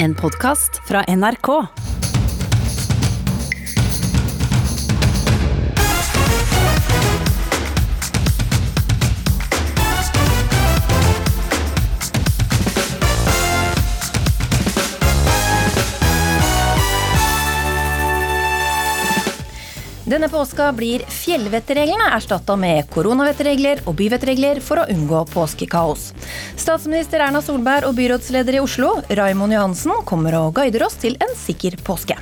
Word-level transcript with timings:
En 0.00 0.14
podkast 0.14 0.80
fra 0.88 1.04
NRK. 1.16 1.48
Denne 20.08 20.28
påska 20.28 20.70
blir 20.72 21.02
fjellvettreglene 21.10 22.06
erstatta 22.14 22.54
med 22.56 22.86
koronavettregler 22.94 23.82
og 23.84 23.98
byvettregler 23.98 24.62
for 24.64 24.80
å 24.80 24.86
unngå 24.94 25.26
påskekaos. 25.34 26.12
Statsminister 26.58 27.22
Erna 27.22 27.38
Solberg 27.42 27.86
og 27.86 27.94
byrådsleder 27.94 28.56
i 28.58 28.60
Oslo, 28.60 28.96
Raimond 29.14 29.54
Johansen, 29.54 29.92
kommer 30.04 30.34
og 30.40 30.56
guider 30.58 30.82
oss 30.88 30.98
til 30.98 31.14
en 31.22 31.30
sikker 31.38 31.78
påske. 31.86 32.16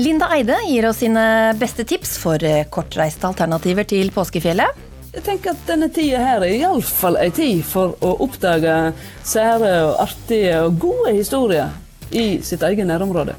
Linda 0.00 0.26
Eide 0.34 0.56
gir 0.66 0.88
oss 0.88 0.98
sine 1.02 1.24
beste 1.60 1.86
tips 1.88 2.16
for 2.18 2.42
kortreiste 2.74 3.28
alternativer 3.28 3.86
til 3.88 4.10
påskefjellet. 4.12 4.82
Jeg 5.12 5.24
tenker 5.26 5.52
at 5.52 5.64
denne 5.68 5.90
tida 5.92 6.24
her 6.24 6.42
er 6.42 6.56
iallfall 6.56 7.20
ei 7.20 7.30
tid 7.36 7.62
for 7.68 7.94
å 8.00 8.16
oppdage 8.24 8.76
sære 9.28 9.72
og 9.86 9.98
artige 10.08 10.58
og 10.64 10.78
gode 10.82 11.14
historier 11.18 11.70
i 12.10 12.40
sitt 12.44 12.64
eget 12.66 12.88
nærområde. 12.88 13.36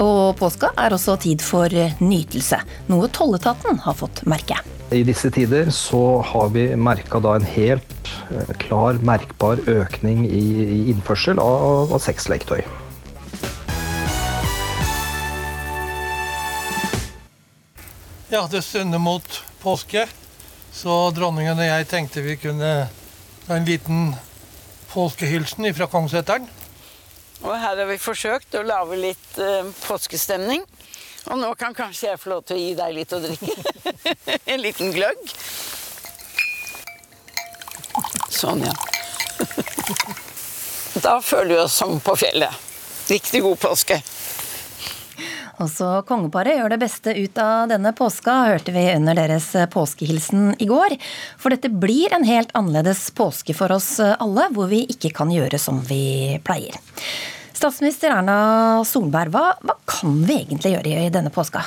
Og 0.00 0.36
påska 0.40 0.70
er 0.80 0.94
også 0.96 1.18
tid 1.20 1.42
for 1.44 1.68
nytelse, 2.00 2.56
noe 2.88 3.08
tolletaten 3.12 3.82
har 3.84 3.96
fått 3.98 4.22
merke. 4.24 4.56
I 4.90 5.02
disse 5.04 5.28
tider 5.30 5.68
så 5.76 6.22
har 6.24 6.48
vi 6.54 6.70
merka 6.74 7.20
en 7.20 7.44
helt 7.44 8.08
eh, 8.32 8.54
klar, 8.58 8.96
merkbar 9.04 9.60
økning 9.68 10.24
i, 10.24 10.44
i 10.64 10.78
innførsel 10.90 11.38
av, 11.38 11.92
av 11.92 12.00
sexleketøy. 12.00 12.64
Ja, 18.30 18.46
det 18.50 18.62
stunder 18.62 18.98
mot 19.02 19.42
påske, 19.60 20.06
så 20.72 20.96
dronningen 21.12 21.60
og 21.60 21.66
jeg 21.66 21.90
tenkte 21.90 22.24
vi 22.24 22.38
kunne 22.40 22.72
ta 23.44 23.56
en 23.58 23.68
liten 23.68 24.14
påskehilsen 24.94 25.68
fra 25.76 25.90
Kongsseteren. 25.90 26.48
Og 27.40 27.54
her 27.56 27.78
har 27.78 27.88
vi 27.88 27.96
forsøkt 28.00 28.54
å 28.58 28.64
lage 28.66 28.98
litt 29.00 29.38
eh, 29.40 29.68
påskestemning. 29.86 30.64
Og 31.30 31.38
nå 31.40 31.50
kan 31.60 31.76
kanskje 31.76 32.10
jeg 32.10 32.20
få 32.20 32.32
lov 32.34 32.44
til 32.48 32.56
å 32.56 32.60
gi 32.60 32.72
deg 32.76 32.96
litt 32.96 33.12
å 33.16 33.20
drikke. 33.22 33.54
en 34.52 34.62
liten 34.62 34.92
gløgg. 34.94 35.34
Sånn, 38.32 38.64
ja. 38.64 38.74
da 41.06 41.18
føler 41.24 41.54
vi 41.54 41.60
oss 41.64 41.76
som 41.80 41.98
på 42.04 42.16
fjellet. 42.20 42.68
Riktig 43.10 43.42
god 43.44 43.60
påske. 43.60 44.00
Også 45.60 45.88
kongeparet 46.08 46.56
gjør 46.56 46.72
det 46.72 46.78
beste 46.80 47.12
ut 47.18 47.40
av 47.42 47.66
denne 47.68 47.92
påska, 47.96 48.36
hørte 48.48 48.72
vi 48.72 48.86
under 48.94 49.18
deres 49.18 49.50
påskehilsen 49.72 50.54
i 50.56 50.68
går. 50.70 50.94
For 51.40 51.52
dette 51.52 51.68
blir 51.68 52.14
en 52.16 52.24
helt 52.24 52.54
annerledes 52.56 53.10
påske 53.16 53.52
for 53.56 53.74
oss 53.76 53.98
alle, 54.00 54.48
hvor 54.56 54.70
vi 54.72 54.86
ikke 54.88 55.12
kan 55.18 55.32
gjøre 55.34 55.60
som 55.60 55.82
vi 55.90 56.38
pleier. 56.46 56.80
Statsminister 57.52 58.14
Erna 58.14 58.80
Solberg, 58.88 59.34
hva, 59.34 59.52
hva 59.60 59.76
kan 59.84 60.22
vi 60.24 60.38
egentlig 60.38 60.78
gjøre 60.78 61.04
i 61.04 61.12
denne 61.12 61.32
påska? 61.34 61.60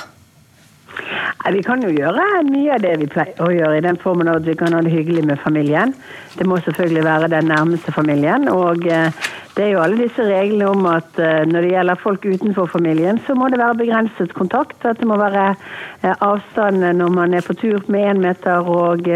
Vi 1.54 1.60
kan 1.62 1.82
jo 1.84 1.90
gjøre 1.92 2.24
mye 2.48 2.74
av 2.74 2.82
det 2.82 2.96
vi 3.02 3.06
pleier 3.12 3.38
å 3.44 3.50
gjøre, 3.52 3.78
i 3.78 3.84
den 3.84 3.98
formen 4.02 4.30
at 4.32 4.46
vi 4.46 4.56
kan 4.58 4.74
ha 4.74 4.80
det 4.82 4.90
hyggelig 4.90 5.26
med 5.28 5.38
familien. 5.44 5.92
Det 6.34 6.46
må 6.48 6.58
selvfølgelig 6.64 7.04
være 7.04 7.30
den 7.34 7.50
nærmeste 7.52 7.92
familien. 7.94 8.48
Og 8.50 8.86
eh, 8.90 9.12
det 9.56 9.64
er 9.64 9.68
jo 9.70 9.82
alle 9.84 9.98
disse 10.02 10.24
reglene 10.26 10.66
om 10.66 10.86
at 10.90 11.18
eh, 11.22 11.44
når 11.46 11.62
det 11.62 11.70
gjelder 11.70 12.00
folk 12.02 12.24
utenfor 12.26 12.66
familien, 12.72 13.20
så 13.26 13.36
må 13.38 13.48
det 13.48 13.60
være 13.60 13.78
begrenset 13.84 14.34
kontakt. 14.34 14.80
At 14.82 14.98
det 14.98 15.06
må 15.06 15.18
være 15.20 15.44
eh, 15.52 16.14
avstand 16.26 16.82
når 16.98 17.12
man 17.14 17.34
er 17.34 17.44
på 17.46 17.54
tur 17.60 17.84
med 17.86 18.08
én 18.10 18.22
meter 18.24 18.66
og 18.66 19.06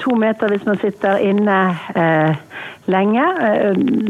to 0.00 0.14
meter 0.16 0.48
hvis 0.48 0.64
man 0.64 0.78
sitter 0.80 1.20
inne 1.20 1.56
lenge. 2.88 3.24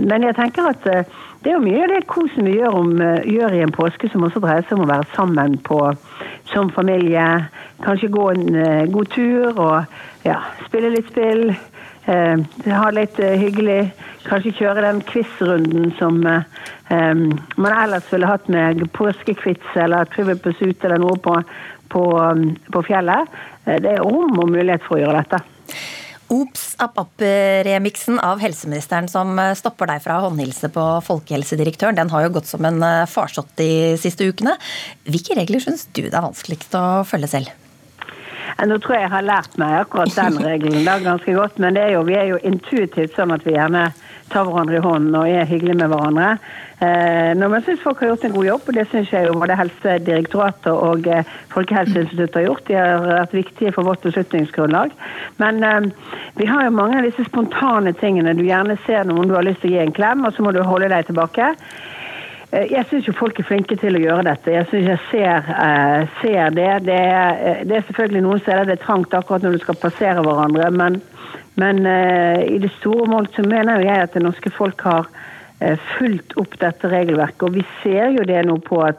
Men 0.06 0.22
jeg 0.22 0.36
tenker 0.38 0.68
at 0.70 0.84
det 0.86 1.50
er 1.50 1.56
jo 1.56 1.62
mye 1.62 1.82
av 1.84 1.90
det 1.90 2.06
kosen 2.10 2.46
vi 2.46 2.56
gjør, 2.58 2.76
om, 2.78 2.92
gjør 3.26 3.54
i 3.54 3.62
en 3.64 3.74
påske 3.74 4.10
som 4.10 4.22
også 4.26 4.42
dreier 4.42 4.66
seg 4.66 4.78
om 4.78 4.84
å 4.86 4.90
være 4.90 5.08
sammen 5.14 5.58
på 5.66 5.80
som 6.52 6.70
familie. 6.74 7.26
Kanskje 7.82 8.12
gå 8.14 8.28
en 8.34 8.46
god 8.94 9.10
tur 9.14 9.58
og 9.58 10.26
ja, 10.26 10.38
spille 10.68 10.94
litt 10.94 11.10
spill. 11.10 11.50
Uh, 12.06 12.42
ha 12.70 12.90
litt 12.94 13.18
uh, 13.22 13.34
hyggelig. 13.38 13.90
Kanskje 14.26 14.54
kjøre 14.60 14.84
den 14.84 15.02
quiz-runden 15.06 15.92
som 15.98 16.22
um, 16.22 17.26
man 17.58 17.72
ellers 17.72 18.08
ville 18.10 18.30
hatt 18.30 18.48
med 18.50 18.82
påskekvits 18.96 19.76
eller 19.78 20.08
Trivial 20.14 20.40
Pursuit 20.42 20.86
eller 20.86 21.02
noe 21.02 21.18
på, 21.22 21.36
på, 21.94 22.06
på 22.74 22.82
fjellet. 22.88 23.36
det 23.66 23.92
er 23.92 24.02
rom 24.02 24.34
og 24.42 24.50
mulighet 24.50 24.82
for 24.86 24.98
å 24.98 25.04
gjøre 25.04 25.22
dette. 25.22 25.42
Ops 26.26 26.72
app-app-remiksen 26.82 28.18
av 28.18 28.40
helseministeren 28.42 29.06
som 29.10 29.36
eh, 29.38 29.52
stopper 29.54 29.92
deg 29.92 30.02
fra 30.02 30.16
å 30.18 30.24
håndhilse 30.26 30.72
på 30.74 30.86
folkehelsedirektøren, 31.06 31.94
den 31.98 32.10
har 32.10 32.24
jo 32.24 32.32
gått 32.34 32.50
som 32.50 32.66
en 32.66 32.82
eh, 32.82 33.04
farsott 33.10 33.52
de 33.60 33.94
siste 34.00 34.26
ukene. 34.26 34.56
Hvilke 35.06 35.38
regler 35.38 35.62
syns 35.62 35.86
du 35.92 36.02
det 36.02 36.10
er 36.10 36.26
vanskeligst 36.26 36.74
å 36.74 36.82
følge 37.06 37.30
selv? 37.30 37.54
Nå 38.66 38.78
tror 38.80 38.96
jeg 38.96 39.06
jeg 39.06 39.14
har 39.14 39.26
lært 39.26 39.56
meg 39.60 39.78
akkurat 39.82 40.14
den 40.16 40.40
regelen 40.48 40.86
da 40.86 40.98
ganske 41.02 41.36
godt, 41.36 41.58
men 41.62 41.78
er 41.80 41.94
jo, 41.96 42.04
vi 42.08 42.18
er 42.18 42.30
jo 42.32 42.42
intuitivt 42.46 43.16
sånn 43.16 43.34
at 43.34 43.46
vi 43.46 43.56
gjerne 43.56 43.88
tar 44.32 44.46
hverandre 44.46 44.80
i 44.80 44.82
hånden 44.82 45.14
og 45.14 45.28
er 45.30 45.46
hyggelige 45.46 45.78
med 45.78 45.92
hverandre. 45.92 46.30
Eh, 46.76 47.30
når 47.38 47.48
man 47.48 47.62
syns 47.64 47.80
folk 47.80 48.02
har 48.02 48.10
gjort 48.10 48.24
en 48.26 48.34
god 48.34 48.46
jobb, 48.50 48.64
og 48.68 48.76
det 48.76 48.86
syns 48.90 49.12
jeg 49.14 49.28
jo 49.28 49.36
både 49.40 49.56
Helsedirektoratet 49.56 50.72
og 50.72 51.06
eh, 51.08 51.36
Folkehelseinstituttet 51.54 52.40
har 52.40 52.46
gjort. 52.48 52.64
De 52.68 52.76
har 52.76 53.06
vært 53.06 53.36
viktige 53.36 53.72
for 53.72 53.88
vårt 53.88 54.02
beslutningsgrunnlag. 54.04 54.92
Men 55.40 55.62
eh, 55.64 55.90
vi 56.36 56.48
har 56.50 56.66
jo 56.66 56.74
mange 56.76 56.98
av 57.00 57.06
disse 57.06 57.24
spontane 57.30 57.94
tingene. 58.00 58.34
Du 58.36 58.44
gjerne 58.44 58.76
ser 58.84 59.08
noen 59.08 59.30
du 59.30 59.36
har 59.38 59.46
lyst 59.46 59.62
til 59.64 59.72
å 59.72 59.76
gi 59.76 59.84
en 59.86 59.94
klem, 59.96 60.26
og 60.26 60.36
så 60.36 60.44
må 60.44 60.52
du 60.52 60.60
holde 60.66 60.90
deg 60.92 61.08
tilbake. 61.08 61.54
Eh, 62.52 62.72
jeg 62.72 62.86
syns 62.90 63.08
jo 63.08 63.14
folk 63.16 63.38
er 63.40 63.48
flinke 63.48 63.78
til 63.80 63.98
å 63.98 64.02
gjøre 64.02 64.26
dette. 64.28 64.54
Jeg 64.54 64.68
syns 64.70 64.90
jeg 64.92 65.02
ser, 65.10 65.48
uh, 65.50 66.18
ser 66.22 66.54
det. 66.56 66.70
Det 66.86 66.98
er, 66.98 67.62
det 67.66 67.78
er, 67.80 67.86
selvfølgelig 67.88 68.24
noen 68.26 68.42
steder 68.44 68.68
det 68.68 68.78
er 68.78 68.84
trangt 68.84 69.14
akkurat 69.14 69.46
når 69.46 69.56
du 69.56 69.64
skal 69.64 69.80
passere 69.82 70.22
hverandre, 70.26 70.70
men, 70.70 71.00
men 71.60 71.82
uh, 71.86 72.42
i 72.46 72.60
det 72.62 72.72
store 72.78 73.08
mål 73.10 73.30
så 73.34 73.46
mener 73.46 73.82
jeg 73.84 74.04
at 74.04 74.14
det 74.14 74.22
norske 74.26 74.52
folk 74.54 74.86
har 74.86 75.10
Eh, 75.10 75.35
fulgt 75.58 76.34
opp 76.36 76.58
dette 76.60 76.88
regelverket. 76.90 77.42
Og 77.46 77.54
vi 77.56 77.64
ser 77.82 78.12
jo 78.16 78.24
det 78.28 78.42
nå 78.44 78.58
på 78.64 78.80
at 78.84 78.98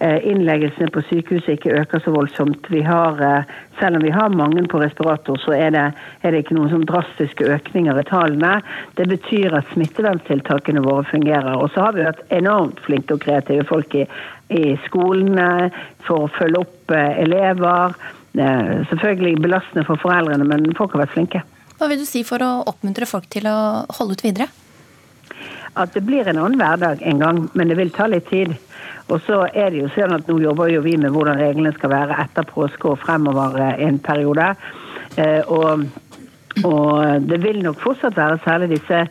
eh, 0.00 0.24
innleggelsene 0.30 0.88
på 0.94 1.02
sykehuset 1.08 1.58
ikke 1.58 1.74
øker 1.82 2.02
så 2.04 2.12
voldsomt. 2.14 2.68
Vi 2.72 2.80
har, 2.86 3.20
eh, 3.20 3.50
selv 3.80 3.98
om 3.98 4.06
vi 4.06 4.12
har 4.14 4.32
mange 4.32 4.64
på 4.68 4.80
respirator, 4.80 5.36
så 5.42 5.52
er 5.56 5.74
det, 5.76 5.84
er 6.22 6.32
det 6.32 6.44
ikke 6.44 6.56
noen 6.56 6.72
sånn 6.72 6.86
drastiske 6.88 7.48
økninger 7.58 8.00
i 8.00 8.06
tallene. 8.08 8.54
Det 8.96 9.08
betyr 9.10 9.58
at 9.58 9.68
smitteverntiltakene 9.74 10.84
våre 10.86 11.04
fungerer. 11.10 11.56
Og 11.58 11.70
så 11.74 11.84
har 11.86 11.96
vi 11.96 12.06
vært 12.06 12.24
enormt 12.32 12.80
flinke 12.86 13.18
og 13.18 13.24
kreative 13.26 13.66
folk 13.68 13.98
i, 13.98 14.06
i 14.48 14.78
skolene 14.86 15.68
for 16.06 16.24
å 16.24 16.30
følge 16.38 16.62
opp 16.64 16.94
elever. 16.96 17.98
Selvfølgelig 18.38 19.42
belastende 19.42 19.84
for 19.88 20.00
foreldrene, 20.00 20.46
men 20.46 20.70
folk 20.78 20.94
har 20.94 21.04
vært 21.04 21.16
flinke. 21.16 21.42
Hva 21.78 21.88
vil 21.90 22.00
du 22.00 22.06
si 22.08 22.24
for 22.26 22.42
å 22.42 22.50
oppmuntre 22.70 23.06
folk 23.06 23.28
til 23.30 23.46
å 23.50 23.58
holde 23.98 24.16
ut 24.16 24.24
videre? 24.24 24.48
At 25.74 25.94
det 25.94 26.04
blir 26.06 26.28
en 26.28 26.38
annen 26.38 26.58
hverdag 26.60 27.02
en 27.02 27.20
gang, 27.22 27.44
men 27.52 27.68
det 27.68 27.76
vil 27.78 27.92
ta 27.94 28.08
litt 28.08 28.28
tid. 28.30 28.54
Og 29.08 29.22
så 29.24 29.46
er 29.56 29.72
det 29.72 29.82
jo 29.82 29.92
sånn 29.94 30.12
at 30.16 30.28
Nå 30.28 30.36
jobber 30.42 30.72
jo 30.72 30.82
vi 30.84 30.96
med 31.00 31.14
hvordan 31.14 31.40
reglene 31.40 31.72
skal 31.76 31.94
være 31.94 32.18
etter 32.24 32.46
påske 32.48 32.92
og 32.92 33.00
fremover 33.00 33.56
eh, 33.64 33.86
en 33.86 34.00
periode. 34.04 34.50
Eh, 35.16 35.40
og, 35.48 35.86
og 36.68 37.24
det 37.28 37.40
vil 37.44 37.62
nok 37.64 37.80
fortsatt 37.80 38.18
være 38.18 38.40
særlig 38.44 38.74
disse 38.76 39.06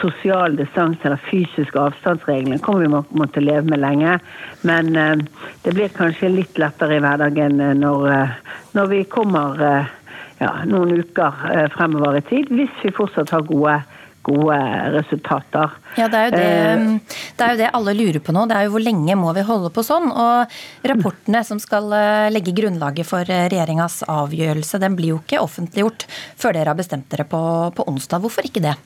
sosial 0.00 0.58
distanse 0.58 1.06
eller 1.06 1.22
fysiske 1.30 1.80
avstandsreglene 1.80 2.58
kommer 2.60 2.84
vi 2.84 3.20
måtte 3.20 3.40
leve 3.40 3.70
med 3.70 3.80
lenge. 3.84 4.18
Men 4.66 4.90
eh, 4.98 5.14
det 5.62 5.76
blir 5.76 5.94
kanskje 5.94 6.32
litt 6.32 6.58
lettere 6.58 6.98
i 6.98 7.04
hverdagen 7.04 7.62
når, 7.78 8.10
når 8.74 8.90
vi 8.90 9.04
kommer 9.10 9.62
ja, 10.42 10.50
noen 10.68 10.98
uker 10.98 11.70
fremover 11.72 12.18
i 12.18 12.26
tid, 12.26 12.50
hvis 12.50 12.82
vi 12.82 12.92
fortsatt 12.92 13.30
har 13.32 13.46
gode 13.46 13.78
gode 14.26 14.56
resultater. 14.96 15.76
Ja, 15.96 16.08
det 16.12 16.22
er, 16.26 16.34
det, 16.34 16.42
eh, 16.42 17.20
det 17.36 17.46
er, 17.46 17.54
jo 17.54 17.60
det, 17.62 17.70
alle 17.78 17.94
lurer 17.96 18.22
på 18.24 18.34
nå. 18.34 18.46
Det 18.50 18.58
er 18.58 18.66
jo 18.66 18.74
hvor 18.74 18.84
lenge 18.84 19.18
må 19.18 19.32
vi 19.36 19.46
holde 19.46 19.70
på 19.74 19.84
sånn? 19.86 20.10
Og 20.10 20.58
rapportene 20.90 21.44
som 21.46 21.60
skal 21.62 21.88
eh, 21.96 22.26
legge 22.34 22.54
grunnlaget 22.56 23.08
for 23.08 23.22
eh, 23.22 23.46
regjeringas 23.52 24.02
avgjørelse, 24.10 24.82
den 24.82 24.98
blir 24.98 25.14
jo 25.14 25.22
ikke 25.22 25.42
offentliggjort 25.44 26.08
før 26.10 26.58
dere 26.58 26.72
har 26.72 26.78
bestemt 26.78 27.08
dere 27.12 27.28
på, 27.28 27.40
på 27.76 27.88
onsdag. 27.90 28.24
Hvorfor 28.24 28.48
ikke 28.48 28.64
det? 28.66 28.76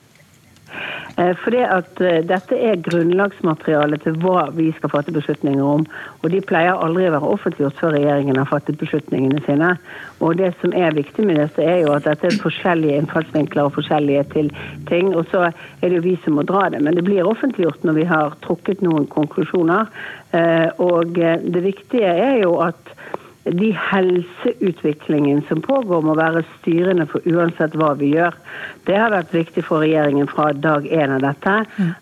Eh, 1.17 1.33
For 1.43 1.53
det 1.53 1.63
at 1.67 2.01
eh, 2.01 2.21
dette 2.27 2.57
er 2.57 2.81
grunnlagsmateriale 2.85 3.99
til 4.03 4.17
hva 4.23 4.47
vi 4.55 4.69
skal 4.77 4.93
fatte 4.93 5.13
beslutninger 5.15 5.63
om. 5.63 5.85
Og 6.21 6.31
de 6.33 6.41
pleier 6.45 6.77
aldri 6.77 7.07
å 7.09 7.15
være 7.15 7.33
offentliggjort 7.35 7.79
før 7.81 7.95
regjeringen 7.97 8.39
har 8.39 8.49
fattet 8.49 8.79
beslutningene 8.81 9.43
sine. 9.47 9.73
Og 10.21 10.37
det 10.39 10.53
som 10.61 10.75
er 10.77 10.95
viktig 10.97 11.25
med 11.27 11.41
dette, 11.41 11.65
er 11.65 11.83
jo 11.83 11.95
at 11.95 12.07
dette 12.07 12.29
er 12.29 12.41
forskjellige 12.43 13.01
innfallsvinkler 13.01 13.67
og 13.67 13.75
forskjellige 13.79 14.25
til 14.35 14.51
ting. 14.89 15.13
Og 15.15 15.27
så 15.33 15.47
er 15.49 15.87
det 15.87 15.97
jo 15.99 16.07
vi 16.07 16.17
som 16.23 16.37
må 16.39 16.47
dra 16.47 16.67
det. 16.73 16.81
Men 16.85 16.97
det 16.97 17.05
blir 17.07 17.27
offentliggjort 17.27 17.85
når 17.87 17.99
vi 17.99 18.07
har 18.11 18.37
trukket 18.45 18.83
noen 18.85 19.09
konklusjoner. 19.11 19.91
Eh, 20.31 20.69
Og 20.81 21.17
det 21.17 21.63
viktige 21.63 22.07
er 22.07 22.41
jo 22.41 22.55
at 22.63 22.95
de 23.43 23.71
helseutviklingen 23.73 25.41
som 25.47 25.61
pågår, 25.61 26.01
må 26.05 26.13
være 26.17 26.43
styrende 26.59 27.07
for 27.09 27.25
uansett 27.25 27.73
hva 27.79 27.93
vi 27.97 28.11
gjør. 28.13 28.37
Det 28.85 28.97
har 28.97 29.13
vært 29.13 29.33
viktig 29.33 29.63
for 29.65 29.81
regjeringen 29.81 30.29
fra 30.29 30.51
dag 30.53 30.85
én 30.85 31.15
av 31.15 31.23
dette. 31.25 31.55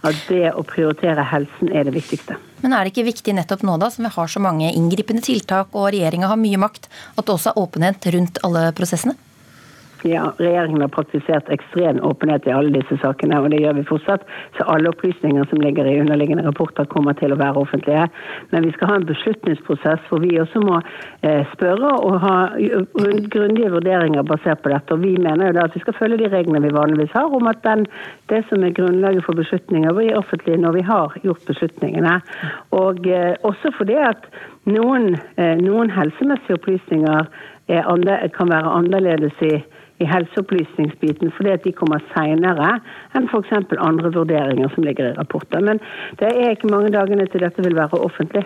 At 0.04 0.20
det 0.28 0.52
å 0.52 0.66
prioritere 0.68 1.24
helsen 1.32 1.72
er 1.72 1.88
det 1.88 1.96
viktigste. 1.96 2.36
Men 2.60 2.76
er 2.76 2.84
det 2.84 2.92
ikke 2.92 3.08
viktig 3.08 3.38
nettopp 3.38 3.64
nå, 3.64 3.78
da, 3.80 3.88
som 3.94 4.04
vi 4.04 4.12
har 4.12 4.28
så 4.32 4.44
mange 4.44 4.74
inngripende 4.76 5.24
tiltak 5.24 5.72
og 5.72 5.94
regjeringa 5.94 6.28
har 6.28 6.40
mye 6.40 6.60
makt, 6.60 6.90
at 7.16 7.24
det 7.24 7.36
også 7.38 7.54
er 7.54 7.62
åpenhet 7.64 8.12
rundt 8.16 8.44
alle 8.44 8.70
prosessene? 8.76 9.16
Ja, 10.08 10.34
Regjeringen 10.38 10.82
har 10.82 10.88
praktisert 10.88 11.50
ekstrem 11.52 12.00
åpenhet 12.08 12.46
i 12.48 12.54
alle 12.56 12.72
disse 12.72 12.96
sakene, 13.02 13.36
og 13.42 13.50
det 13.52 13.60
gjør 13.60 13.76
vi 13.76 13.88
fortsatt. 13.90 14.22
Så 14.56 14.64
alle 14.72 14.94
opplysninger 14.94 15.48
som 15.52 15.60
ligger 15.60 15.88
i 15.88 15.98
underliggende 16.00 16.46
rapporter 16.46 16.88
kommer 16.88 17.18
til 17.20 17.34
å 17.36 17.40
være 17.40 17.60
offentlige. 17.60 18.06
Men 18.54 18.64
vi 18.64 18.72
skal 18.78 18.94
ha 18.94 19.00
en 19.00 19.08
beslutningsprosess 19.10 20.06
hvor 20.08 20.24
vi 20.24 20.38
også 20.40 20.62
må 20.64 20.78
eh, 20.80 21.44
spørre 21.52 21.92
og 22.08 22.16
ha 22.24 22.36
grundige 23.36 23.74
vurderinger 23.74 24.24
basert 24.24 24.64
på 24.64 24.72
dette. 24.72 24.96
Og 24.96 25.04
vi 25.04 25.18
mener 25.20 25.50
jo 25.50 25.58
da 25.58 25.68
at 25.68 25.76
vi 25.76 25.84
skal 25.84 25.98
følge 26.00 26.22
de 26.24 26.32
reglene 26.32 26.64
vi 26.64 26.72
vanligvis 26.78 27.18
har, 27.18 27.28
om 27.36 27.52
at 27.52 27.60
den, 27.68 27.84
det 28.32 28.46
som 28.48 28.64
er 28.64 28.76
grunnlaget 28.78 29.28
for 29.28 29.36
beslutninger, 29.36 29.92
blir 30.00 30.16
offentlig 30.16 30.56
når 30.64 30.78
vi 30.80 30.86
har 30.88 31.20
gjort 31.26 31.44
beslutningene. 31.50 32.22
Og 32.80 33.04
eh, 33.04 33.36
også 33.44 33.74
fordi 33.76 34.00
at 34.00 34.32
noen, 34.70 35.18
eh, 35.36 35.58
noen 35.60 35.92
helsemessige 35.92 36.56
opplysninger 36.56 37.28
er 37.70 37.86
andre, 37.92 38.22
kan 38.34 38.50
være 38.50 38.72
annerledes 38.80 39.44
i 39.44 39.58
i 40.00 40.08
helseopplysningsbiten 40.08 41.34
fordi 41.38 41.54
at 41.56 41.66
de 41.68 41.76
kommer 41.76 42.04
seinere 42.14 42.78
enn 43.18 43.28
f.eks. 43.28 43.54
andre 43.78 44.14
vurderinger 44.16 44.72
som 44.76 44.88
ligger 44.88 45.12
i 45.12 45.18
rapporter. 45.20 45.64
Men 45.66 45.82
det 46.22 46.32
er 46.32 46.56
ikke 46.56 46.72
mange 46.72 46.94
dagene 46.96 47.28
til 47.30 47.44
dette 47.46 47.66
vil 47.66 47.78
være 47.78 48.00
offentlig. 48.00 48.46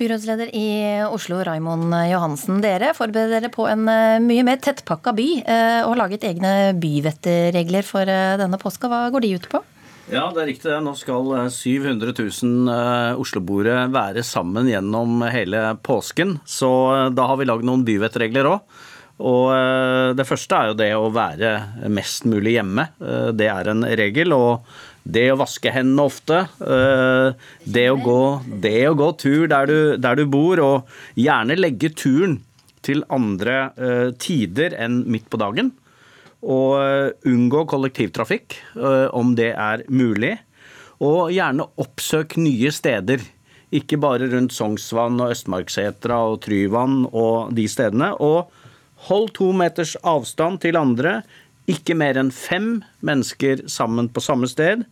Byrådsleder 0.00 0.48
i 0.56 0.68
Oslo, 1.12 1.42
Raimond 1.46 1.92
Johansen. 2.10 2.62
Dere 2.64 2.90
forbereder 2.96 3.36
dere 3.36 3.50
på 3.52 3.68
en 3.70 3.84
eh, 3.90 4.22
mye 4.24 4.42
mer 4.46 4.58
tettpakka 4.58 5.12
by, 5.14 5.26
eh, 5.44 5.82
og 5.84 5.92
har 5.92 6.00
laget 6.00 6.24
egne 6.26 6.72
byvettregler 6.80 7.86
for 7.86 8.08
eh, 8.08 8.38
denne 8.40 8.58
påska. 8.58 8.90
Hva 8.90 9.04
går 9.14 9.22
de 9.22 9.36
ut 9.36 9.46
på? 9.52 9.60
Ja, 10.10 10.24
det 10.34 10.42
er 10.42 10.48
riktig. 10.50 10.66
det. 10.66 10.80
Nå 10.82 10.96
skal 10.98 11.28
eh, 11.38 11.52
700 11.54 12.16
000 12.18 12.72
eh, 12.72 13.20
osloboere 13.20 13.84
være 13.94 14.24
sammen 14.26 14.72
gjennom 14.72 15.22
hele 15.30 15.68
påsken. 15.86 16.40
Så 16.48 16.72
da 17.14 17.28
har 17.30 17.38
vi 17.38 17.46
lagd 17.46 17.68
noen 17.68 17.86
byvettregler 17.86 18.50
òg. 18.56 18.82
Og 19.22 19.52
eh, 19.54 20.12
det 20.18 20.26
første 20.26 20.58
er 20.58 20.70
jo 20.70 20.78
det 20.78 20.90
å 20.98 21.10
være 21.14 21.52
mest 21.92 22.26
mulig 22.28 22.56
hjemme. 22.56 22.88
Eh, 22.98 23.30
Det 23.38 23.48
er 23.50 23.70
en 23.70 23.84
regel. 23.86 24.34
Og 24.34 24.66
det 25.02 25.28
å 25.32 25.38
vaske 25.40 25.72
hendene 25.74 26.06
ofte. 26.10 26.40
eh, 26.60 27.34
Det 27.64 27.86
å 27.90 27.98
gå, 28.02 28.22
det 28.62 28.88
å 28.88 28.96
gå 28.98 29.10
tur 29.18 29.46
der 29.50 29.66
du, 29.70 29.78
der 29.96 30.18
du 30.18 30.26
bor, 30.26 30.60
og 30.60 30.88
gjerne 31.18 31.58
legge 31.58 31.92
turen 31.94 32.40
til 32.82 33.04
andre 33.14 33.70
tider 34.18 34.74
enn 34.74 35.04
midt 35.06 35.28
på 35.30 35.38
dagen. 35.38 35.68
Og 36.42 36.74
unngå 37.22 37.60
kollektivtrafikk 37.70 38.56
om 39.14 39.36
det 39.38 39.52
er 39.54 39.84
mulig. 39.86 40.32
Og 40.98 41.30
gjerne 41.30 41.68
oppsøk 41.78 42.34
nye 42.42 42.72
steder. 42.74 43.22
Ikke 43.70 44.00
bare 44.02 44.26
rundt 44.32 44.50
Sognsvann 44.50 45.22
og 45.22 45.30
Østmarksetra 45.30 46.18
og 46.32 46.40
Tryvann 46.42 47.04
og 47.06 47.54
de 47.54 47.68
stedene. 47.70 48.10
Og 48.18 48.50
hold 49.08 49.32
to 49.38 49.50
meters 49.56 49.96
avstand 50.06 50.62
til 50.64 50.78
andre. 50.78 51.20
Ikke 51.70 51.96
mer 51.98 52.18
enn 52.20 52.32
fem 52.34 52.82
mennesker 53.06 53.66
sammen 53.70 54.10
på 54.12 54.22
samme 54.24 54.50
sted. 54.50 54.84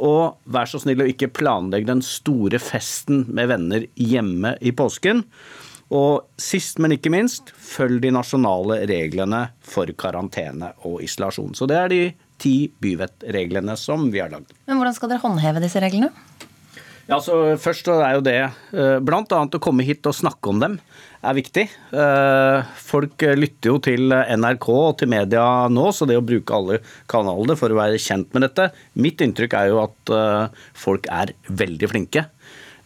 Og 0.00 0.38
vær 0.48 0.70
så 0.70 0.80
snill 0.80 1.02
å 1.02 1.08
ikke 1.10 1.32
planlegge 1.34 1.90
den 1.90 2.04
store 2.04 2.60
festen 2.62 3.26
med 3.28 3.50
venner 3.50 3.86
hjemme 3.98 4.54
i 4.64 4.72
påsken. 4.76 5.24
Og 5.90 6.28
sist, 6.38 6.78
men 6.78 6.94
ikke 6.94 7.10
minst, 7.10 7.50
følg 7.50 7.98
de 8.04 8.12
nasjonale 8.14 8.84
reglene 8.86 9.48
for 9.66 9.90
karantene 9.98 10.70
og 10.86 11.00
isolasjon. 11.02 11.56
Så 11.58 11.66
det 11.66 11.78
er 11.78 11.90
de 11.90 12.02
ti 12.40 12.54
byvettreglene 12.80 13.74
som 13.76 14.06
vi 14.14 14.22
har 14.22 14.30
lagd. 14.32 14.54
Men 14.70 14.78
hvordan 14.78 14.96
skal 14.96 15.10
dere 15.10 15.24
håndheve 15.24 15.62
disse 15.64 15.82
reglene? 15.82 16.12
Ja, 17.10 17.18
så 17.18 17.36
Først 17.58 17.88
er 17.90 18.12
jo 18.14 18.22
det 18.22 18.36
bl.a. 18.70 19.00
blant 19.02 19.32
annet 19.34 19.56
å 19.58 19.62
komme 19.62 19.82
hit 19.86 20.06
og 20.06 20.14
snakke 20.14 20.52
om 20.52 20.60
dem 20.62 20.76
er 21.26 21.34
viktig. 21.36 21.66
Eh, 21.90 22.68
Folk 22.86 23.24
lytter 23.36 23.72
jo 23.72 23.80
til 23.82 24.14
NRK 24.14 24.68
og 24.72 24.98
til 25.02 25.10
media 25.10 25.44
nå, 25.72 25.88
så 25.92 26.06
det 26.08 26.20
å 26.20 26.24
bruke 26.24 26.54
alle 26.54 26.78
kanalene 27.10 27.58
for 27.58 27.74
å 27.74 27.80
være 27.80 27.98
kjent 28.00 28.30
med 28.32 28.46
dette 28.46 28.70
Mitt 28.94 29.20
inntrykk 29.26 29.58
er 29.58 29.72
jo 29.72 29.82
at 29.82 30.14
eh, 30.14 30.62
folk 30.78 31.10
er 31.10 31.34
veldig 31.50 31.90
flinke. 31.90 32.28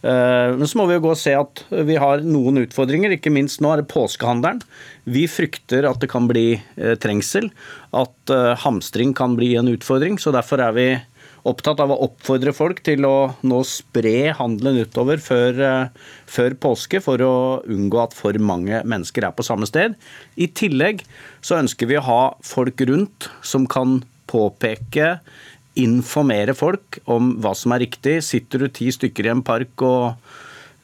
Eh, 0.05 0.51
Men 0.57 0.67
så 0.67 0.81
må 0.81 0.89
vi 0.89 0.97
jo 0.97 1.05
gå 1.05 1.13
og 1.13 1.21
se 1.21 1.33
at 1.37 1.63
vi 1.87 1.97
har 2.01 2.25
noen 2.25 2.63
utfordringer, 2.65 3.15
ikke 3.15 3.33
minst 3.33 3.61
nå 3.63 3.71
er 3.73 3.81
det 3.81 3.89
påskehandelen. 3.93 4.61
Vi 5.05 5.25
frykter 5.31 5.87
at 5.89 6.01
det 6.01 6.09
kan 6.11 6.27
bli 6.29 6.47
eh, 6.57 6.97
trengsel, 7.01 7.51
at 7.95 8.33
eh, 8.33 8.53
hamstring 8.65 9.13
kan 9.17 9.37
bli 9.39 9.53
en 9.61 9.71
utfordring. 9.71 10.19
Så 10.21 10.33
derfor 10.35 10.65
er 10.65 10.75
vi 10.77 10.89
opptatt 11.45 11.81
av 11.83 11.93
å 11.93 11.99
oppfordre 12.07 12.53
folk 12.55 12.81
til 12.85 13.05
å 13.07 13.15
nå 13.45 13.59
spre 13.67 14.33
handelen 14.37 14.81
utover 14.85 15.21
før, 15.21 15.59
eh, 15.61 15.87
før 16.25 16.57
påske, 16.57 17.01
for 17.01 17.21
å 17.21 17.35
unngå 17.63 18.01
at 18.03 18.13
for 18.17 18.33
mange 18.39 18.81
mennesker 18.83 19.27
er 19.27 19.31
på 19.31 19.45
samme 19.45 19.67
sted. 19.69 19.95
I 20.37 20.47
tillegg 20.47 21.03
så 21.41 21.59
ønsker 21.61 21.87
vi 21.87 21.99
å 21.99 22.05
ha 22.05 22.35
folk 22.41 22.81
rundt 22.89 23.29
som 23.41 23.67
kan 23.67 24.03
påpeke 24.27 25.19
informere 25.75 26.55
folk 26.55 26.99
om 27.11 27.35
hva 27.43 27.53
som 27.55 27.75
er 27.75 27.85
riktig. 27.85 28.23
Sitter 28.23 28.65
du 28.65 28.67
ti 28.69 28.89
stykker 28.89 29.27
i 29.27 29.33
en 29.33 29.43
park 29.45 29.81
og 29.85 30.15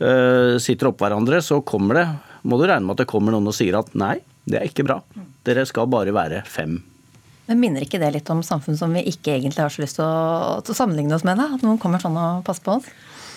øh, 0.04 0.60
sitter 0.60 0.92
oppå 0.92 1.08
hverandre, 1.08 1.42
så 1.42 1.62
kommer 1.66 2.02
det, 2.02 2.08
må 2.44 2.60
du 2.60 2.68
regne 2.68 2.86
med 2.86 2.98
at 2.98 3.06
det 3.06 3.12
kommer 3.12 3.34
noen 3.34 3.50
og 3.50 3.58
sier 3.58 3.80
at 3.80 3.94
nei, 3.96 4.20
det 4.46 4.60
er 4.60 4.70
ikke 4.70 4.86
bra. 4.86 5.02
Dere 5.48 5.66
skal 5.66 5.90
bare 5.90 6.14
være 6.14 6.44
fem. 6.46 6.91
Men 7.50 7.60
Minner 7.60 7.86
ikke 7.86 8.00
det 8.02 8.12
litt 8.16 8.30
om 8.32 8.44
samfunn 8.46 8.78
som 8.80 8.94
vi 8.96 9.04
ikke 9.10 9.34
egentlig 9.36 9.64
har 9.64 9.74
så 9.74 9.84
lyst 9.84 9.98
til 9.98 10.06
å, 10.06 10.60
å 10.62 10.76
sammenligne 10.78 11.18
oss 11.18 11.26
med? 11.28 11.42
Da? 11.42 11.50
At 11.58 11.66
noen 11.66 11.80
kommer 11.82 12.02
sånn 12.04 12.20
og 12.20 12.44
passer 12.48 12.66
på 12.68 12.78
oss? 12.78 12.92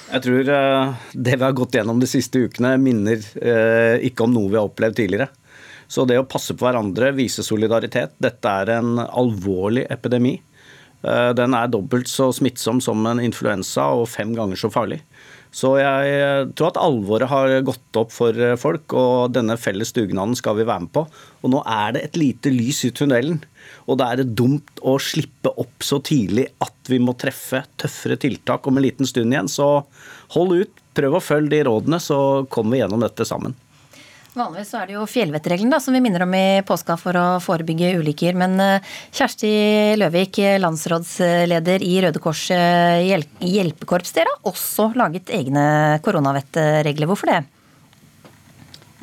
Jeg 0.05 0.25
tror 0.27 0.51
øh, 0.53 1.07
det 1.17 1.39
vi 1.39 1.47
har 1.47 1.57
gått 1.57 1.79
gjennom 1.79 2.01
de 2.03 2.09
siste 2.09 2.45
ukene, 2.45 2.75
minner 2.79 3.23
øh, 3.41 3.97
ikke 4.05 4.27
om 4.27 4.35
noe 4.35 4.53
vi 4.53 4.59
har 4.61 4.69
opplevd 4.69 5.01
tidligere. 5.01 5.31
Så 5.89 6.05
det 6.09 6.19
å 6.21 6.27
passe 6.29 6.57
på 6.57 6.67
hverandre, 6.67 7.13
vise 7.17 7.45
solidaritet 7.45 8.15
Dette 8.23 8.53
er 8.63 8.77
en 8.79 8.99
alvorlig 9.05 9.87
epidemi. 9.93 10.37
Eh, 11.05 11.31
Den 11.37 11.57
er 11.57 11.73
dobbelt 11.73 12.11
så 12.11 12.31
smittsom 12.33 12.81
som 12.85 13.05
en 13.09 13.23
influensa 13.23 13.91
og 13.97 14.09
fem 14.13 14.35
ganger 14.37 14.61
så 14.61 14.71
farlig. 14.73 15.01
Så 15.55 15.77
jeg 15.79 16.49
tror 16.59 16.73
at 16.73 16.81
alvoret 16.83 17.31
har 17.31 17.53
gått 17.67 17.99
opp 18.01 18.11
for 18.11 18.35
folk, 18.59 18.95
og 18.99 19.35
denne 19.37 19.55
felles 19.61 19.95
dugnaden 19.95 20.35
skal 20.39 20.59
vi 20.59 20.67
være 20.67 20.87
med 20.89 20.93
på. 20.97 21.05
Og 21.45 21.53
nå 21.53 21.61
er 21.71 21.95
det 21.95 22.03
et 22.09 22.19
lite 22.19 22.51
lys 22.51 22.83
i 22.89 22.91
tunnelen. 22.97 23.39
Og 23.87 24.01
da 24.01 24.11
er 24.11 24.21
det 24.21 24.35
dumt 24.35 24.83
å 24.83 24.97
slippe 24.99 25.53
opp 25.61 25.87
så 25.87 26.01
tidlig 26.05 26.49
at 26.65 26.91
vi 26.91 26.99
må 27.03 27.15
treffe 27.21 27.63
tøffere 27.81 28.19
tiltak 28.21 28.67
om 28.67 28.81
en 28.81 28.87
liten 28.87 29.09
stund 29.09 29.31
igjen. 29.31 29.51
Så 29.51 29.69
hold 30.35 30.57
ut, 30.59 30.83
prøv 30.99 31.19
å 31.19 31.23
følge 31.23 31.55
de 31.55 31.63
rådene, 31.69 32.03
så 32.03 32.19
kommer 32.51 32.75
vi 32.75 32.83
gjennom 32.83 33.07
dette 33.07 33.27
sammen. 33.29 33.55
Vanligvis 34.35 34.73
er 34.75 34.89
det 34.91 34.97
jo 34.97 35.05
fjellvettregelen 35.07 35.71
som 35.79 35.95
vi 35.95 36.01
minner 36.03 36.25
om 36.25 36.33
i 36.35 36.63
påska 36.67 36.97
for 36.99 37.15
å 37.15 37.27
forebygge 37.39 37.93
ulykker. 38.01 38.35
Men 38.35 38.59
eh, 38.59 38.95
Kjersti 39.15 39.51
Løvik, 40.01 40.41
landsrådsleder 40.59 41.85
i 41.87 41.93
Røde 42.03 42.23
Kors 42.23 42.49
eh, 42.51 43.05
hjelpekorps, 43.39 44.11
dere 44.17 44.33
har 44.33 44.51
også 44.51 44.89
laget 44.99 45.31
egne 45.31 45.67
koronavettregler. 46.03 47.07
Hvorfor 47.07 47.31
det? 47.31 47.45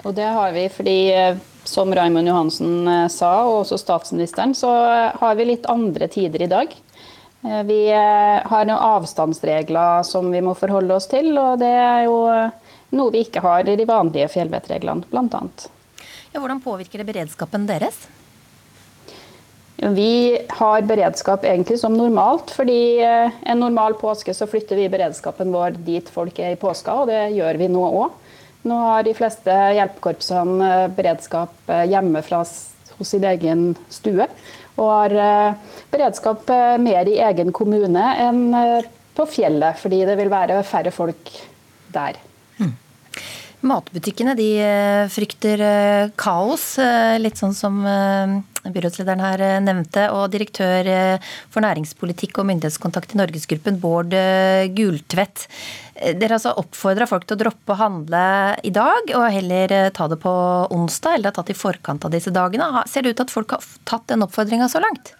Og 0.03 0.11
det 0.17 0.27
har 0.35 0.51
vi 0.51 0.65
fordi, 0.73 0.97
eh, 1.15 1.39
som 1.63 1.95
Raymond 1.95 2.27
Johansen 2.27 2.75
eh, 2.91 3.07
sa, 3.13 3.31
og 3.47 3.61
også 3.61 3.79
statsministeren, 3.79 4.51
så 4.57 4.73
har 5.15 5.39
vi 5.39 5.47
litt 5.53 5.69
andre 5.71 6.11
tider 6.11 6.43
i 6.43 6.51
dag. 6.51 6.75
Eh, 7.47 7.63
Vi 7.71 7.79
eh, 7.87 8.47
har 8.51 8.67
noen 8.67 8.83
avstandsregler 8.99 10.03
som 10.03 10.27
vi 10.33 10.43
må 10.43 10.59
forholde 10.59 10.99
oss 10.99 11.07
til, 11.07 11.31
og 11.39 11.61
det 11.63 11.71
er 11.71 12.03
jo 12.09 12.25
eh, 12.35 12.51
noe 12.95 13.13
vi 13.13 13.25
ikke 13.25 13.43
har 13.43 13.67
i 13.69 13.77
de 13.79 13.87
vanlige 13.87 14.29
fjellvettreglene, 14.33 15.07
bl.a. 15.11 15.43
Ja, 16.31 16.39
hvordan 16.39 16.63
påvirker 16.63 17.01
det 17.01 17.09
beredskapen 17.09 17.67
deres? 17.67 18.05
Vi 19.81 20.37
har 20.49 20.81
beredskap 20.85 21.45
egentlig 21.45 21.79
som 21.81 21.95
normalt, 21.97 22.51
fordi 22.53 23.01
eh, 23.01 23.33
en 23.49 23.59
normal 23.63 23.95
påske 23.97 24.33
så 24.37 24.45
flytter 24.45 24.77
vi 24.77 24.91
beredskapen 24.93 25.49
vår 25.49 25.79
dit 25.81 26.09
folk 26.13 26.37
er 26.37 26.53
i 26.53 26.59
påska, 26.59 26.99
og 27.01 27.09
det 27.09 27.31
gjør 27.33 27.57
vi 27.57 27.69
nå 27.73 27.87
òg. 27.87 28.13
Nå 28.69 28.77
har 28.77 29.07
de 29.07 29.15
fleste 29.17 29.55
hjelpekorpsene 29.79 30.69
eh, 30.69 30.87
beredskap 30.93 31.73
eh, 31.73 31.87
hjemme 31.89 32.21
fra, 32.21 32.43
hos 32.99 33.15
sin 33.15 33.25
egen 33.25 33.71
stue. 33.89 34.29
Og 34.77 34.87
har 34.87 35.13
beredskap 35.91 36.47
mer 36.79 37.09
i 37.09 37.17
egen 37.21 37.51
kommune 37.53 38.05
enn 38.23 38.53
på 39.17 39.25
fjellet, 39.29 39.77
fordi 39.77 40.05
det 40.07 40.15
vil 40.17 40.31
være 40.31 40.61
færre 40.65 40.93
folk 40.95 41.33
der. 41.91 42.21
Matbutikkene 43.61 44.33
de 44.33 44.47
eh, 44.57 45.07
frykter 45.13 45.61
eh, 45.61 46.11
kaos, 46.17 46.79
eh, 46.81 47.19
litt 47.21 47.37
sånn 47.37 47.53
som 47.53 47.77
byrådslederen 48.61 49.21
her 49.21 49.43
nevnte. 49.61 50.07
Og 50.17 50.31
direktør 50.33 50.89
for 51.53 51.65
næringspolitikk 51.65 52.41
og 52.41 52.47
myndighetskontakt 52.49 53.13
i 53.13 53.21
Norgesgruppen, 53.21 53.77
Bård 53.81 54.13
Gultvedt. 54.77 55.47
Dere 56.17 56.37
altså 56.37 56.55
oppfordra 56.57 57.05
folk 57.09 57.27
til 57.29 57.37
å 57.37 57.41
droppe 57.43 57.73
å 57.73 57.79
handle 57.79 58.25
i 58.65 58.73
dag, 58.73 59.13
og 59.17 59.29
heller 59.33 59.89
ta 59.93 60.09
det 60.09 60.17
på 60.21 60.35
onsdag, 60.73 61.17
eller 61.17 61.33
ta 61.33 61.41
tatt 61.41 61.53
i 61.53 61.57
forkant 61.57 62.05
av 62.05 62.13
disse 62.13 62.33
dagene. 62.33 62.69
Ser 62.89 63.05
det 63.05 63.13
ut 63.13 63.21
til 63.21 63.29
at 63.29 63.33
folk 63.33 63.57
har 63.57 63.73
tatt 63.89 64.09
den 64.13 64.25
oppfordringa 64.25 64.69
så 64.69 64.81
langt? 64.81 65.13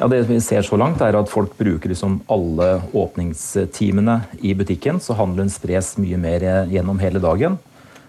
Ja, 0.00 0.08
Det 0.08 0.22
vi 0.22 0.40
ser 0.40 0.62
så 0.64 0.78
langt, 0.80 1.02
er 1.04 1.12
at 1.12 1.28
folk 1.28 1.58
bruker 1.58 1.90
liksom 1.92 2.22
alle 2.32 2.78
åpningstimene 2.96 4.14
i 4.40 4.54
butikken, 4.56 4.96
så 4.96 5.12
handelen 5.18 5.50
spres 5.52 5.90
mye 6.00 6.16
mer 6.16 6.46
gjennom 6.70 6.96
hele 7.02 7.20
dagen. 7.20 7.58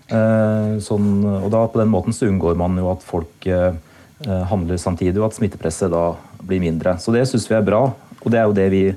Eh, 0.08 0.78
sånn, 0.80 1.10
og 1.28 1.50
da 1.52 1.66
På 1.68 1.82
den 1.82 1.92
måten 1.92 2.16
så 2.16 2.30
unngår 2.32 2.56
man 2.56 2.80
jo 2.80 2.88
at 2.94 3.04
folk 3.04 3.46
eh, 3.46 3.76
handler 4.24 4.80
samtidig, 4.80 5.20
og 5.20 5.28
at 5.28 5.36
smittepresset 5.36 5.92
da 5.92 6.16
blir 6.40 6.64
mindre. 6.64 6.96
Så 6.96 7.12
det 7.12 7.28
syns 7.28 7.50
vi 7.50 7.60
er 7.60 7.68
bra, 7.68 7.84
og 7.92 8.32
det 8.32 8.40
er 8.40 8.48
jo 8.48 8.56
det 8.56 8.72
vi 8.72 8.96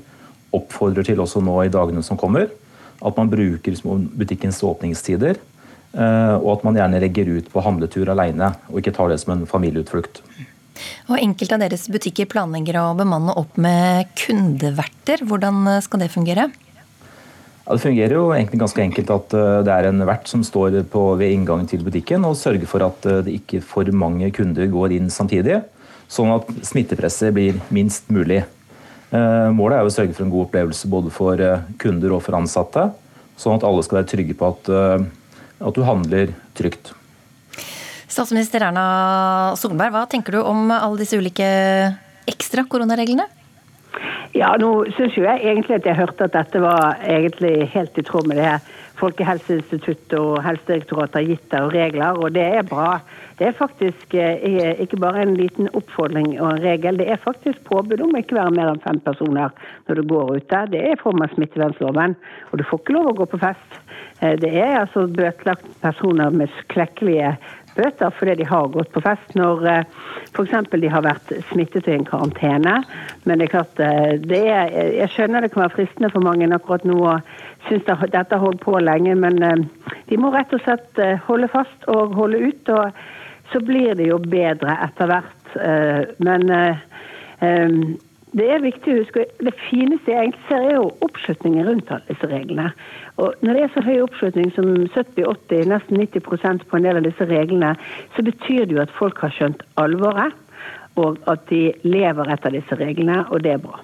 oppfordrer 0.55 1.03
til 1.03 1.19
også 1.19 1.43
nå 1.43 1.65
i 1.65 1.73
dagene 1.73 2.01
som 2.01 2.15
kommer. 2.15 2.47
At 3.03 3.17
man 3.17 3.27
bruker 3.27 3.75
butikkens 4.15 4.63
åpningstider, 4.63 5.35
eh, 5.35 6.35
og 6.39 6.51
at 6.55 6.63
man 6.63 6.79
gjerne 6.79 7.03
legger 7.03 7.27
ut 7.27 7.51
på 7.51 7.59
handletur 7.59 8.07
alene, 8.07 8.55
og 8.71 8.79
ikke 8.79 8.95
tar 8.95 9.11
det 9.11 9.19
som 9.19 9.35
en 9.35 9.45
familieutflukt. 9.45 10.23
Og 11.09 11.17
Enkelte 11.21 11.57
av 11.57 11.63
deres 11.63 11.87
butikker 11.91 12.29
planlegger 12.31 12.81
å 12.81 12.85
bemanne 12.97 13.33
opp 13.39 13.57
med 13.61 14.11
kundeverter. 14.19 15.23
Hvordan 15.25 15.67
skal 15.85 16.03
det 16.03 16.13
fungere? 16.13 16.49
Ja, 17.65 17.73
det 17.73 17.81
fungerer 17.81 18.13
jo 18.13 18.25
egentlig 18.29 18.59
ganske 18.61 18.81
enkelt 18.83 19.09
at 19.09 19.31
eh, 19.33 19.59
det 19.65 19.73
er 19.73 19.87
en 19.89 20.03
vert 20.05 20.27
som 20.29 20.43
står 20.45 20.83
ved 20.85 21.31
inngangen 21.31 21.65
til 21.65 21.81
butikken 21.81 22.27
og 22.27 22.37
sørger 22.37 22.69
for 22.69 22.85
at 22.85 23.07
eh, 23.09 23.23
det 23.25 23.39
ikke 23.39 23.61
for 23.65 23.89
mange 23.89 24.29
kunder 24.35 24.69
går 24.69 24.93
inn 24.93 25.09
samtidig, 25.09 25.63
sånn 26.05 26.29
at 26.35 26.51
smittepresset 26.67 27.33
blir 27.33 27.57
minst 27.73 28.11
mulig. 28.13 28.43
Eh, 29.09 29.47
målet 29.49 29.79
er 29.79 29.89
å 29.89 29.95
sørge 29.95 30.13
for 30.13 30.27
en 30.27 30.35
god 30.35 30.45
opplevelse 30.45 30.91
både 30.93 31.13
for 31.15 31.41
kunder 31.81 32.13
og 32.13 32.21
for 32.27 32.37
ansatte, 32.37 32.85
sånn 33.41 33.57
at 33.57 33.65
alle 33.65 33.81
skal 33.87 34.03
være 34.03 34.11
trygge 34.13 34.37
på 34.37 34.51
at, 34.53 34.69
at 35.65 35.75
du 35.75 35.81
handler 35.89 36.37
trygt. 36.55 36.93
Statsminister 38.15 38.63
Erna 38.63 39.55
Solberg, 39.59 39.91
hva 39.91 40.05
tenker 40.07 40.37
du 40.37 40.43
om 40.47 40.69
alle 40.71 41.01
disse 41.01 41.17
ulike 41.19 41.47
ekstra 42.31 42.63
koronareglene? 42.71 43.25
Ja, 44.35 44.53
nå 44.59 44.85
syns 44.95 45.17
jo 45.17 45.25
jeg 45.25 45.43
egentlig 45.43 45.77
at 45.77 45.87
jeg 45.87 45.99
hørte 45.99 46.27
at 46.29 46.35
dette 46.35 46.61
var 46.63 47.01
egentlig 47.03 47.67
helt 47.73 47.99
i 47.99 48.03
tråd 48.07 48.27
med 48.31 48.39
det 48.39 48.55
Folkehelseinstituttet 48.95 50.15
og 50.15 50.37
Helsedirektoratet 50.45 51.17
har 51.19 51.27
gitt 51.27 51.55
av 51.59 51.73
regler, 51.73 52.15
og 52.15 52.31
det 52.37 52.45
er 52.61 52.67
bra. 52.67 53.01
Det 53.35 53.49
er 53.49 53.57
faktisk 53.57 54.15
eh, 54.15 54.79
ikke 54.79 55.01
bare 55.03 55.25
en 55.25 55.33
liten 55.35 55.67
oppfordring 55.75 56.37
og 56.37 56.53
en 56.53 56.61
regel, 56.63 57.01
det 57.01 57.09
er 57.11 57.19
faktisk 57.19 57.59
påbud 57.67 58.05
om 58.05 58.15
å 58.15 58.21
ikke 58.23 58.37
være 58.37 58.55
mer 58.55 58.71
enn 58.71 58.83
fem 58.85 59.01
personer 59.03 59.51
når 59.89 59.99
du 59.99 60.05
går 60.13 60.37
ute. 60.37 60.63
Det 60.71 60.79
er 60.79 60.95
i 60.95 61.01
form 61.01 61.23
av 61.25 61.35
smittevernloven, 61.35 62.15
og 62.51 62.55
du 62.55 62.63
får 62.69 62.83
ikke 62.83 62.95
lov 62.95 63.11
å 63.11 63.17
gå 63.19 63.27
på 63.35 63.41
fest. 63.43 63.77
Eh, 64.21 64.39
det 64.39 64.53
er 64.55 64.79
altså 64.85 65.09
bøtelagt 65.11 65.67
personer 65.83 66.31
med 66.31 66.63
klekkelige 66.71 67.35
bøter 67.75 68.13
fordi 68.15 68.37
de 68.39 68.47
har 68.49 68.71
gått 68.73 68.91
på 68.93 69.03
fest 69.03 69.35
når 69.37 69.65
eh, 69.69 69.97
f.eks. 70.31 70.69
de 70.71 70.91
har 70.91 71.05
vært 71.05 71.33
smittet 71.51 71.89
i 71.89 71.95
en 71.95 72.07
karantene. 72.07 72.77
Men 73.25 73.39
det 73.39 73.47
er 73.47 73.53
klart, 73.53 73.81
eh, 73.83 74.15
det 74.21 74.41
er, 74.51 74.71
jeg 75.01 75.11
skjønner 75.15 75.45
det 75.45 75.51
kan 75.53 75.65
være 75.65 75.75
fristende 75.77 76.11
for 76.13 76.25
mange 76.25 76.49
akkurat 76.55 76.87
nå 76.87 76.97
og 77.01 77.35
synes 77.67 77.87
dette 78.13 78.35
har 78.35 78.43
holdt 78.43 78.61
på 78.61 78.77
lenge, 78.79 79.15
men 79.19 79.41
eh, 79.43 79.93
de 80.09 80.19
må 80.21 80.31
rett 80.33 80.53
og 80.53 80.63
slett 80.63 81.01
holde 81.27 81.51
fast 81.51 81.87
og 81.91 82.15
holde 82.17 82.41
ut. 82.49 82.73
og 82.75 83.53
Så 83.53 83.61
blir 83.65 83.95
det 83.97 84.09
jo 84.09 84.19
bedre 84.21 84.77
etter 84.85 85.09
hvert. 85.09 85.31
Men 86.25 86.51
det 88.35 88.47
er 88.51 88.63
viktig 88.63 88.91
å 88.91 88.99
huske 88.99 89.25
Det 89.39 89.53
fineste 89.69 90.11
jeg 90.11 90.27
egentlig 90.27 90.47
ser, 90.49 90.67
er 90.67 90.77
jo 90.77 90.91
oppslutningen 91.05 91.67
rundt 91.69 91.91
alle 91.93 92.09
disse 92.09 92.29
reglene. 92.29 92.69
Og 93.21 93.45
når 93.45 93.57
det 93.57 93.63
er 93.63 93.73
så 93.75 93.83
høy 93.85 93.97
oppslutning 94.03 94.51
som 94.57 94.71
70-80, 94.91 95.69
nesten 95.71 96.01
90% 96.01 96.65
på 96.67 96.79
en 96.79 96.87
del 96.87 96.99
av 96.99 97.07
disse 97.07 97.27
reglene, 97.29 97.73
så 98.15 98.25
betyr 98.27 98.67
det 98.67 98.75
jo 98.75 98.83
at 98.83 98.95
folk 98.97 99.21
har 99.23 99.31
skjønt 99.35 99.63
alvoret, 99.79 100.35
og 100.99 101.19
at 101.31 101.43
de 101.51 101.69
lever 101.87 102.31
etter 102.31 102.55
disse 102.55 102.79
reglene, 102.79 103.21
og 103.31 103.43
det 103.43 103.55
er 103.55 103.63
bra. 103.63 103.79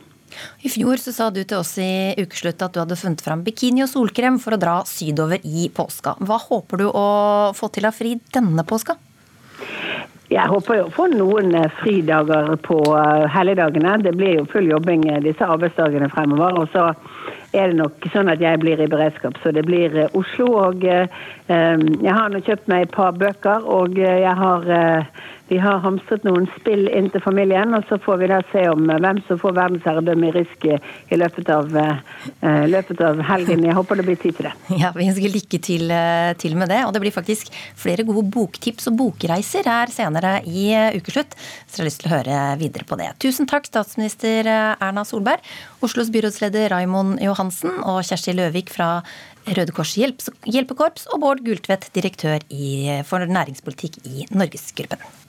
I 0.64 0.72
fjor 0.72 1.00
så 1.00 1.12
sa 1.16 1.30
du 1.32 1.42
til 1.44 1.60
oss 1.60 1.74
i 1.82 2.16
ukeslutt 2.20 2.64
at 2.64 2.76
du 2.76 2.80
hadde 2.80 3.00
funnet 3.00 3.24
fram 3.24 3.44
bikini 3.44 3.84
og 3.84 3.92
solkrem 3.92 4.40
for 4.40 4.56
å 4.56 4.60
dra 4.60 4.78
sydover 4.88 5.44
i 5.44 5.68
påska. 5.76 6.16
Hva 6.24 6.40
håper 6.40 6.84
du 6.84 6.88
å 6.88 7.08
få 7.56 7.72
til 7.76 7.88
av 7.88 7.96
fri 7.96 8.18
denne 8.32 8.64
påska? 8.68 8.96
Jeg 10.32 10.48
håper 10.48 10.78
jo 10.78 10.84
å 10.86 10.92
få 10.96 11.10
noen 11.12 11.52
eh, 11.60 11.74
fridager 11.82 12.54
på 12.64 12.78
uh, 12.88 13.26
helligdagene. 13.34 13.98
Det 14.06 14.14
blir 14.16 14.38
jo 14.38 14.46
full 14.48 14.70
jobbing 14.70 15.04
eh, 15.12 15.20
disse 15.26 15.44
arbeidsdagene 15.44 16.08
fremover. 16.14 16.56
Og 16.62 16.70
så 16.72 16.86
er 17.52 17.74
det 17.74 17.80
nok 17.82 18.08
sånn 18.14 18.32
at 18.32 18.40
jeg 18.40 18.62
blir 18.62 18.80
i 18.80 18.88
beredskap. 18.88 19.36
Så 19.44 19.52
det 19.52 19.66
blir 19.68 19.98
Oslo. 20.16 20.48
Og 20.70 20.86
jeg 21.52 22.14
har 22.16 22.32
nå 22.32 22.42
kjøpt 22.46 22.70
meg 22.72 22.86
et 22.86 22.96
par 22.96 23.16
bøker, 23.18 23.66
og 23.68 23.98
jeg 24.00 24.36
har 24.40 24.68
vi 25.52 25.58
har 25.60 25.82
hamstret 25.84 26.24
noen 26.24 26.46
spill 26.56 26.86
inn 26.96 27.10
til 27.12 27.20
familien, 27.26 27.74
og 27.76 27.84
så 27.90 27.98
får 28.00 28.22
vi 28.22 28.28
da 28.32 28.38
se 28.54 28.62
om 28.72 28.86
eh, 28.88 29.00
hvem 29.04 29.18
som 29.28 29.40
får 29.42 29.58
verdensherredømme 29.58 30.30
i 30.30 30.36
Risk 30.38 30.64
i 30.72 31.18
løpet 31.20 31.50
av, 31.52 31.74
løpet 32.72 33.02
av, 33.04 33.20
helgen. 33.28 33.66
Jeg 33.68 33.76
håper 33.76 34.00
det 34.00 34.06
blir 34.08 34.20
tid 34.22 34.38
til 34.38 34.48
det. 34.48 34.54
Ja, 34.82 34.94
Vi 34.96 35.10
ønsker 35.12 35.34
lykke 35.34 35.60
til, 35.60 35.92
til, 36.40 36.56
med 36.56 36.72
det. 36.72 36.80
Og 36.88 36.94
det 36.96 37.02
blir 37.04 37.12
faktisk 37.12 37.52
flere 37.76 38.06
gode 38.08 38.24
boktips 38.32 38.88
og 38.88 38.96
bokreiser 39.02 39.68
her 39.68 39.92
senere 39.92 40.38
i 40.48 40.70
ukeslutt, 40.96 41.36
så 41.68 41.82
jeg 41.82 41.84
har 41.84 41.90
lyst 41.90 42.04
til 42.06 42.12
å 42.12 42.16
høre 42.16 42.40
videre 42.62 42.88
på 42.88 43.00
det. 43.02 43.12
Tusen 43.20 43.50
takk, 43.52 43.68
statsminister 43.68 44.48
Erna 44.48 45.04
Solberg, 45.08 45.44
Oslos 45.84 46.14
byrådsleder 46.16 46.72
Raimond 46.72 47.20
Johansen 47.20 47.76
og 47.84 48.00
Kjersti 48.08 48.38
Løvik 48.38 48.72
fra 48.72 49.02
Røde 49.48 49.74
Kors 49.74 49.96
hjelpekorps 49.98 51.08
og 51.12 51.24
Bård 51.24 51.42
Gultvedt, 51.46 51.90
direktør 51.96 52.44
i, 52.54 53.02
for 53.08 53.26
næringspolitikk 53.26 54.02
i 54.06 54.28
Norgesgruppen. 54.30 55.20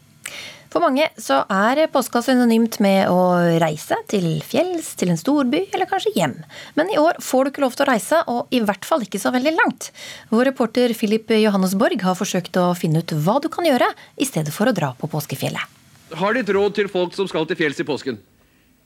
For 0.73 0.81
mange 0.81 1.04
så 1.21 1.42
er 1.52 1.83
påska 1.92 2.23
synonymt 2.25 2.78
med 2.81 3.11
å 3.12 3.19
reise 3.61 3.99
til 4.09 4.38
fjells, 4.47 4.95
til 4.97 5.12
en 5.12 5.21
storby 5.21 5.66
eller 5.66 5.88
kanskje 5.90 6.14
hjem. 6.16 6.38
Men 6.78 6.88
i 6.88 6.97
år 7.00 7.21
får 7.21 7.45
du 7.45 7.50
ikke 7.50 7.64
lov 7.66 7.76
til 7.76 7.85
å 7.85 7.90
reise, 7.90 8.23
og 8.33 8.49
i 8.57 8.62
hvert 8.64 8.88
fall 8.88 9.04
ikke 9.04 9.21
så 9.21 9.35
veldig 9.35 9.52
langt. 9.59 9.90
Vår 10.33 10.49
reporter 10.49 10.95
Philip 10.97 11.28
Johannesborg 11.37 12.00
har 12.07 12.16
forsøkt 12.16 12.57
å 12.57 12.71
finne 12.78 13.04
ut 13.04 13.12
hva 13.12 13.37
du 13.45 13.50
kan 13.52 13.69
gjøre 13.69 13.90
i 14.16 14.28
stedet 14.28 14.54
for 14.57 14.71
å 14.71 14.76
dra 14.76 14.95
på 14.97 15.12
påskefjellet. 15.12 15.81
Har 16.16 16.33
du 16.33 16.40
et 16.40 16.57
råd 16.57 16.81
til 16.81 16.88
folk 16.92 17.12
som 17.16 17.28
skal 17.28 17.45
til 17.49 17.61
fjells 17.61 17.81
i 17.81 17.88
påsken? 17.88 18.16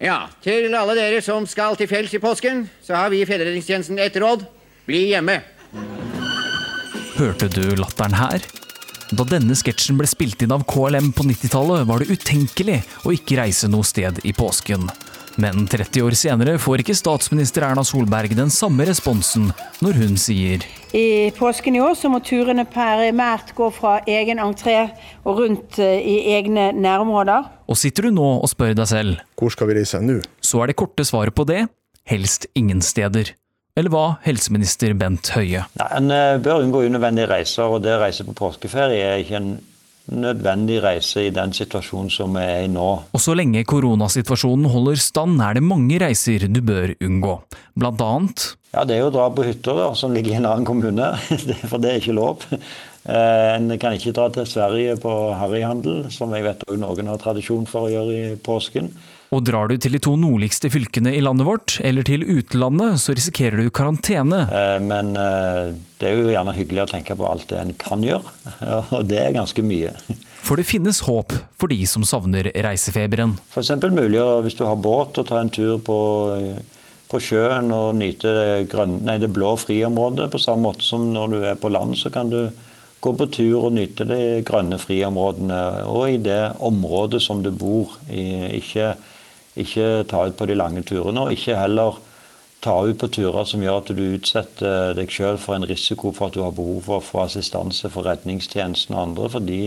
Ja, 0.03 0.27
til 0.43 0.75
alle 0.77 0.99
dere 0.99 1.23
som 1.25 1.47
skal 1.49 1.79
til 1.79 1.89
fjells 1.89 2.13
i 2.19 2.21
påsken, 2.21 2.67
så 2.83 2.99
har 2.99 3.15
vi 3.15 3.23
i 3.23 3.29
Fjellredningstjenesten 3.31 4.03
et 4.03 4.19
råd. 4.21 4.43
Bli 4.87 5.09
hjemme. 5.11 5.41
Hørte 7.17 7.49
du 7.51 7.75
latteren 7.79 8.15
her? 8.15 8.45
Da 9.17 9.25
denne 9.27 9.55
sketsjen 9.59 9.99
ble 9.99 10.07
spilt 10.11 10.43
inn 10.43 10.55
av 10.55 10.67
KLM 10.69 11.13
på 11.15 11.25
90-tallet, 11.27 11.87
var 11.89 12.03
det 12.03 12.11
utenkelig 12.11 12.81
å 13.07 13.15
ikke 13.15 13.39
reise 13.41 13.71
noe 13.71 13.87
sted 13.87 14.19
i 14.27 14.35
påsken. 14.37 14.89
Men 15.43 15.67
30 15.69 16.05
år 16.07 16.17
senere 16.17 16.55
får 16.63 16.81
ikke 16.85 16.97
statsminister 16.97 17.67
Erna 17.67 17.83
Solberg 17.85 18.33
den 18.39 18.49
samme 18.53 18.87
responsen 18.89 19.51
når 19.85 19.99
hun 20.01 20.15
sier 20.17 20.63
I 20.97 21.29
påsken 21.37 21.77
i 21.77 21.83
år 21.85 21.93
så 21.99 22.09
må 22.09 22.23
turene 22.25 22.65
primært 22.65 23.53
gå 23.59 23.69
fra 23.77 23.99
egen 24.09 24.41
entré 24.41 24.79
og 25.27 25.43
rundt 25.43 25.81
eh, 25.83 25.99
i 26.01 26.37
egne 26.39 26.71
nærområder. 26.73 27.51
Og 27.69 27.77
sitter 27.77 28.09
du 28.09 28.17
nå 28.17 28.31
og 28.39 28.49
spør 28.49 28.73
deg 28.79 28.89
selv 28.89 29.21
Hvor 29.37 29.53
skal 29.53 29.69
vi 29.69 29.81
reise 29.83 30.01
nå? 30.01 30.23
Så 30.41 30.63
er 30.63 30.73
det 30.73 30.79
korte 30.81 31.05
svaret 31.05 31.37
på 31.37 31.45
det 31.49 31.67
helst 32.07 32.47
ingen 32.55 32.81
steder. 32.81 33.35
Eller 33.77 33.93
hva, 33.93 34.05
helseminister 34.25 34.95
Bent 34.97 35.29
Høie? 35.37 35.67
Nei, 35.77 35.89
En 35.99 36.13
eh, 36.15 36.39
bør 36.41 36.63
unngå 36.65 36.87
unødvendige 36.89 37.29
reiser, 37.29 37.69
og 37.69 37.83
det 37.85 37.93
å 37.93 38.01
reise 38.01 38.25
på 38.25 38.33
påskeferie 38.39 39.03
er 39.05 39.21
ikke 39.21 39.37
en 39.37 39.51
nødvendig 40.17 40.79
reise 40.81 41.27
i 41.27 41.33
den 41.35 41.53
situasjonen 41.53 42.09
som 42.15 42.37
vi 42.39 42.45
er 42.47 42.63
i 42.65 42.71
nå. 42.73 42.87
Og 43.13 43.21
så 43.21 43.35
lenge 43.37 43.65
koronasituasjonen 43.69 44.71
holder 44.73 45.01
stand, 45.03 45.43
er 45.45 45.59
det 45.59 45.65
mange 45.67 45.99
reiser 46.01 46.47
du 46.49 46.61
bør 46.65 46.95
unngå. 47.05 47.35
Blant 47.77 48.05
annet 48.07 48.47
Ja, 48.73 48.85
det 48.87 48.97
er 48.97 49.03
jo 49.03 49.11
å 49.11 49.15
dra 49.19 49.27
på 49.35 49.45
hytter 49.45 49.77
da, 49.83 49.91
som 49.99 50.15
ligger 50.15 50.33
i 50.33 50.39
en 50.39 50.49
annen 50.49 50.69
kommune, 50.69 51.11
for 51.71 51.83
det 51.83 51.91
er 51.91 52.01
ikke 52.01 52.17
lov. 52.17 52.47
Eh, 52.57 53.51
en 53.59 53.77
kan 53.83 53.99
ikke 53.99 54.15
dra 54.17 54.31
til 54.33 54.49
Sverige 54.49 54.97
på 55.03 55.13
harryhandel, 55.37 56.07
som 56.15 56.33
jeg 56.33 56.49
vet 56.49 56.65
også 56.65 56.81
noen 56.81 57.13
har 57.13 57.21
tradisjon 57.21 57.69
for 57.69 57.91
å 57.91 57.93
gjøre 57.93 58.17
i 58.17 58.41
påsken. 58.41 58.89
Og 59.35 59.43
drar 59.47 59.71
du 59.71 59.77
til 59.81 59.97
de 59.97 60.01
to 60.03 60.15
nordligste 60.21 60.71
fylkene 60.71 61.13
i 61.17 61.23
landet 61.25 61.49
vårt, 61.49 61.79
eller 61.85 62.07
til 62.07 62.23
utlandet, 62.23 63.01
så 63.03 63.17
risikerer 63.17 63.59
du 63.59 63.73
karantene. 63.75 64.45
Eh, 64.47 64.77
men 64.85 65.17
eh, 65.19 65.75
det 65.99 66.11
er 66.11 66.21
jo 66.21 66.31
gjerne 66.31 66.55
hyggelig 66.55 66.85
å 66.85 66.91
tenke 66.93 67.17
på 67.19 67.27
alt 67.27 67.49
det 67.51 67.59
en 67.59 67.75
kan 67.81 68.05
gjøre, 68.07 68.37
og 68.97 69.11
det 69.11 69.21
er 69.25 69.37
ganske 69.37 69.67
mye. 69.67 69.95
For 70.47 70.61
det 70.61 70.69
finnes 70.69 71.03
håp 71.03 71.35
for 71.59 71.73
de 71.73 71.81
som 71.91 72.07
savner 72.07 72.53
reisefeberen. 72.55 73.35
F.eks. 73.51 73.75
mulig 73.91 74.23
å, 74.23 74.41
hvis 74.47 74.59
du 74.59 74.63
har 74.69 74.79
båt, 74.79 75.19
å 75.19 75.27
ta 75.27 75.41
en 75.43 75.51
tur 75.51 75.81
på, 75.83 75.99
på 77.11 77.23
sjøen 77.23 77.73
og 77.75 77.97
nyte 77.99 78.31
det, 78.31 78.47
grønne, 78.71 79.03
nei, 79.09 79.19
det 79.19 79.33
blå 79.35 79.57
friområdet. 79.59 80.31
På 80.31 80.39
samme 80.43 80.69
måte 80.69 80.87
som 80.87 81.09
når 81.11 81.35
du 81.35 81.39
er 81.51 81.59
på 81.59 81.73
land, 81.75 81.99
så 81.99 82.15
kan 82.15 82.31
du 82.31 82.45
gå 83.03 83.13
på 83.19 83.27
tur 83.35 83.67
og 83.67 83.75
nyte 83.75 84.07
de 84.07 84.21
grønne 84.47 84.79
friområdene. 84.79 85.59
Og 85.91 86.15
i 86.15 86.23
det 86.23 86.41
området 86.63 87.25
som 87.27 87.43
du 87.43 87.51
bor. 87.51 87.99
Ikke, 88.07 88.95
ikke 89.57 90.05
ta 90.11 90.27
ut 90.29 90.37
på 90.37 90.49
de 90.49 90.57
lange 90.59 90.83
turene, 90.87 91.27
og 91.27 91.33
ikke 91.35 91.57
heller 91.59 91.99
ta 92.65 92.77
ut 92.87 92.99
på 92.99 93.09
turer 93.13 93.47
som 93.49 93.63
gjør 93.63 93.83
at 93.83 93.93
du 93.95 94.03
utsetter 94.17 94.97
deg 94.97 95.13
sjøl 95.13 95.39
for 95.41 95.57
en 95.57 95.67
risiko 95.69 96.13
for 96.15 96.29
at 96.29 96.37
du 96.37 96.43
har 96.45 96.55
behov 96.57 96.81
for 96.89 96.99
å 96.99 97.05
få 97.05 97.23
assistanse 97.27 97.91
for 97.93 98.09
redningstjenesten 98.09 98.97
og 98.97 99.03
andre, 99.03 99.31
for 99.37 99.45
de 99.45 99.61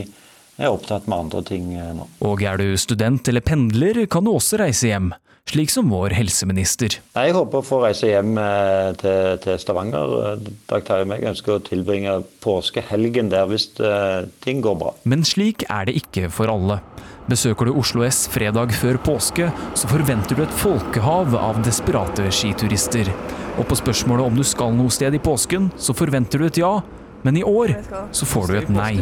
er 0.59 0.73
opptatt 0.73 1.07
med 1.07 1.25
andre 1.25 1.43
ting 1.47 1.71
eh, 1.77 1.93
nå. 1.95 2.09
Og 2.27 2.43
er 2.43 2.59
du 2.59 2.73
student 2.81 3.31
eller 3.31 3.45
pendler, 3.45 4.03
kan 4.11 4.25
du 4.25 4.33
også 4.33 4.59
reise 4.61 4.91
hjem. 4.91 5.13
Slik 5.49 5.71
som 5.73 5.89
vår 5.89 6.13
helseminister. 6.13 6.99
Jeg 7.15 7.33
håper 7.33 7.61
å 7.61 7.65
få 7.65 7.79
reise 7.81 8.11
hjem 8.11 8.35
eh, 8.37 8.91
til, 9.01 9.39
til 9.41 9.57
Stavanger. 9.61 10.41
Dag 10.69 10.85
Terje 10.85 11.07
og 11.07 11.13
jeg 11.15 11.29
ønsker 11.31 11.55
å 11.55 11.63
tilbringe 11.65 12.19
påskehelgen 12.43 13.31
der 13.33 13.49
hvis 13.49 13.71
eh, 13.81 14.27
ting 14.45 14.61
går 14.65 14.77
bra. 14.81 14.93
Men 15.09 15.25
slik 15.25 15.65
er 15.69 15.89
det 15.89 15.97
ikke 16.03 16.29
for 16.33 16.53
alle. 16.53 16.81
Besøker 17.29 17.69
du 17.69 17.75
Oslo 17.77 18.05
S 18.07 18.23
fredag 18.31 18.73
før 18.77 18.97
påske, 19.05 19.49
så 19.77 19.89
forventer 19.89 20.37
du 20.37 20.45
et 20.45 20.55
folkehav 20.61 21.35
av 21.37 21.59
desperate 21.65 22.29
skiturister. 22.33 23.11
Og 23.59 23.67
på 23.69 23.77
spørsmålet 23.77 24.29
om 24.29 24.39
du 24.39 24.45
skal 24.47 24.73
noe 24.73 24.93
sted 24.93 25.13
i 25.13 25.21
påsken, 25.21 25.69
så 25.77 25.93
forventer 25.97 26.41
du 26.41 26.47
et 26.47 26.61
ja, 26.61 26.79
men 27.25 27.37
i 27.37 27.45
år 27.45 27.75
så 28.15 28.25
får 28.29 28.49
du 28.49 28.57
et 28.61 28.73
nei. 28.73 28.93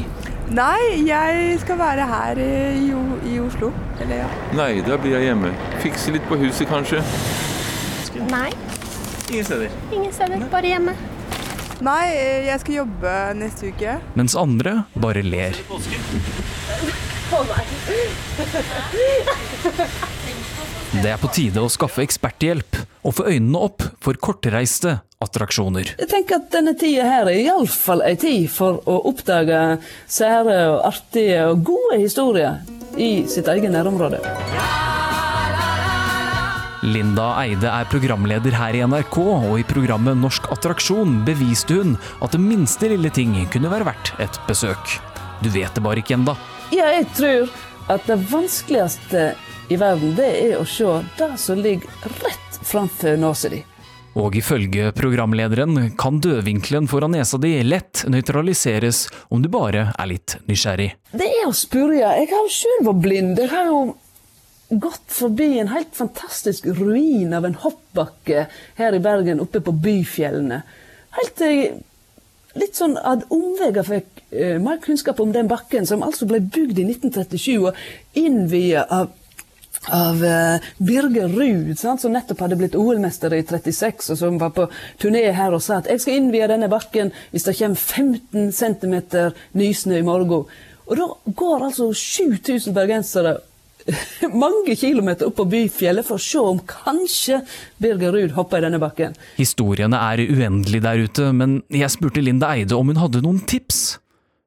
Nei, 0.48 1.04
jeg 1.04 1.58
skal 1.60 1.76
være 1.80 2.06
her 2.08 2.40
i, 2.40 2.92
i 3.28 3.40
Oslo. 3.44 3.74
Eller 4.00 4.22
ja. 4.22 4.28
Nei, 4.56 4.80
da 4.86 4.96
blir 5.02 5.18
jeg 5.18 5.28
hjemme. 5.28 5.50
Fikse 5.84 6.14
litt 6.16 6.24
på 6.30 6.38
huset, 6.40 6.68
kanskje. 6.72 7.02
Nei. 8.32 8.52
Ingen 9.28 9.46
steder? 9.46 9.70
Ingen 9.92 10.14
steder, 10.16 10.46
bare 10.52 10.68
hjemme. 10.72 10.94
Nei, 11.84 12.06
jeg 12.48 12.60
skal 12.64 12.74
jobbe 12.80 13.12
neste 13.38 13.68
uke. 13.74 13.98
Mens 14.16 14.36
andre 14.40 14.84
bare 14.96 15.22
ler. 15.26 15.54
Det 20.88 21.10
er 21.12 21.20
på 21.20 21.28
tide 21.36 21.60
å 21.60 21.68
skaffe 21.68 22.00
eksperthjelp 22.06 22.78
og 23.04 23.16
få 23.18 23.26
øynene 23.28 23.60
opp 23.68 23.84
for 24.04 24.16
kortreiste 24.24 24.94
attraksjoner. 25.20 25.90
Jeg 26.00 26.08
tenker 26.08 26.40
at 26.40 26.48
denne 26.54 26.72
tida 26.80 27.04
her 27.04 27.28
er 27.28 27.42
iallfall 27.42 28.06
ei 28.08 28.16
tid 28.20 28.46
for 28.54 28.80
å 28.88 28.96
oppdage 29.10 29.60
sære 30.08 30.56
og 30.72 30.86
artige 30.88 31.42
og 31.50 31.66
gode 31.68 32.00
historier 32.00 32.62
i 32.96 33.28
sitt 33.28 33.50
eget 33.52 33.74
nærområde. 33.74 34.22
Linda 36.88 37.34
Eide 37.42 37.68
er 37.68 37.90
programleder 37.92 38.56
her 38.56 38.78
i 38.78 38.84
NRK, 38.88 39.18
og 39.20 39.58
i 39.60 39.66
programmet 39.68 40.16
Norsk 40.22 40.48
attraksjon 40.56 41.24
beviste 41.28 41.82
hun 41.82 41.98
at 42.24 42.32
det 42.32 42.40
minste 42.40 42.88
lille 42.94 43.12
ting 43.12 43.36
kunne 43.52 43.74
være 43.74 43.90
verdt 43.90 44.14
et 44.24 44.40
besøk. 44.48 44.96
Du 45.44 45.52
vet 45.52 45.74
det 45.76 45.84
bare 45.84 46.00
ikke 46.00 46.16
ennå. 46.16 46.38
Ja, 46.72 46.88
jeg 46.96 47.10
tror 47.18 47.52
at 47.92 48.08
det 48.08 48.22
vanskeligste 48.32 49.34
i 49.70 49.78
verden, 49.80 50.16
det 50.16 50.28
er 50.28 50.60
å 50.60 50.66
se 50.68 50.88
det 51.18 51.34
som 51.42 51.60
ligger 51.60 52.14
rett 52.24 52.60
framfor 52.64 53.18
nesa 53.20 53.52
di. 53.52 53.64
Og 54.18 54.34
ifølge 54.40 54.90
programlederen 54.98 55.92
kan 56.00 56.18
dødvinkelen 56.24 56.88
foran 56.90 57.14
nesa 57.14 57.38
di 57.42 57.52
lett 57.66 58.02
nøytraliseres 58.10 59.04
om 59.30 59.44
du 59.44 59.50
bare 59.54 59.92
er 59.94 60.10
litt 60.10 60.40
nysgjerrig. 60.50 60.90
Det 61.14 61.28
er 61.28 61.46
å 61.46 61.54
spørre. 61.54 62.00
Jeg 62.00 62.30
har 62.32 62.48
jo 62.48 62.54
sjøl 62.56 62.88
vært 62.88 63.04
blind. 63.04 63.42
Jeg 63.44 63.52
har 63.52 63.70
jo 63.70 63.82
gått 64.88 65.06
forbi 65.14 65.52
en 65.62 65.70
helt 65.72 65.94
fantastisk 65.96 66.66
ruin 66.80 67.36
av 67.36 67.46
en 67.46 67.60
hoppbakke 67.62 68.48
her 68.80 68.98
i 68.98 69.04
Bergen, 69.04 69.44
oppe 69.44 69.62
på 69.64 69.76
Byfjellene. 69.86 70.64
Helt 71.20 71.38
til 71.38 71.54
jeg 71.54 71.70
litt 72.58 72.80
sånn 72.80 72.98
ad 72.98 73.28
omveier 73.34 73.86
fikk 73.86 74.24
uh, 74.34 74.58
mer 74.64 74.82
kunnskap 74.82 75.22
om 75.22 75.30
den 75.36 75.50
bakken, 75.52 75.86
som 75.86 76.02
altså 76.02 76.26
ble 76.26 76.42
bygd 76.42 76.82
i 76.82 76.88
1937 76.90 77.70
og 77.70 78.18
innvia 78.18 78.88
av 78.90 79.14
av 79.94 80.24
uh, 80.24 80.68
Birger 80.78 81.32
Ruud, 81.32 81.74
som 81.80 82.14
nettopp 82.14 82.46
hadde 82.46 82.60
blitt 82.60 82.78
OL-mester 82.78 83.34
i 83.38 83.44
36, 83.46 84.12
og 84.14 84.20
som 84.20 84.40
var 84.42 84.54
på 84.56 84.68
turné 85.02 85.26
her 85.36 85.56
og 85.56 85.64
sa 85.64 85.82
at 85.82 85.92
jeg 85.92 86.04
skal 86.04 86.22
innvie 86.22 86.50
denne 86.50 86.70
bakken 86.72 87.14
hvis 87.32 87.48
det 87.48 87.58
kommer 87.60 87.80
15 87.80 88.52
cm 88.56 88.96
nysnø 89.58 90.00
i 90.00 90.08
morgen. 90.08 90.48
Og 90.88 90.96
da 90.96 91.08
går 91.36 91.68
altså 91.68 91.92
7000 91.94 92.76
bergensere 92.76 93.38
mange 94.44 94.76
kilometer 94.76 95.30
opp 95.30 95.38
på 95.40 95.48
Byfjellet 95.52 96.08
for 96.08 96.20
å 96.20 96.24
se 96.24 96.42
om 96.42 96.60
kanskje 96.68 97.42
Birger 97.82 98.16
Ruud 98.16 98.36
hopper 98.38 98.62
i 98.62 98.68
denne 98.68 98.82
bakken. 98.82 99.16
Historiene 99.38 100.00
er 100.12 100.24
uendelige 100.28 100.84
der 100.84 101.06
ute, 101.08 101.30
men 101.36 101.62
jeg 101.72 101.94
spurte 101.94 102.24
Linda 102.24 102.52
Eide 102.56 102.76
om 102.78 102.92
hun 102.92 103.00
hadde 103.00 103.24
noen 103.24 103.40
tips. 103.48 104.00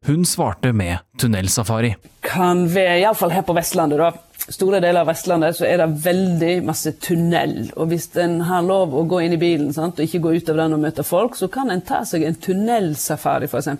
Hun 0.09 0.25
svarte 0.25 0.73
med 0.73 1.03
tunnelsafari. 1.21 1.95
Kan 2.25 2.66
vi, 2.73 2.87
iallfall 3.03 3.35
her 3.35 3.45
på 3.45 3.57
Vestlandet, 3.57 4.01
da 4.01 4.12
store 4.51 4.81
deler 4.83 5.03
av 5.03 5.11
Vestlandet 5.11 5.59
så 5.59 5.67
er 5.69 5.81
det 5.81 5.89
veldig 6.05 6.55
masse 6.67 6.93
tunnel. 7.03 7.71
Og 7.77 7.91
hvis 7.93 8.09
en 8.21 8.41
har 8.49 8.65
lov 8.67 8.95
å 8.97 9.05
gå 9.09 9.23
inn 9.25 9.37
i 9.37 9.41
bilen 9.41 9.71
sant, 9.75 9.99
og 9.99 10.07
ikke 10.07 10.23
gå 10.25 10.35
ut 10.39 10.51
av 10.53 10.59
den 10.63 10.77
og 10.77 10.83
møte 10.83 11.07
folk, 11.07 11.39
så 11.39 11.51
kan 11.53 11.71
en 11.71 11.85
ta 11.87 12.03
seg 12.09 12.27
en 12.27 12.39
tunnelsafari, 12.41 13.51
f.eks. 13.51 13.71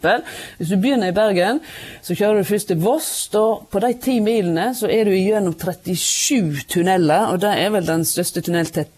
Hvis 0.61 0.70
du 0.70 0.78
begynner 0.78 1.11
i 1.11 1.16
Bergen, 1.16 1.61
så 2.06 2.16
kjører 2.16 2.40
du 2.40 2.50
først 2.50 2.70
til 2.70 2.80
Voss. 2.85 3.11
og 3.38 3.66
På 3.72 3.83
de 3.83 3.92
ti 4.02 4.20
milene 4.24 4.70
så 4.78 4.90
er 4.90 5.11
du 5.11 5.16
gjennom 5.16 5.56
37 5.59 6.64
tunneler, 6.70 7.33
og 7.33 7.42
det 7.42 7.54
er 7.59 7.74
vel 7.74 7.88
den 7.88 8.06
største 8.09 8.44
tunneltettheten 8.46 8.96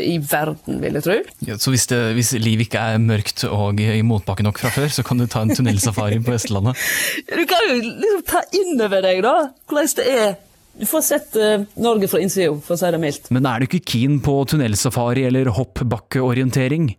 i 0.00 0.16
verden, 0.18 0.80
vil 0.80 0.96
jeg 0.96 1.04
tro. 1.04 1.18
Ja, 1.46 1.58
så 1.60 1.70
hvis, 1.70 1.84
det, 1.90 1.98
hvis 2.16 2.32
livet 2.40 2.70
ikke 2.70 2.80
er 2.80 3.02
mørkt 3.02 3.44
og 3.44 3.80
i 3.80 4.00
motbakke 4.02 4.42
nok 4.42 4.58
fra 4.58 4.72
før, 4.72 4.88
så 4.88 5.04
kan 5.06 5.20
du 5.20 5.28
ta 5.28 5.44
en 5.44 5.52
tunnelsafari 5.54 6.18
på 6.24 6.32
Vestlandet? 6.32 6.80
Du 7.28 7.44
kan 7.50 7.68
jo 7.68 7.76
liksom 7.76 8.24
ta 8.26 8.40
inn 8.56 8.80
over 8.80 9.04
deg 9.04 9.20
da, 9.26 9.36
hvordan 9.68 9.94
det 10.00 10.08
er 10.10 10.34
du 10.78 10.86
får 10.86 11.02
sett 11.06 11.36
uh, 11.38 11.62
Norge 11.78 12.08
fra 12.10 12.20
innsida, 12.22 12.54
for 12.64 12.74
å 12.74 12.80
si 12.80 12.90
det 12.90 13.00
mildt. 13.02 13.30
Men 13.34 13.46
er 13.46 13.62
du 13.62 13.68
ikke 13.68 13.84
keen 13.94 14.20
på 14.24 14.40
tunnelsafari 14.50 15.26
eller 15.28 15.52
hoppbakkeorientering? 15.54 16.92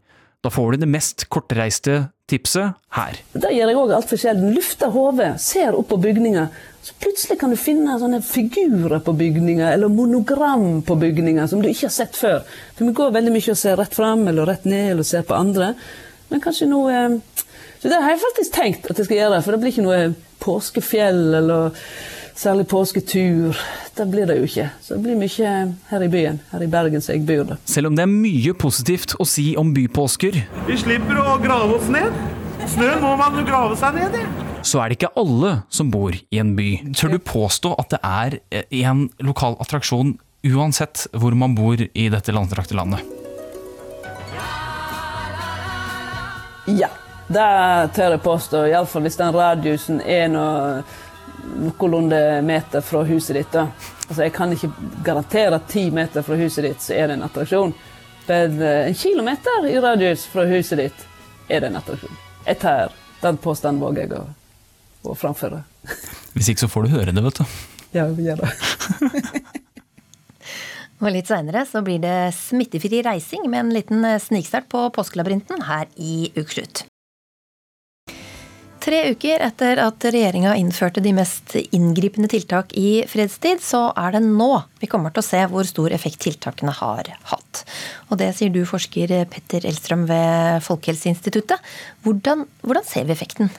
Da 0.46 0.52
får 0.54 0.76
du 0.76 0.84
det 0.84 0.92
mest 0.94 1.26
kortreiste 1.34 2.06
tipset 2.30 2.78
her. 2.94 3.18
Det 3.34 3.50
gjør 3.54 3.72
jeg 3.72 3.78
òg 3.82 3.94
altfor 3.98 4.20
sjelden. 4.22 4.54
Lufter 4.54 4.92
hodet, 4.94 5.32
ser 5.42 5.78
opp 5.78 5.90
på 5.90 5.98
bygninger. 6.02 6.48
Så 6.86 6.94
plutselig 7.02 7.40
kan 7.42 7.54
du 7.54 7.58
finne 7.58 7.98
sånne 8.02 8.22
figurer 8.26 9.02
på 9.02 9.16
bygninger, 9.18 9.66
eller 9.74 9.90
monogram 9.90 10.84
på 10.86 10.98
bygninger 11.02 11.50
som 11.50 11.64
du 11.64 11.70
ikke 11.72 11.88
har 11.88 11.96
sett 11.96 12.18
før. 12.18 12.44
For 12.78 12.86
vi 12.86 12.94
går 12.98 13.16
veldig 13.16 13.34
mye 13.34 13.56
og 13.56 13.62
ser 13.62 13.80
rett 13.82 13.98
fram 13.98 14.28
eller 14.30 14.52
rett 14.52 14.68
ned 14.70 14.92
eller 14.94 15.08
ser 15.08 15.26
på 15.26 15.38
andre. 15.38 15.74
Men 16.30 16.44
kanskje 16.46 16.70
noe 16.70 16.94
eh, 16.94 17.18
Så 17.82 17.90
det 17.90 18.02
har 18.02 18.14
jeg 18.14 18.22
faktisk 18.22 18.54
tenkt 18.54 18.88
at 18.90 18.98
jeg 18.98 19.10
skal 19.10 19.20
gjøre, 19.24 19.42
for 19.46 19.54
det 19.54 19.62
blir 19.62 19.74
ikke 19.74 19.86
noe 19.86 20.00
påskefjell 20.42 21.40
eller 21.42 21.82
særlig 22.36 22.68
påsketur. 22.68 23.56
Det 23.96 24.06
blir 24.12 24.28
det 24.28 24.38
jo 24.40 24.48
ikke. 24.48 24.70
Så 24.84 24.96
det 24.96 25.04
blir 25.06 25.20
mye 25.20 25.54
her 25.90 26.06
i 26.06 26.10
byen, 26.12 26.40
her 26.52 26.64
i 26.64 26.70
Bergen 26.72 27.02
som 27.04 27.16
jeg 27.16 27.26
bor. 27.28 27.44
da. 27.52 27.58
Selv 27.66 27.88
om 27.88 27.96
det 27.96 28.04
er 28.06 28.12
mye 28.12 28.54
positivt 28.54 29.16
å 29.20 29.28
si 29.28 29.54
om 29.58 29.74
bypåsker 29.76 30.42
Vi 30.68 30.78
slipper 30.78 31.22
å 31.22 31.38
grave 31.44 31.80
oss 31.80 31.88
ned. 31.92 32.12
Snø 32.72 32.96
må 33.02 33.16
man 33.20 33.36
jo 33.38 33.46
grave 33.46 33.78
seg 33.80 33.96
ned 33.96 34.16
i. 34.20 34.26
Så 34.66 34.80
er 34.82 34.90
det 34.90 34.98
ikke 34.98 35.14
alle 35.22 35.52
som 35.70 35.92
bor 35.94 36.16
i 36.16 36.40
en 36.42 36.56
by. 36.58 36.70
Tør 36.98 37.16
du 37.16 37.20
påstå 37.22 37.76
at 37.78 37.94
det 37.94 38.00
er 38.02 38.40
en 38.82 39.10
lokal 39.22 39.58
attraksjon 39.62 40.16
uansett 40.46 41.06
hvor 41.14 41.36
man 41.38 41.56
bor 41.58 41.78
i 41.78 42.10
dette 42.10 42.34
landstrakte 42.34 42.78
landet? 42.78 43.06
Ja, 46.66 46.90
det 47.30 47.46
tør 47.94 48.16
jeg 48.16 48.24
påstå. 48.26 48.64
Iallfall 48.72 49.06
hvis 49.06 49.20
den 49.22 49.34
radiusen 49.36 50.02
er 50.02 50.28
noe 50.34 50.82
noenlunde 51.56 52.42
meter 52.42 52.82
fra 52.82 53.04
huset 53.04 53.36
ditt. 53.36 53.52
da. 53.52 53.68
Altså, 54.08 54.24
Jeg 54.24 54.34
kan 54.34 54.54
ikke 54.54 54.72
garantere 55.06 55.56
at 55.56 55.68
ti 55.72 55.90
meter 55.92 56.26
fra 56.26 56.38
huset 56.40 56.64
ditt 56.68 56.82
så 56.82 56.94
er 56.94 57.08
det 57.08 57.18
en 57.20 57.28
attraksjon. 57.28 57.74
Men 58.28 58.62
eh, 58.62 58.88
en 58.88 58.98
kilometer 58.98 59.68
i 59.70 59.78
radius 59.80 60.26
fra 60.30 60.46
huset 60.50 60.82
ditt 60.82 61.06
er 61.48 61.62
det 61.62 61.70
en 61.70 61.80
attraksjon. 61.82 62.18
Jeg 62.46 62.60
tar 62.62 62.94
den 63.22 63.38
påstanden 63.42 63.82
våger 63.82 64.06
jeg 64.06 64.18
å, 64.18 64.26
å 65.10 65.16
framføre. 65.18 65.64
Hvis 66.36 66.50
ikke 66.52 66.66
så 66.66 66.72
får 66.72 66.86
du 66.86 66.96
høre 66.98 67.14
det, 67.14 67.24
vet 67.26 67.42
du. 67.42 67.46
Ja, 67.96 68.10
vi 68.12 68.28
gjør 68.28 68.44
det. 68.44 68.50
Og 71.04 71.12
litt 71.12 71.28
seinere 71.28 71.66
så 71.68 71.82
blir 71.86 72.00
det 72.02 72.34
smittefri 72.38 73.02
reising 73.06 73.50
med 73.52 73.66
en 73.66 73.74
liten 73.76 74.06
snikstart 74.22 74.70
på 74.72 74.88
Påskelabyrinten 74.96 75.66
her 75.68 75.90
i 76.00 76.32
Ukeslutt. 76.38 76.86
Tre 78.86 79.00
uker 79.16 79.42
etter 79.42 79.80
at 79.82 80.06
regjeringa 80.14 80.52
innførte 80.60 81.02
de 81.02 81.10
mest 81.18 81.56
inngripende 81.74 82.28
tiltak 82.30 82.76
i 82.78 83.02
fredstid, 83.10 83.64
så 83.66 83.88
er 83.98 84.14
det 84.14 84.22
nå 84.28 84.50
vi 84.78 84.90
kommer 84.92 85.10
til 85.10 85.24
å 85.24 85.26
se 85.26 85.40
hvor 85.50 85.66
stor 85.66 85.96
effekt 85.96 86.22
tiltakene 86.22 86.74
har 86.84 87.10
hatt. 87.32 87.64
Og 88.12 88.20
det 88.22 88.28
sier 88.38 88.54
du, 88.54 88.62
forsker 88.70 89.16
Petter 89.32 89.66
Elstrøm 89.66 90.06
ved 90.06 90.62
Folkehelseinstituttet. 90.68 91.66
Hvordan, 92.06 92.46
hvordan 92.62 92.86
ser 92.86 93.10
vi 93.10 93.16
effekten? 93.16 93.50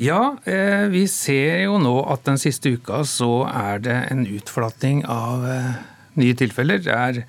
Ja, 0.00 0.38
eh, 0.48 0.88
vi 0.92 1.04
ser 1.12 1.66
jo 1.66 1.76
nå 1.80 1.98
at 2.08 2.24
den 2.24 2.40
siste 2.40 2.72
uka 2.72 3.02
så 3.08 3.44
er 3.52 3.84
det 3.84 4.00
en 4.14 4.24
utflatning 4.24 5.04
av 5.12 5.44
eh, 5.44 5.70
nye 6.20 6.40
tilfeller. 6.40 6.80
Det 6.88 6.96
er 6.96 7.22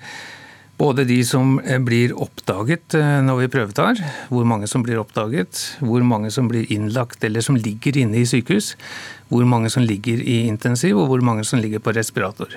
både 0.78 1.04
de 1.08 1.18
som 1.26 1.58
eh, 1.60 1.80
blir 1.82 2.14
oppdaget 2.14 2.96
når 3.26 3.42
vi 3.42 3.50
prøvetar, 3.52 4.00
hvor 4.30 4.46
mange 4.48 4.68
som 4.70 4.84
blir 4.86 5.00
oppdaget, 5.02 5.60
hvor 5.82 6.04
mange 6.06 6.30
som 6.34 6.48
blir 6.50 6.70
innlagt 6.72 7.24
eller 7.26 7.44
som 7.44 7.58
ligger 7.58 7.98
inne 7.98 8.22
i 8.22 8.26
sykehus, 8.28 8.74
hvor 9.28 9.44
mange 9.44 9.70
som 9.74 9.84
ligger 9.84 10.22
i 10.22 10.44
intensiv 10.46 10.98
og 10.98 11.10
hvor 11.10 11.24
mange 11.24 11.44
som 11.44 11.60
ligger 11.62 11.82
på 11.82 11.94
respirator. 11.96 12.54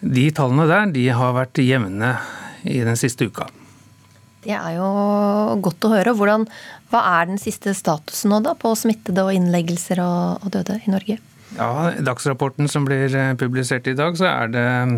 De 0.00 0.28
tallene 0.30 0.68
der 0.68 0.90
de 0.92 1.06
har 1.08 1.32
vært 1.36 1.64
jevne 1.64 2.16
i 2.66 2.82
den 2.84 2.98
siste 3.00 3.28
uka. 3.30 3.48
Det 4.46 4.54
er 4.54 4.76
jo 4.76 4.88
godt 5.64 5.88
å 5.88 5.90
høre. 5.90 6.12
Hvordan, 6.14 6.44
hva 6.92 7.00
er 7.16 7.30
den 7.32 7.40
siste 7.42 7.72
statusen 7.74 8.30
nå 8.30 8.42
da 8.44 8.54
på 8.58 8.70
smittede 8.78 9.24
og 9.26 9.34
innleggelser 9.34 10.02
og, 10.04 10.44
og 10.44 10.52
døde 10.54 10.78
i 10.84 10.92
Norge? 10.92 11.18
Ja, 11.54 11.92
Dagsrapporten 12.02 12.68
som 12.68 12.84
blir 12.84 13.14
eh, 13.14 13.34
publisert 13.38 13.86
i 13.86 13.94
dag, 13.94 14.16
så 14.18 14.26
er 14.28 14.50
det 14.50 14.66
mm, 14.66 14.96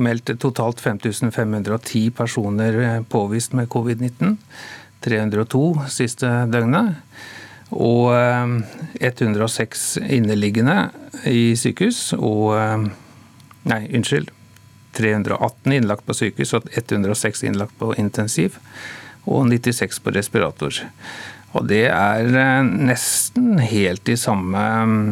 meldt 0.00 0.32
totalt 0.40 0.80
5510 0.80 2.10
personer 2.16 2.78
eh, 2.80 3.02
påvist 3.12 3.52
med 3.52 3.68
covid-19. 3.68 4.38
302 5.04 5.62
siste 5.92 6.30
døgnet. 6.50 6.96
Og 7.72 8.12
106 9.00 9.84
eh, 10.00 10.16
inneliggende 10.16 10.78
i 11.28 11.52
sykehus. 11.56 12.12
Og 12.18 12.56
Nei, 13.62 13.84
unnskyld. 13.94 14.32
318 14.92 15.72
innlagt 15.72 16.02
på 16.06 16.16
sykehus 16.16 16.52
og 16.56 16.66
106 16.74 17.44
innlagt 17.46 17.76
på 17.78 17.92
intensiv. 18.00 18.58
Og 19.22 19.46
96 19.46 20.00
på 20.02 20.10
respirator. 20.16 20.82
Og 21.52 21.66
det 21.68 21.84
er 21.90 22.28
eh, 22.32 22.68
nesten 22.88 23.58
helt 23.60 24.04
de 24.08 24.16
samme 24.16 24.62
mm, 24.88 25.02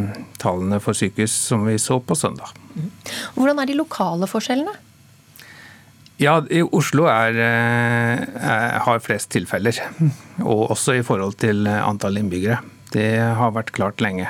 tallene 0.41 0.81
for 0.83 0.97
sykehus 0.97 1.35
som 1.51 1.67
vi 1.69 1.77
så 1.81 2.01
på 2.01 2.17
søndag. 2.17 2.55
Hvordan 3.37 3.61
er 3.61 3.69
de 3.69 3.77
lokale 3.77 4.29
forskjellene? 4.31 4.73
Ja, 6.21 6.35
i 6.53 6.61
Oslo 6.61 7.07
er, 7.09 7.37
eh, 7.41 8.25
er, 8.41 8.81
har 8.85 9.05
flest 9.05 9.31
tilfeller. 9.33 9.79
Og 10.45 10.71
også 10.75 10.99
i 10.99 11.05
forhold 11.07 11.39
til 11.41 11.69
antall 11.69 12.21
innbyggere. 12.21 12.61
Det 12.93 13.09
har 13.39 13.55
vært 13.57 13.73
klart 13.77 14.03
lenge. 14.05 14.29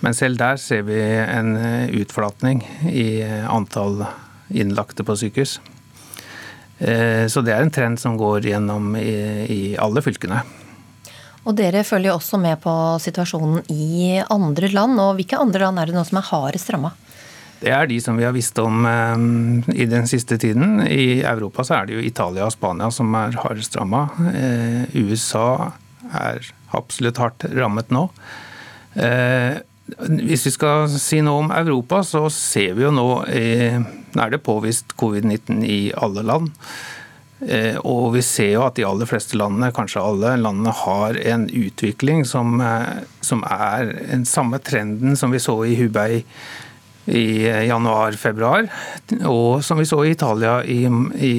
Men 0.00 0.16
selv 0.16 0.38
der 0.40 0.56
ser 0.60 0.86
vi 0.88 0.96
en 1.00 1.56
eh, 1.60 1.92
utflatning 2.00 2.62
i 2.88 3.20
antall 3.48 4.04
innlagte 4.48 5.04
på 5.04 5.16
sykehus. 5.20 5.58
Eh, 6.80 7.26
så 7.28 7.44
det 7.44 7.52
er 7.52 7.66
en 7.66 7.72
trend 7.74 8.00
som 8.00 8.16
går 8.16 8.48
gjennom 8.48 8.94
i, 8.96 9.12
i 9.44 9.60
alle 9.76 10.00
fylkene. 10.04 10.40
Og 11.48 11.56
Dere 11.56 11.84
følger 11.88 12.12
også 12.12 12.38
med 12.40 12.60
på 12.60 12.72
situasjonen 13.00 13.62
i 13.72 14.20
andre 14.28 14.68
land. 14.74 14.98
og 15.00 15.14
Hvilke 15.18 15.40
andre 15.40 15.64
land 15.64 15.80
er 15.80 15.88
det 15.88 15.96
nå 15.96 16.04
som 16.04 16.20
er 16.20 16.28
hardest 16.28 16.72
ramma? 16.74 16.92
Det 17.60 17.72
er 17.76 17.88
de 17.88 17.98
som 18.00 18.16
vi 18.16 18.24
har 18.24 18.32
visst 18.32 18.56
om 18.60 18.84
um, 18.86 19.24
i 19.68 19.84
den 19.88 20.06
siste 20.08 20.38
tiden. 20.40 20.80
I 20.86 21.20
Europa 21.20 21.64
så 21.64 21.76
er 21.76 21.88
det 21.88 21.98
jo 21.98 22.04
Italia 22.04 22.46
og 22.46 22.54
Spania 22.54 22.88
som 22.92 23.12
er 23.18 23.36
hardest 23.40 23.76
ramma. 23.76 24.06
Uh, 24.16 24.84
USA 24.96 25.72
er 26.10 26.44
absolutt 26.76 27.20
hardt 27.20 27.44
rammet 27.56 27.92
nå. 27.92 28.06
Uh, 28.96 29.60
hvis 30.24 30.46
vi 30.46 30.54
skal 30.54 30.88
si 30.92 31.20
noe 31.24 31.44
om 31.44 31.52
Europa, 31.52 32.00
så 32.06 32.24
ser 32.32 32.76
vi 32.78 32.84
jo 32.86 32.94
Nå 32.94 33.08
er 33.26 34.32
det 34.32 34.42
påvist 34.46 34.94
covid-19 35.00 35.64
i 35.66 35.80
alle 35.98 36.24
land. 36.26 36.52
Eh, 37.40 37.76
og 37.88 38.12
vi 38.16 38.22
ser 38.24 38.52
jo 38.54 38.64
at 38.66 38.76
de 38.76 38.84
aller 38.84 39.08
fleste 39.08 39.38
landene, 39.40 39.72
kanskje 39.74 40.02
alle 40.04 40.34
landene, 40.40 40.74
har 40.82 41.18
en 41.32 41.46
utvikling 41.48 42.24
som, 42.28 42.60
eh, 42.60 43.04
som 43.24 43.44
er 43.48 43.94
den 44.10 44.26
samme 44.28 44.60
trenden 44.64 45.16
som 45.16 45.32
vi 45.32 45.40
så 45.42 45.56
i 45.64 45.76
Hubei 45.80 46.24
i 47.10 47.48
januar-februar, 47.66 48.68
og 49.26 49.64
som 49.64 49.80
vi 49.80 49.88
så 49.88 50.04
i 50.04 50.12
Italia 50.12 50.60
i, 50.62 50.84
i, 51.16 51.32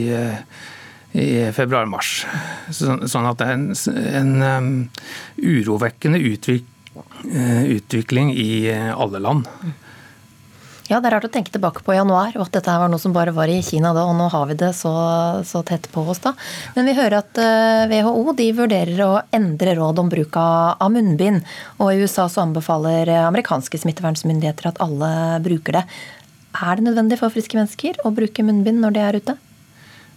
i 1.16 1.28
februar-mars. 1.54 2.26
Sånn 2.74 3.30
at 3.30 3.40
det 3.40 3.48
er 3.48 3.54
en, 3.54 4.34
en 4.42 4.90
urovekkende 5.38 6.20
utvikling 6.20 6.68
Eh, 7.34 7.64
utvikling 7.64 8.34
i 8.34 8.70
eh, 8.72 9.00
alle 9.00 9.20
land. 9.20 9.48
Ja, 10.92 10.98
Det 11.00 11.08
er 11.08 11.14
rart 11.16 11.24
å 11.24 11.32
tenke 11.32 11.54
tilbake 11.54 11.86
på 11.88 11.94
januar, 11.96 12.34
og 12.36 12.50
at 12.50 12.58
dette 12.58 12.74
var 12.76 12.90
noe 12.92 13.00
som 13.00 13.14
bare 13.16 13.32
var 13.32 13.48
i 13.48 13.62
Kina 13.64 13.94
da, 13.96 14.02
og 14.10 14.18
nå 14.18 14.26
har 14.34 14.50
vi 14.50 14.58
det 14.60 14.74
så, 14.76 14.92
så 15.48 15.62
tett 15.64 15.86
på 15.94 16.02
oss 16.04 16.20
da. 16.20 16.34
Men 16.76 16.90
vi 16.90 16.96
hører 16.98 17.22
at 17.22 17.40
WHO 17.88 18.26
eh, 18.26 18.36
de 18.42 18.48
vurderer 18.58 19.00
å 19.06 19.22
endre 19.32 19.78
råd 19.78 20.02
om 20.04 20.10
bruk 20.12 20.36
av 20.36 20.92
munnbind. 20.92 21.46
Og 21.80 21.94
i 21.94 22.02
USA 22.04 22.26
så 22.28 22.44
anbefaler 22.44 23.08
amerikanske 23.22 23.80
smittevernmyndigheter 23.86 24.68
at 24.68 24.82
alle 24.84 25.14
bruker 25.46 25.80
det. 25.80 25.86
Er 26.60 26.76
det 26.76 26.90
nødvendig 26.90 27.22
for 27.22 27.32
friske 27.32 27.56
mennesker 27.56 28.04
å 28.04 28.12
bruke 28.12 28.44
munnbind 28.44 28.84
når 28.84 28.98
de 28.98 29.04
er 29.06 29.20
ute? 29.24 29.38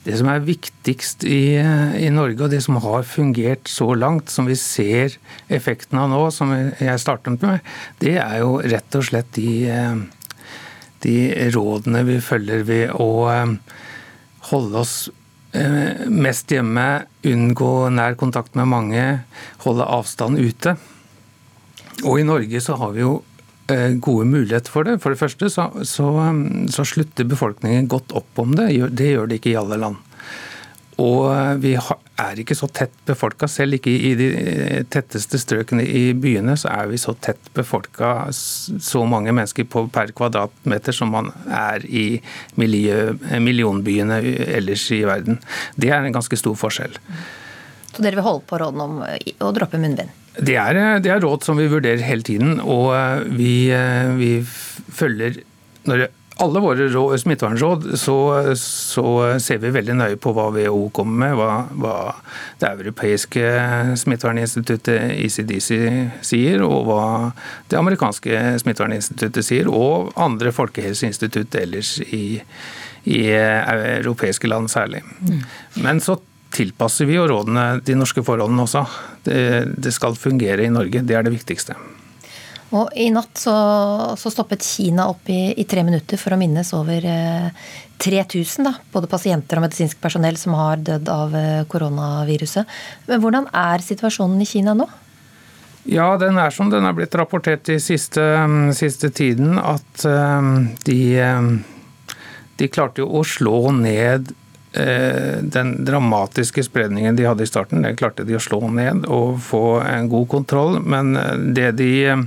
Det 0.04 0.18
som 0.18 0.28
er 0.28 0.42
viktigst 0.44 1.22
i, 1.22 1.54
i, 1.54 2.10
Norge, 2.12 2.42
og 2.42 2.50
det 2.50 2.60
som 2.66 2.82
har 2.82 3.06
fungert 3.08 3.70
så 3.70 3.92
langt, 3.94 4.26
som 4.28 4.50
vi 4.50 4.58
ser 4.58 5.14
effekten 5.46 6.02
av 6.02 6.10
nå, 6.10 6.20
som 6.34 6.50
jeg 6.52 6.98
startet 7.00 7.46
med, 7.46 7.62
det 8.02 8.18
er 8.18 8.42
jo 8.42 8.58
rett 8.58 8.98
og 8.98 9.06
slett 9.06 9.30
de, 9.38 9.70
de 11.04 11.50
rådene 11.54 12.04
vi 12.08 12.20
følger 12.24 12.64
ved 12.68 12.96
å 13.00 13.10
eh, 13.32 13.52
holde 14.50 14.80
oss 14.80 14.96
eh, 15.52 16.04
mest 16.10 16.52
hjemme, 16.52 17.04
unngå 17.24 17.74
nær 17.94 18.18
kontakt 18.20 18.56
med 18.58 18.72
mange, 18.72 19.06
holde 19.64 19.86
avstand 20.00 20.40
ute. 20.40 20.76
Og 22.02 22.18
i 22.20 22.26
Norge 22.26 22.60
så 22.64 22.76
har 22.80 22.96
vi 22.96 23.04
jo 23.04 23.20
Eh, 23.66 23.90
gode 23.96 24.26
muligheter 24.28 24.70
for 24.70 24.84
det. 24.84 24.98
For 25.00 25.14
det 25.14 25.20
første 25.20 25.48
så, 25.48 25.70
så, 25.88 26.08
så, 26.68 26.84
slutter 26.84 27.24
befolkningen 27.24 27.88
godt 27.88 28.12
opp 28.12 28.40
om 28.42 28.52
det. 28.58 28.68
Det 28.92 29.14
gjør 29.14 29.30
det 29.30 29.38
ikke 29.40 29.54
i 29.54 29.60
alle 29.60 29.78
land. 29.80 29.96
Og 31.02 31.26
eh, 31.32 31.52
vi 31.62 31.72
er 31.74 32.40
ikke 32.40 32.56
så 32.58 32.68
tett 32.70 32.94
befolka. 33.08 33.48
Selv 33.50 33.78
ikke 33.78 33.92
i 33.92 34.12
de 34.18 34.28
eh, 34.38 34.80
tetteste 34.90 35.40
strøkene 35.42 35.84
i 35.84 36.04
byene 36.18 36.56
så 36.60 36.70
er 36.72 36.90
vi 36.92 37.00
så 37.00 37.16
tett 37.24 37.50
befolka, 37.56 38.30
så 38.32 39.04
mange 39.08 39.34
mennesker 39.34 39.66
på 39.70 39.86
per 39.94 40.14
kvadratmeter 40.16 40.94
som 40.94 41.14
man 41.14 41.32
er 41.50 41.86
i 41.86 42.20
miljø, 42.60 43.14
millionbyene 43.42 44.20
ellers 44.58 44.86
i 44.94 45.02
verden. 45.08 45.40
Det 45.76 45.90
er 45.90 46.04
en 46.04 46.14
ganske 46.14 46.38
stor 46.38 46.58
forskjell. 46.58 46.98
Så 47.94 48.02
dere 48.02 48.18
vil 48.18 48.26
holde 48.26 48.46
på 48.48 48.58
rådene 48.58 48.86
om 48.88 49.00
å 49.04 49.54
droppe 49.54 49.78
munnbind? 49.78 50.10
Det 50.34 50.56
er, 50.58 50.78
det 50.98 51.12
er, 51.12 51.20
råd 51.22 51.44
som 51.46 51.58
vi 51.60 51.68
vurderer 51.70 52.02
hele 52.02 52.26
tiden, 52.26 52.58
og 52.58 52.90
eh, 52.96 53.22
vi, 53.38 53.54
eh, 53.70 54.10
vi 54.18 54.30
følger 54.42 55.38
når 55.86 56.08
alle 56.42 56.60
våre 56.60 56.88
råd, 56.88 57.20
smittevernråd, 57.20 57.86
så, 57.98 58.16
så, 58.58 59.04
ser 59.38 59.60
vi 59.62 59.70
veldig 59.74 59.94
nøye 59.98 60.18
på 60.18 60.32
hva 60.34 60.48
WHO 60.54 60.88
kommer 60.96 61.20
med, 61.22 61.36
hva, 61.38 61.50
hva 61.78 61.94
det 62.58 62.70
europeiske 62.72 63.52
smitteverninstituttet 64.02 65.14
ECDC 65.14 65.70
sier, 66.26 66.64
og 66.66 66.88
hva 66.88 67.04
det 67.70 67.78
amerikanske 67.78 68.42
smitteverninstituttet 68.64 69.46
sier, 69.46 69.70
og 69.70 70.10
andre 70.18 70.52
folkehelseinstitutt 70.54 71.54
ellers 71.62 71.96
i, 72.08 72.40
i 73.06 73.24
europeiske 73.30 74.50
land 74.50 74.72
særlig. 74.74 75.04
Mm. 75.22 75.42
Men 75.86 76.02
så 76.02 76.18
tilpasser 76.54 77.08
vi 77.08 77.16
jo 77.18 77.28
rådene 77.30 77.80
de 77.86 77.96
norske 77.98 78.22
forholdene 78.26 78.66
også. 78.66 78.84
Det, 79.26 79.38
det, 79.78 79.94
skal 79.94 80.18
fungere 80.18 80.66
i 80.66 80.72
Norge, 80.72 81.02
det 81.06 81.16
er 81.16 81.26
det 81.26 81.34
viktigste. 81.34 81.78
Og 82.74 82.90
I 82.98 83.06
natt 83.14 83.38
så, 83.38 83.54
så 84.18 84.32
stoppet 84.32 84.64
Kina 84.66 85.06
opp 85.12 85.28
i, 85.30 85.52
i, 85.54 85.66
tre 85.68 85.84
minutter 85.86 86.18
for 86.18 86.34
å 86.34 86.38
minnes 86.40 86.72
over 86.74 87.06
eh, 87.06 87.70
3000 88.02 88.66
da, 88.66 88.74
både 88.92 89.10
pasienter 89.10 89.60
og 89.60 89.66
medisinsk 89.68 90.00
personell 90.02 90.38
som 90.40 90.56
har 90.58 90.82
dødd 90.82 91.10
av 91.12 91.36
eh, 91.38 91.62
koronaviruset. 91.70 92.76
Men 93.06 93.22
Hvordan 93.22 93.48
er 93.54 93.84
situasjonen 93.84 94.42
i 94.42 94.48
Kina 94.50 94.74
nå? 94.74 94.88
Ja, 95.86 96.14
den 96.18 96.40
er 96.40 96.54
som 96.54 96.70
den 96.72 96.86
er 96.88 96.96
blitt 96.96 97.14
rapportert 97.14 97.68
i 97.70 97.76
siste, 97.82 98.24
siste 98.74 99.12
tiden, 99.14 99.58
at 99.60 100.06
eh, 100.08 100.50
de, 100.88 101.00
um, 101.22 101.52
de 102.58 102.72
klarte 102.72 103.04
jo 103.04 103.12
å 103.20 103.26
slå 103.28 103.68
ned 103.76 104.32
Eh, 104.32 104.43
den 104.74 105.84
dramatiske 105.84 106.64
spredningen 106.66 107.16
de 107.16 107.26
hadde 107.28 107.44
i 107.44 107.50
starten, 107.50 107.82
det 107.84 107.94
klarte 108.00 108.24
de 108.26 108.34
å 108.34 108.42
slå 108.42 108.58
ned 108.74 109.06
og 109.06 109.38
få 109.44 109.80
en 109.86 110.08
god 110.10 110.28
kontroll. 110.32 110.80
Men 110.82 111.14
eh, 111.16 111.36
det 111.56 111.70
de 111.78 111.90
eh, 112.14 112.24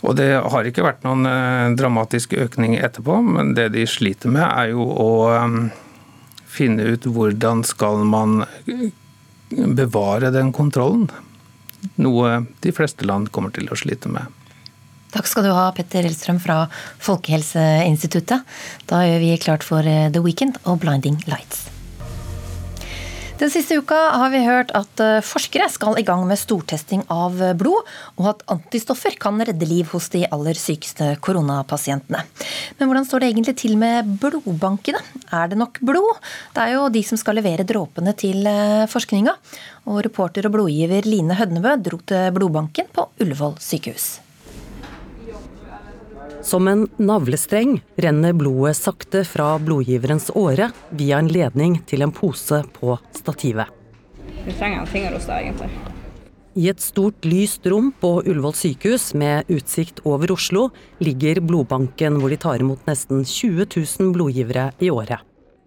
Og 0.00 0.14
det 0.14 0.28
har 0.38 0.62
ikke 0.62 0.84
vært 0.86 1.02
noen 1.02 1.74
dramatisk 1.74 2.36
økning 2.38 2.76
etterpå, 2.78 3.16
men 3.18 3.56
det 3.56 3.72
de 3.74 3.82
sliter 3.82 4.30
med, 4.30 4.44
er 4.46 4.68
jo 4.70 4.84
å 4.86 5.08
finne 6.46 6.86
ut 6.86 7.02
hvordan 7.02 7.64
skal 7.66 8.04
man 8.06 8.44
bevare 9.50 10.30
den 10.30 10.52
kontrollen. 10.54 11.08
Noe 11.98 12.44
de 12.62 12.70
fleste 12.70 13.10
land 13.10 13.32
kommer 13.34 13.50
til 13.50 13.66
å 13.66 13.78
slite 13.78 14.06
med. 14.06 14.37
Takk 15.14 15.28
skal 15.30 15.46
du 15.46 15.54
ha, 15.56 15.70
Petter 15.72 16.04
Elstrøm 16.04 16.40
fra 16.42 16.66
Folkehelseinstituttet. 17.04 18.44
Da 18.90 19.02
gjør 19.06 19.24
vi 19.24 19.32
klart 19.40 19.64
for 19.64 19.86
eh, 19.86 20.10
The 20.12 20.22
Weekend 20.24 20.60
og 20.68 20.82
Blinding 20.84 21.22
Lights. 21.30 21.68
Den 23.38 23.52
siste 23.54 23.76
uka 23.78 23.96
har 24.18 24.32
vi 24.32 24.40
hørt 24.42 24.72
at 24.74 25.00
eh, 25.00 25.20
forskere 25.24 25.68
skal 25.70 25.96
i 26.00 26.04
gang 26.04 26.24
med 26.28 26.40
stortesting 26.40 27.06
av 27.14 27.38
blod, 27.56 27.88
og 28.18 28.28
at 28.34 28.44
antistoffer 28.50 29.16
kan 29.22 29.38
redde 29.40 29.70
liv 29.70 29.88
hos 29.94 30.10
de 30.12 30.24
aller 30.26 30.58
sykeste 30.58 31.14
koronapasientene. 31.24 32.24
Men 32.76 32.90
hvordan 32.90 33.08
står 33.08 33.24
det 33.24 33.32
egentlig 33.32 33.56
til 33.62 33.78
med 33.80 34.12
blodbankene? 34.20 35.00
Er 35.32 35.48
det 35.48 35.62
nok 35.62 35.80
blod? 35.80 36.18
Det 36.52 36.66
er 36.66 36.76
jo 36.76 36.88
de 36.92 37.06
som 37.06 37.20
skal 37.20 37.38
levere 37.38 37.64
dråpene 37.64 38.12
til 38.18 38.44
eh, 38.44 38.84
forskninga. 38.90 39.38
Og 39.88 40.02
reporter 40.04 40.50
og 40.50 40.58
blodgiver 40.58 41.08
Line 41.08 41.38
Hødnebø 41.38 41.78
dro 41.80 42.04
til 42.04 42.32
blodbanken 42.36 42.90
på 42.92 43.08
Ullevål 43.22 43.56
sykehus. 43.62 44.18
Som 46.42 46.68
en 46.68 46.88
navlestreng 46.96 47.80
renner 47.96 48.32
blodet 48.32 48.76
sakte 48.76 49.24
fra 49.26 49.56
blodgiverens 49.58 50.30
åre 50.34 50.70
via 50.90 51.18
en 51.18 51.30
ledning 51.32 51.80
til 51.86 52.04
en 52.06 52.14
pose 52.14 52.62
på 52.78 52.98
stativet. 53.16 53.66
Vi 54.46 54.54
trenger 54.54 54.80
en 54.80 54.90
finger 54.90 55.16
hos 55.16 55.26
deg, 55.26 55.48
egentlig. 55.48 55.70
I 56.58 56.68
et 56.70 56.80
stort, 56.82 57.26
lyst 57.26 57.66
rom 57.70 57.90
på 58.00 58.16
Ullevål 58.24 58.54
sykehus 58.58 59.12
med 59.18 59.50
utsikt 59.52 60.00
over 60.08 60.32
Oslo 60.34 60.68
ligger 60.98 61.42
blodbanken 61.44 62.18
hvor 62.18 62.32
de 62.32 62.38
tar 62.40 62.62
imot 62.64 62.86
nesten 62.88 63.22
20 63.22 63.68
000 63.76 64.14
blodgivere 64.16 64.70
i 64.82 64.90
året. 64.90 65.22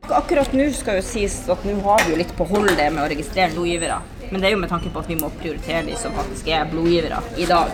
Akkurat 0.09 0.51
nå 0.57 0.65
skal 0.75 0.97
jo 0.97 1.05
sies 1.05 1.37
at 1.51 1.63
nå 1.67 1.77
har 1.85 2.01
vi 2.03 2.15
jo 2.15 2.19
litt 2.23 2.33
på 2.35 2.47
hold 2.49 2.73
det 2.75 2.89
med 2.91 3.05
å 3.05 3.11
registrere 3.11 3.53
blodgivere. 3.53 4.01
Men 4.31 4.41
det 4.41 4.49
er 4.49 4.55
jo 4.55 4.63
med 4.63 4.71
tanke 4.71 4.91
på 4.91 5.03
at 5.03 5.11
vi 5.11 5.19
må 5.19 5.29
prioritere 5.39 5.85
de 5.87 5.95
som 5.99 6.15
faktisk 6.17 6.49
er 6.51 6.67
blodgivere 6.71 7.21
i 7.39 7.47
dag. 7.47 7.71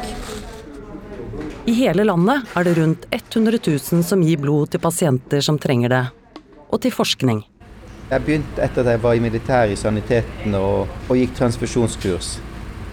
I 1.67 1.73
hele 1.75 2.05
landet 2.07 2.45
er 2.55 2.63
det 2.63 2.73
rundt 2.77 3.05
100 3.11 3.57
000 3.67 4.03
som 4.07 4.21
gir 4.23 4.39
blod 4.39 4.69
til 4.71 4.79
pasienter 4.79 5.41
som 5.43 5.57
trenger 5.59 5.91
det, 5.91 6.05
og 6.71 6.79
til 6.79 6.93
forskning. 6.95 7.41
Jeg 8.07 8.23
begynte 8.23 8.63
etter 8.63 8.85
at 8.85 8.93
jeg 8.93 9.01
var 9.03 9.17
i 9.17 9.23
militæret 9.25 9.73
i 9.75 9.79
saniteten 9.79 10.55
og, 10.55 10.87
og 11.09 11.19
gikk 11.19 11.33
transfusjonskurs. 11.35 12.37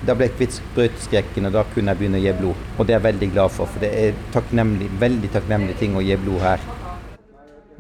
Da 0.02 0.16
ble 0.18 0.26
jeg 0.26 0.34
kvitt 0.40 0.56
sprøyteskrekken, 0.58 1.46
og 1.46 1.54
da 1.54 1.62
kunne 1.70 1.94
jeg 1.94 2.00
begynne 2.00 2.18
å 2.18 2.24
gi 2.24 2.34
blod. 2.40 2.66
Og 2.74 2.82
det 2.82 2.96
er 2.96 2.98
jeg 2.98 3.06
veldig 3.06 3.28
glad 3.37 3.54
for, 3.54 3.70
for 3.70 3.87
det 3.87 3.92
er 3.94 4.18
takknemlig, 4.34 4.90
veldig 5.06 5.30
takknemlig 5.37 5.78
ting 5.78 5.94
å 5.94 6.02
gi 6.02 6.18
blod 6.26 6.42
her. 6.42 6.66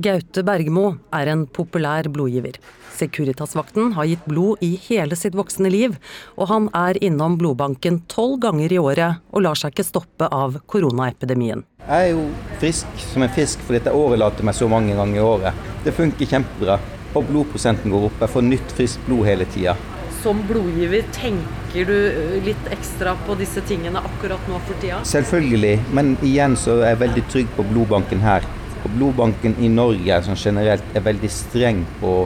Gaute 0.02 0.42
Bergmo 0.42 0.96
er 1.14 1.28
en 1.30 1.44
populær 1.46 2.08
blodgiver. 2.10 2.56
Securitas-vakten 2.96 3.92
har 3.94 4.08
gitt 4.10 4.24
blod 4.26 4.62
i 4.64 4.72
hele 4.88 5.14
sitt 5.14 5.36
voksne 5.38 5.70
liv, 5.70 5.94
og 6.34 6.48
han 6.50 6.66
er 6.74 6.98
innom 6.98 7.36
blodbanken 7.38 8.00
tolv 8.10 8.40
ganger 8.42 8.74
i 8.74 8.80
året 8.82 9.20
og 9.30 9.44
lar 9.46 9.58
seg 9.58 9.70
ikke 9.70 9.86
stoppe 9.86 10.26
av 10.34 10.58
koronaepidemien. 10.66 11.62
Jeg 11.84 12.08
er 12.08 12.10
jo 12.10 12.24
frisk 12.58 13.04
som 13.12 13.22
en 13.22 13.30
fisk 13.36 13.62
fordi 13.68 13.84
jeg 13.84 13.94
overlater 13.94 14.46
meg 14.46 14.58
så 14.58 14.66
mange 14.72 14.96
ganger 14.98 15.20
i 15.20 15.24
året. 15.28 15.62
Det 15.86 15.94
funker 15.94 16.32
kjempebra. 16.32 16.80
Og 17.14 17.28
blodprosenten 17.28 17.94
går 17.94 18.08
opp. 18.08 18.18
Jeg 18.24 18.34
får 18.34 18.46
nytt, 18.48 18.74
friskt 18.74 19.06
blod 19.06 19.28
hele 19.28 19.46
tida. 19.54 19.76
Som 20.24 20.40
blodgiver, 20.48 21.06
tenker 21.14 21.86
du 21.86 22.42
litt 22.42 22.66
ekstra 22.74 23.14
på 23.28 23.38
disse 23.38 23.62
tingene 23.68 24.02
akkurat 24.02 24.50
nå 24.50 24.58
for 24.66 24.82
tida? 24.82 25.04
Selvfølgelig, 25.06 25.76
men 25.94 26.16
igjen 26.26 26.58
så 26.58 26.80
er 26.80 26.96
jeg 26.96 27.02
veldig 27.04 27.26
trygg 27.30 27.54
på 27.54 27.68
blodbanken 27.70 28.26
her. 28.26 28.42
Og 28.84 28.92
blodbanken 28.98 29.56
i 29.64 29.70
Norge 29.72 30.20
sånn 30.26 30.38
generelt 30.38 30.96
er 30.96 31.04
veldig 31.04 31.30
streng 31.32 31.84
på 32.00 32.16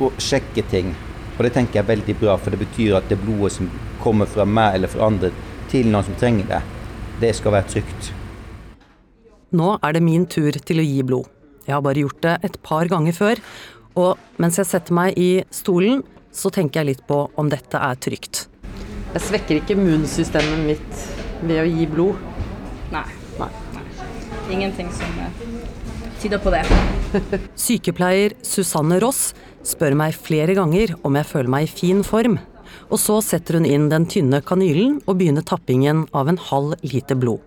å 0.00 0.10
sjekke 0.22 0.64
ting. 0.70 0.92
Og 1.36 1.44
det 1.46 1.54
tenker 1.56 1.80
jeg 1.80 1.84
er 1.84 1.92
veldig 1.94 2.16
bra, 2.20 2.36
for 2.38 2.52
det 2.52 2.60
betyr 2.62 2.98
at 2.98 3.08
det 3.10 3.18
blodet 3.20 3.56
som 3.56 3.70
kommer 4.02 4.28
fra 4.30 4.46
meg 4.46 4.78
eller 4.78 4.92
fra 4.92 5.08
andre 5.10 5.32
til 5.70 5.90
noen 5.90 6.06
som 6.06 6.16
trenger 6.20 6.48
det, 6.50 6.60
det 7.20 7.34
skal 7.36 7.54
være 7.54 7.68
trygt. 7.74 8.10
Nå 9.56 9.74
er 9.82 9.96
det 9.96 10.02
min 10.04 10.26
tur 10.30 10.54
til 10.54 10.82
å 10.82 10.86
gi 10.86 11.02
blod. 11.06 11.28
Jeg 11.66 11.74
har 11.76 11.84
bare 11.84 12.02
gjort 12.02 12.22
det 12.24 12.36
et 12.46 12.56
par 12.66 12.88
ganger 12.90 13.14
før, 13.14 13.40
og 13.98 14.40
mens 14.42 14.58
jeg 14.58 14.68
setter 14.70 14.96
meg 14.96 15.18
i 15.18 15.42
stolen, 15.54 16.04
så 16.30 16.50
tenker 16.54 16.80
jeg 16.80 16.92
litt 16.92 17.02
på 17.08 17.24
om 17.38 17.50
dette 17.50 17.78
er 17.78 17.98
trygt. 17.98 18.44
Jeg 19.10 19.24
svekker 19.26 19.58
ikke 19.58 19.74
immunsystemet 19.74 20.62
mitt 20.68 21.06
ved 21.42 21.64
å 21.64 21.66
gi 21.66 21.86
blod. 21.90 22.20
Nei. 22.94 23.06
Nei. 23.40 23.50
Nei. 23.74 23.84
Ingenting 24.54 24.92
som 24.94 25.18
tyder 26.20 26.40
på 26.42 26.52
det. 26.54 26.62
Sykepleier 27.64 28.36
Susanne 28.46 29.00
Ross 29.02 29.30
spør 29.66 29.96
meg 29.98 30.16
flere 30.16 30.56
ganger 30.58 30.94
om 31.06 31.18
jeg 31.18 31.28
føler 31.28 31.52
meg 31.52 31.68
i 31.68 31.72
fin 31.72 32.02
form. 32.06 32.38
Og 32.90 32.98
så 33.02 33.18
setter 33.24 33.58
hun 33.58 33.68
inn 33.68 33.88
den 33.90 34.06
tynne 34.10 34.40
kanylen 34.46 34.98
og 35.06 35.18
begynner 35.20 35.46
tappingen 35.46 36.06
av 36.16 36.30
en 36.30 36.40
halv 36.50 36.76
liter 36.86 37.18
blod. 37.18 37.42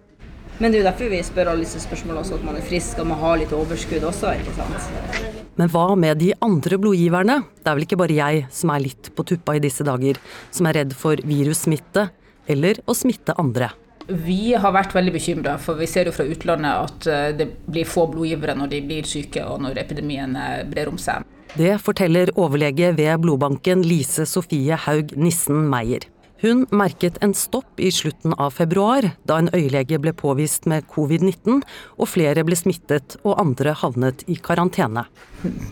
Men 0.62 0.72
det 0.72 0.80
er 0.80 0.84
jo 0.84 0.90
derfor 0.92 1.10
vi 1.10 1.20
spør 1.26 1.50
alle 1.52 1.66
disse 1.66 1.82
spørsmålene 1.82 2.22
også, 2.22 2.38
at 2.38 2.46
man 2.46 2.58
er 2.60 2.66
frisk 2.66 3.00
og 3.02 3.08
man 3.10 3.20
har 3.24 3.40
litt 3.42 3.54
overskudd 3.58 4.06
også, 4.06 4.36
ikke 4.38 4.54
sant. 4.60 5.24
Men 5.58 5.70
hva 5.74 5.86
med 6.00 6.22
de 6.22 6.32
andre 6.46 6.78
blodgiverne? 6.82 7.40
Det 7.60 7.70
er 7.70 7.78
vel 7.78 7.88
ikke 7.88 8.00
bare 8.00 8.18
jeg 8.18 8.44
som 8.54 8.72
er 8.74 8.84
litt 8.86 9.10
på 9.18 9.26
tuppa 9.28 9.58
i 9.58 9.64
disse 9.64 9.86
dager, 9.86 10.20
som 10.54 10.70
er 10.70 10.80
redd 10.82 10.94
for 10.98 11.22
virussmitte 11.26 12.08
eller 12.50 12.80
å 12.86 12.96
smitte 12.98 13.36
andre. 13.42 13.72
Vi 14.08 14.54
har 14.60 14.74
vært 14.76 14.96
veldig 14.96 15.14
bekymra, 15.16 15.58
for 15.62 15.80
vi 15.80 15.88
ser 15.88 16.10
jo 16.10 16.16
fra 16.16 16.26
utlandet 16.28 16.88
at 16.88 17.08
eh, 17.08 17.30
det 17.40 17.48
blir 17.72 17.88
få 17.88 18.08
blodgivere 18.12 18.56
når 18.60 18.74
de 18.74 18.82
blir 18.90 19.08
syke 19.08 19.46
og 19.48 19.62
når 19.64 19.80
epidemien 19.86 20.36
eh, 20.36 20.64
brer 20.68 20.92
om 20.92 21.00
seg. 21.00 21.24
Det 21.54 21.76
forteller 21.86 22.34
overlege 22.40 22.92
ved 22.98 23.14
blodbanken 23.24 23.84
Lise 23.86 24.26
Sofie 24.28 24.76
Haug 24.88 25.14
Nissen 25.16 25.68
Meyer. 25.70 26.08
Hun 26.44 26.66
merket 26.76 27.16
en 27.24 27.32
stopp 27.34 27.80
i 27.80 27.88
slutten 27.92 28.34
av 28.36 28.52
februar, 28.52 29.06
da 29.24 29.38
en 29.40 29.48
øyelege 29.56 29.96
ble 30.04 30.12
påvist 30.12 30.66
med 30.68 30.84
covid-19, 30.92 31.62
og 31.96 32.10
flere 32.12 32.44
ble 32.44 32.58
smittet 32.60 33.16
og 33.22 33.38
andre 33.40 33.72
havnet 33.80 34.26
i 34.28 34.36
karantene. 34.44 35.06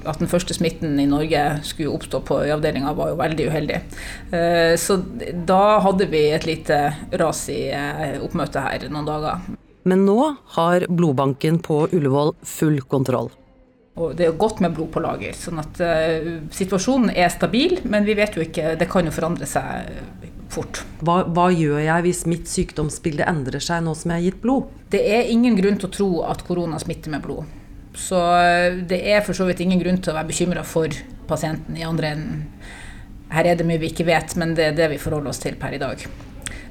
At 0.08 0.22
den 0.24 0.32
første 0.32 0.56
smitten 0.56 0.96
i 1.04 1.10
Norge 1.12 1.42
skulle 1.68 1.92
oppstå 1.92 2.22
på 2.24 2.40
øyeavdelinga 2.46 2.94
var 2.96 3.12
jo 3.12 3.20
veldig 3.20 3.50
uheldig. 3.52 3.82
Eh, 4.32 4.78
så 4.80 4.96
da 5.52 5.82
hadde 5.84 6.08
vi 6.14 6.24
et 6.38 6.48
lite 6.48 6.80
ras 7.20 7.44
i 7.52 7.66
eh, 7.76 8.16
oppmøtet 8.24 8.64
her 8.64 8.88
noen 8.88 9.12
dager. 9.12 9.44
Men 9.84 10.08
nå 10.08 10.18
har 10.56 10.88
blodbanken 10.88 11.60
på 11.68 11.84
Ullevål 11.92 12.38
full 12.48 12.80
kontroll. 12.88 13.28
Og 14.00 14.16
det 14.16 14.30
er 14.30 14.40
godt 14.40 14.62
med 14.64 14.72
blod 14.72 14.88
på 14.94 15.04
lager. 15.04 15.36
sånn 15.36 15.60
at 15.60 15.80
uh, 15.84 16.28
situasjonen 16.56 17.12
er 17.12 17.28
stabil, 17.34 17.82
men 17.92 18.08
vi 18.08 18.16
vet 18.16 18.38
jo 18.38 18.46
ikke, 18.46 18.78
det 18.80 18.88
kan 18.88 19.04
jo 19.04 19.12
forandre 19.12 19.50
seg 19.50 20.31
fort. 20.52 20.84
Hva, 21.06 21.22
hva, 21.32 21.48
gjør 21.54 21.80
jeg 21.84 22.06
hvis 22.06 22.26
mitt 22.30 22.52
sykdomsbilde 22.52 23.28
endrer 23.30 23.64
seg 23.64 23.84
nå 23.86 23.96
som 23.98 24.14
jeg 24.14 24.20
har 24.20 24.28
gitt 24.30 24.44
blod? 24.44 24.70
Det 24.92 25.02
er 25.16 25.32
ingen 25.32 25.58
grunn 25.60 25.80
til 25.80 25.90
å 25.90 25.96
tro 25.96 26.10
at 26.28 26.44
korona 26.48 26.80
smitter 26.82 27.14
med 27.14 27.24
blod. 27.26 27.58
Så 27.98 28.20
eh, 28.40 28.82
det 28.88 29.02
er 29.12 29.24
for 29.26 29.38
så 29.38 29.48
vidt 29.48 29.64
ingen 29.64 29.82
grunn 29.82 30.00
til 30.02 30.14
å 30.14 30.18
være 30.20 30.32
bekymra 30.32 30.64
for 30.68 30.94
pasienten 31.28 31.78
i 31.80 31.88
andre 31.88 32.14
enden. 32.16 32.44
Her 33.32 33.48
er 33.48 33.60
det 33.60 33.68
mye 33.68 33.80
vi 33.80 33.92
ikke 33.92 34.08
vet, 34.08 34.36
men 34.40 34.56
det 34.58 34.70
er 34.70 34.78
det 34.78 34.92
vi 34.92 35.00
forholder 35.00 35.32
oss 35.32 35.40
til 35.44 35.56
per 35.60 35.76
i 35.76 35.82
dag. 35.82 36.04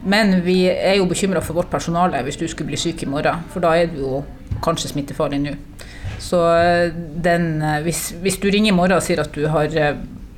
Men 0.00 0.38
vi 0.44 0.62
er 0.70 0.96
jo 0.96 1.08
bekymra 1.08 1.42
for 1.44 1.56
vårt 1.56 1.72
personale 1.72 2.20
hvis 2.24 2.38
du 2.40 2.46
skulle 2.48 2.72
bli 2.72 2.80
syk 2.80 3.04
i 3.04 3.08
morgen, 3.08 3.44
for 3.52 3.64
da 3.64 3.74
er 3.76 3.88
du 3.92 4.00
jo 4.00 4.22
kanskje 4.64 4.92
smittefarlig 4.92 5.40
nå. 5.44 5.56
Så 6.20 6.40
eh, 6.60 6.92
den, 7.24 7.52
eh, 7.64 7.80
hvis, 7.84 8.10
hvis, 8.20 8.40
du 8.40 8.48
ringer 8.48 8.74
i 8.74 8.76
morgen 8.76 8.98
og 8.98 9.04
sier 9.04 9.22
at 9.22 9.32
du 9.36 9.46
har 9.48 9.72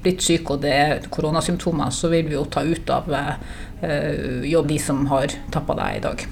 blitt 0.02 0.22
syk 0.24 0.52
og 0.54 0.62
det 0.64 0.72
er 0.74 1.08
koronasymptomer, 1.12 1.90
så 1.94 2.10
vil 2.12 2.28
vi 2.28 2.36
jo 2.36 2.44
ta 2.50 2.64
ut 2.66 2.92
av 2.92 3.10
eh, 3.14 4.46
jobb 4.48 4.70
de 4.70 4.78
som 4.82 5.04
har 5.12 5.34
tappa 5.54 5.76
deg 5.78 5.98
i 5.98 6.06
dag. 6.06 6.24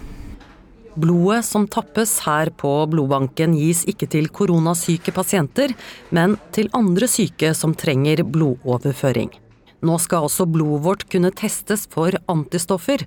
Blodet 1.00 1.44
som 1.46 1.68
tappes 1.70 2.16
her 2.26 2.50
på 2.59 2.70
blodbanken 2.90 3.54
gis 3.54 3.85
ikke 3.88 4.09
til 4.11 4.26
koronasyke 4.35 5.14
pasienter, 5.14 5.76
men 6.11 6.35
til 6.54 6.70
andre 6.76 7.06
syke 7.09 7.52
som 7.54 7.76
trenger 7.78 8.24
blodoverføring. 8.26 9.30
Nå 9.87 9.96
skal 10.02 10.26
også 10.26 10.44
blodet 10.50 10.83
vårt 10.85 11.06
kunne 11.09 11.30
testes 11.33 11.87
for 11.88 12.12
antistoffer. 12.28 13.06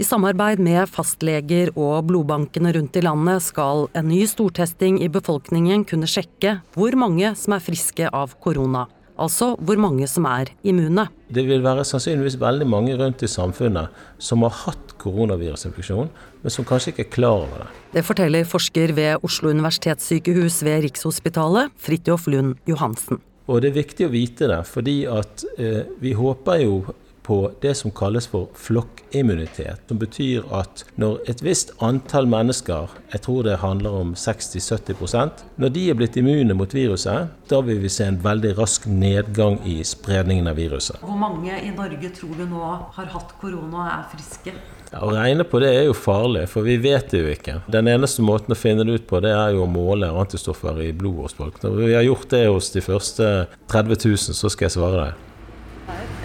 I 0.00 0.06
samarbeid 0.06 0.62
med 0.62 0.88
fastleger 0.88 1.74
og 1.74 2.06
blodbankene 2.08 2.72
rundt 2.78 2.96
i 2.96 3.04
landet 3.04 3.44
skal 3.50 3.88
en 3.92 4.08
ny 4.08 4.22
stortesting 4.30 5.02
i 5.04 5.10
befolkningen 5.12 5.84
kunne 5.84 6.08
sjekke 6.08 6.60
hvor 6.78 6.96
mange 6.96 7.34
som 7.36 7.58
er 7.58 7.66
friske 7.66 8.08
av 8.08 8.38
korona 8.40 8.86
altså 9.20 9.54
hvor 9.60 9.78
mange 9.80 10.06
som 10.10 10.26
er 10.28 10.50
immune. 10.66 11.06
Det 11.34 11.44
vil 11.48 11.62
være 11.64 11.84
sannsynligvis 11.86 12.38
veldig 12.40 12.66
mange 12.68 12.96
rundt 12.98 13.22
i 13.22 13.30
samfunnet 13.30 13.92
som 14.18 14.42
har 14.46 14.54
hatt 14.64 14.94
koronavirusinfeksjon, 15.02 16.10
men 16.42 16.52
som 16.52 16.66
kanskje 16.68 16.94
ikke 16.94 17.06
er 17.06 17.12
klar 17.14 17.44
over 17.44 17.64
det. 17.64 17.68
Det 17.94 18.04
forteller 18.06 18.48
forsker 18.48 18.94
ved 18.96 19.24
Oslo 19.26 19.52
universitetssykehus 19.54 20.62
ved 20.66 20.84
Rikshospitalet, 20.88 21.72
Fridtjof 21.76 22.28
Lund 22.30 22.58
Johansen. 22.68 23.22
Og 23.44 23.60
det 23.60 23.72
er 23.72 23.80
viktig 23.82 24.06
å 24.06 24.12
vite 24.12 24.48
det, 24.48 24.62
fordi 24.64 25.02
at 25.10 25.44
eh, 25.60 25.82
vi 26.00 26.14
håper 26.16 26.62
jo 26.64 26.78
på 27.24 27.38
det 27.62 27.74
som 27.78 27.92
kalles 27.94 28.26
for 28.28 28.50
flokkimmunitet. 28.58 29.88
Som 29.88 30.00
betyr 30.02 30.44
at 30.54 30.84
når 31.00 31.22
et 31.30 31.42
visst 31.44 31.72
antall 31.84 32.28
mennesker, 32.30 32.92
jeg 33.14 33.24
tror 33.24 33.46
det 33.46 33.60
handler 33.64 33.96
om 34.02 34.12
60-70% 34.18 35.44
når 35.60 35.74
de 35.74 35.88
er 35.90 35.98
blitt 35.98 36.18
immune 36.20 36.56
mot 36.58 36.74
viruset, 36.74 37.32
da 37.48 37.60
vil 37.64 37.80
vi 37.82 37.92
se 37.92 38.08
en 38.10 38.20
veldig 38.24 38.54
rask 38.58 38.86
nedgang 38.90 39.60
i 39.68 39.80
spredningen 39.86 40.50
av 40.50 40.60
viruset. 40.60 41.00
Hvor 41.04 41.18
mange 41.18 41.56
i 41.62 41.72
Norge 41.74 42.12
tror 42.16 42.36
du 42.38 42.46
nå 42.50 42.70
har 42.96 43.12
hatt 43.16 43.36
korona 43.40 43.84
og 43.84 43.92
er 43.92 44.08
friske? 44.12 44.54
Ja, 44.94 45.00
å 45.02 45.10
regne 45.10 45.46
på 45.48 45.58
det 45.62 45.72
er 45.74 45.88
jo 45.88 45.96
farlig, 45.96 46.44
for 46.52 46.66
vi 46.66 46.76
vet 46.78 47.10
det 47.10 47.22
jo 47.24 47.32
ikke. 47.32 47.56
Den 47.72 47.88
eneste 47.90 48.22
måten 48.22 48.54
å 48.54 48.58
finne 48.58 48.86
det 48.86 49.00
ut 49.00 49.08
på, 49.10 49.18
det 49.24 49.32
er 49.34 49.56
jo 49.56 49.64
å 49.64 49.70
måle 49.70 50.12
antistoffer 50.12 50.78
i 50.84 50.92
blodet 50.94 51.28
hos 51.28 51.38
folk. 51.40 51.58
Når 51.64 51.80
vi 51.80 51.94
har 51.96 52.06
gjort 52.06 52.28
det 52.30 52.44
hos 52.46 52.70
de 52.76 52.84
første 52.84 53.30
30 53.72 54.04
000, 54.04 54.36
så 54.38 54.52
skal 54.52 54.68
jeg 54.68 54.76
svare 54.76 55.00
deg. 55.00 55.23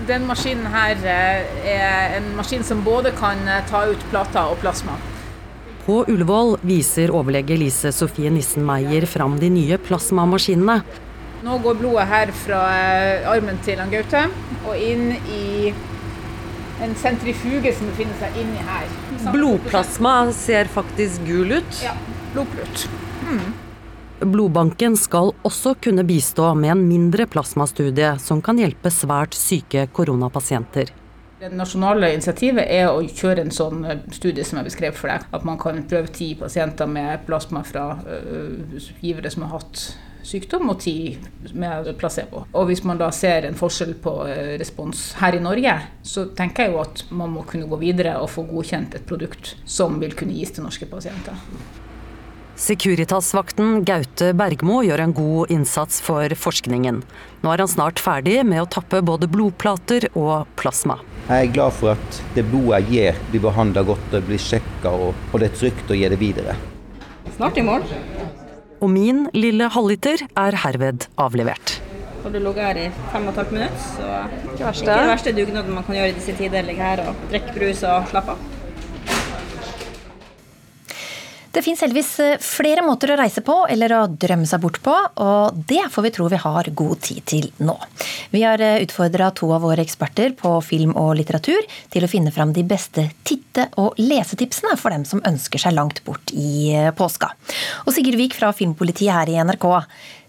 Den 0.08 0.26
maskinen 0.30 0.68
her 0.72 1.02
er 1.06 2.18
en 2.18 2.32
maskin 2.38 2.64
som 2.64 2.84
både 2.86 3.12
kan 3.18 3.42
ta 3.70 3.84
ut 3.92 4.04
plater 4.12 4.54
og 4.54 4.60
plasma. 4.64 4.96
På 5.86 6.04
Ullevål 6.08 6.58
viser 6.62 7.12
overlege 7.16 7.58
Lise 7.58 7.92
Sofie 7.96 8.30
Nissen 8.30 8.66
Meyer 8.68 9.08
fram 9.10 9.40
de 9.42 9.50
nye 9.50 9.78
plasmamaskinene. 9.82 10.82
Nå 11.44 11.56
går 11.64 11.78
blodet 11.80 12.08
her 12.12 12.34
fra 12.36 12.60
armen 13.32 13.60
til 13.66 13.80
han 13.80 13.92
Gaute 13.94 14.26
og 14.68 14.76
inn 14.76 15.14
i 15.32 15.72
en 16.84 16.96
sentrifuge 17.00 17.72
som 17.76 17.90
befinner 17.92 18.20
seg 18.22 18.38
inni 18.40 18.62
her. 18.68 18.92
Blodplasma 19.34 20.14
ser 20.36 20.70
faktisk 20.72 21.26
gul 21.28 21.58
ut. 21.58 21.82
Ja, 21.84 21.96
blodplut. 22.36 22.86
Mm. 23.26 23.50
Blodbanken 24.20 24.98
skal 25.00 25.32
også 25.48 25.78
kunne 25.80 26.04
bistå 26.04 26.50
med 26.56 26.74
en 26.74 26.82
mindre 26.90 27.24
plasmastudie 27.32 28.18
som 28.20 28.42
kan 28.44 28.60
hjelpe 28.60 28.92
svært 28.92 29.38
syke 29.38 29.86
koronapasienter. 29.96 30.92
Det 31.40 31.54
nasjonale 31.56 32.10
initiativet 32.12 32.68
er 32.68 32.90
å 32.92 33.00
kjøre 33.00 33.46
en 33.46 33.54
sånn 33.56 33.86
eh, 33.88 34.02
studie 34.12 34.44
som 34.44 34.60
jeg 34.60 34.68
beskrev 34.68 35.00
for 35.00 35.08
deg. 35.08 35.24
At 35.32 35.48
man 35.48 35.56
kan 35.62 35.80
prøve 35.88 36.12
ti 36.12 36.34
pasienter 36.36 36.90
med 36.92 37.24
plasma 37.30 37.64
fra 37.64 37.94
uh, 37.96 38.76
givere 39.00 39.32
som 39.32 39.48
har 39.48 39.62
hatt 39.62 39.86
sykdom, 40.28 40.68
og 40.68 40.82
ti 40.84 41.16
med 41.56 41.88
placebo. 41.96 42.44
Og 42.52 42.68
hvis 42.68 42.84
man 42.84 43.00
da 43.00 43.08
ser 43.16 43.48
en 43.48 43.56
forskjell 43.56 43.96
på 44.04 44.18
uh, 44.28 44.56
respons 44.60 45.14
her 45.24 45.40
i 45.40 45.44
Norge, 45.48 45.80
så 46.04 46.28
tenker 46.36 46.68
jeg 46.68 46.76
jo 46.76 46.84
at 46.84 47.06
man 47.08 47.32
må 47.40 47.48
kunne 47.48 47.72
gå 47.72 47.80
videre 47.88 48.20
og 48.20 48.34
få 48.36 48.44
godkjent 48.52 49.00
et 49.00 49.08
produkt 49.08 49.56
som 49.64 49.96
vil 50.04 50.20
kunne 50.20 50.36
gis 50.36 50.52
til 50.52 50.68
norske 50.68 50.92
pasienter. 50.92 51.40
Securitas-vakten 52.60 53.86
Gaute 53.88 54.34
Bergmo 54.36 54.82
gjør 54.84 55.00
en 55.06 55.14
god 55.16 55.52
innsats 55.54 56.02
for 56.04 56.34
forskningen. 56.36 56.98
Nå 57.40 57.54
er 57.54 57.64
han 57.64 57.72
snart 57.72 58.02
ferdig 58.04 58.42
med 58.44 58.60
å 58.60 58.68
tappe 58.68 59.00
både 59.06 59.30
blodplater 59.32 60.10
og 60.12 60.50
plasma. 60.60 60.98
Jeg 61.30 61.48
er 61.48 61.54
glad 61.56 61.78
for 61.78 61.94
at 61.94 62.20
det 62.36 62.44
blodet 62.50 62.82
jeg 62.82 62.92
gir, 62.92 63.24
blir 63.32 63.46
behandla 63.48 63.86
godt 63.88 64.18
og 64.20 64.28
blir 64.28 64.44
sjekka, 64.44 64.92
og, 64.92 65.16
og, 65.32 65.40
det 65.40 65.54
er 65.54 65.56
trygt 65.62 65.96
å 65.96 66.02
gi 66.02 66.12
det 66.12 66.20
videre. 66.20 66.58
Snart 67.38 67.62
i 67.62 67.64
morgen. 67.64 68.28
Og 68.84 68.92
min 68.92 69.26
lille 69.32 69.72
halvliter 69.72 70.28
er 70.28 70.62
herved 70.66 71.08
avlevert. 71.16 71.80
Har 72.26 72.36
du 72.36 72.42
ligget 72.44 72.66
her 72.66 72.84
i 72.84 72.88
fem 73.14 73.24
og 73.24 73.32
et 73.32 73.44
halvt 73.46 73.56
minutt, 73.56 73.84
så 73.96 74.14
ikke 74.52 74.78
det 74.92 75.02
verste 75.14 75.38
dugnaden 75.40 75.80
man 75.80 75.88
kan 75.88 76.02
gjøre 76.02 76.12
i 76.12 76.20
disse 76.20 76.36
tider. 76.36 76.68
Ligge 76.68 76.92
her 76.92 77.08
og 77.08 77.28
drikke 77.32 77.56
brus 77.56 77.88
og 77.88 78.12
slappe 78.12 78.36
av. 78.36 78.59
Det 81.52 81.64
fins 81.66 81.82
heldigvis 81.82 82.10
eh, 82.22 82.36
flere 82.44 82.84
måter 82.86 83.10
å 83.10 83.18
reise 83.18 83.42
på 83.46 83.56
eller 83.74 83.94
å 83.98 84.02
drømme 84.10 84.46
seg 84.50 84.62
bort 84.62 84.78
på, 84.86 84.94
og 84.94 85.58
det 85.70 85.82
får 85.90 86.06
vi 86.06 86.12
tro 86.14 86.28
vi 86.30 86.42
har 86.44 86.70
god 86.78 87.02
tid 87.08 87.26
til 87.32 87.48
nå. 87.66 87.74
Vi 88.30 88.44
har 88.46 88.62
eh, 88.62 88.78
utfordra 88.84 89.32
to 89.34 89.50
av 89.56 89.66
våre 89.66 89.82
eksperter 89.82 90.36
på 90.38 90.54
film 90.66 90.94
og 91.00 91.16
litteratur 91.18 91.66
til 91.90 92.06
å 92.06 92.12
finne 92.12 92.34
fram 92.36 92.54
de 92.54 92.66
beste 92.70 93.08
titte- 93.26 93.70
og 93.82 93.98
lesetipsene 93.98 94.78
for 94.78 94.94
dem 94.94 95.08
som 95.10 95.26
ønsker 95.26 95.66
seg 95.66 95.74
langt 95.74 96.04
bort 96.06 96.36
i 96.38 96.70
eh, 96.76 96.94
påska. 96.94 97.34
Og 97.88 97.94
Sigurd 97.96 98.22
Vik 98.22 98.38
fra 98.38 98.54
Filmpolitiet 98.54 99.16
her 99.16 99.34
i 99.34 99.42
NRK. 99.42 99.70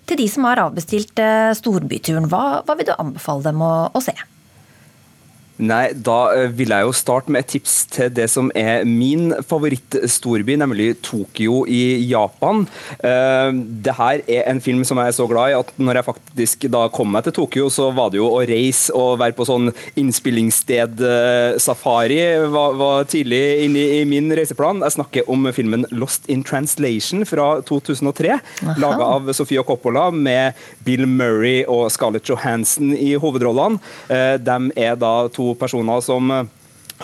Til 0.08 0.24
de 0.24 0.26
som 0.32 0.48
har 0.48 0.64
avbestilt 0.64 1.20
storbyturen, 1.60 2.32
hva, 2.32 2.62
hva 2.64 2.74
vil 2.80 2.88
du 2.88 2.96
anbefale 2.96 3.44
dem 3.44 3.60
å, 3.62 3.74
å 3.92 4.02
se? 4.02 4.16
Nei, 5.60 5.90
da 5.92 6.32
eh, 6.32 6.46
vil 6.56 6.72
jeg 6.72 6.86
jo 6.86 6.92
starte 6.96 7.28
med 7.32 7.42
et 7.44 7.50
tips 7.56 7.72
til 7.92 8.08
det 8.16 8.28
som 8.32 8.48
er 8.56 8.84
min 8.88 9.34
favorittstorby, 9.44 10.56
nemlig 10.60 10.94
Tokyo 11.04 11.64
i 11.68 12.00
Japan. 12.08 12.64
Eh, 13.04 13.52
det 13.84 13.92
her 13.98 14.22
er 14.24 14.48
en 14.48 14.60
film 14.64 14.84
som 14.88 14.96
jeg 15.02 15.08
er 15.12 15.18
så 15.18 15.26
glad 15.28 15.52
i 15.52 15.58
at 15.58 15.68
når 15.76 16.00
jeg 16.00 16.08
faktisk 16.08 16.64
da 16.72 16.86
kom 16.94 17.12
meg 17.12 17.26
til 17.26 17.36
Tokyo, 17.36 17.68
så 17.72 17.90
var 17.96 18.08
det 18.12 18.18
jo 18.22 18.28
å 18.32 18.40
reise 18.48 18.92
og 18.96 19.18
være 19.20 19.36
på 19.36 19.44
sånn 19.48 19.66
innspillingssted-safari 20.00 22.20
var, 22.54 22.70
var, 22.80 23.04
tidlig 23.10 23.44
inne 23.66 23.82
i 23.98 24.00
min 24.08 24.28
reiseplan. 24.36 24.84
Jeg 24.86 24.96
snakker 24.96 25.22
om 25.32 25.40
filmen 25.56 25.82
Lost 25.92 26.22
in 26.32 26.42
Translation 26.46 27.20
fra 27.28 27.48
2003, 27.68 28.38
laga 28.80 29.04
av 29.18 29.22
Sofia 29.36 29.62
Coppola 29.66 30.04
med 30.14 30.54
Bill 30.86 31.04
Murray 31.08 31.64
og 31.68 31.90
Scarlett 31.92 32.28
Johansson 32.30 32.88
i 32.96 33.14
hovedrollene. 33.20 33.76
Eh, 34.08 34.36
de 34.40 34.72
er 34.80 34.96
da 35.00 35.28
to 35.34 35.49
personer 35.54 36.00
som 36.04 36.30
eh, 36.30 36.44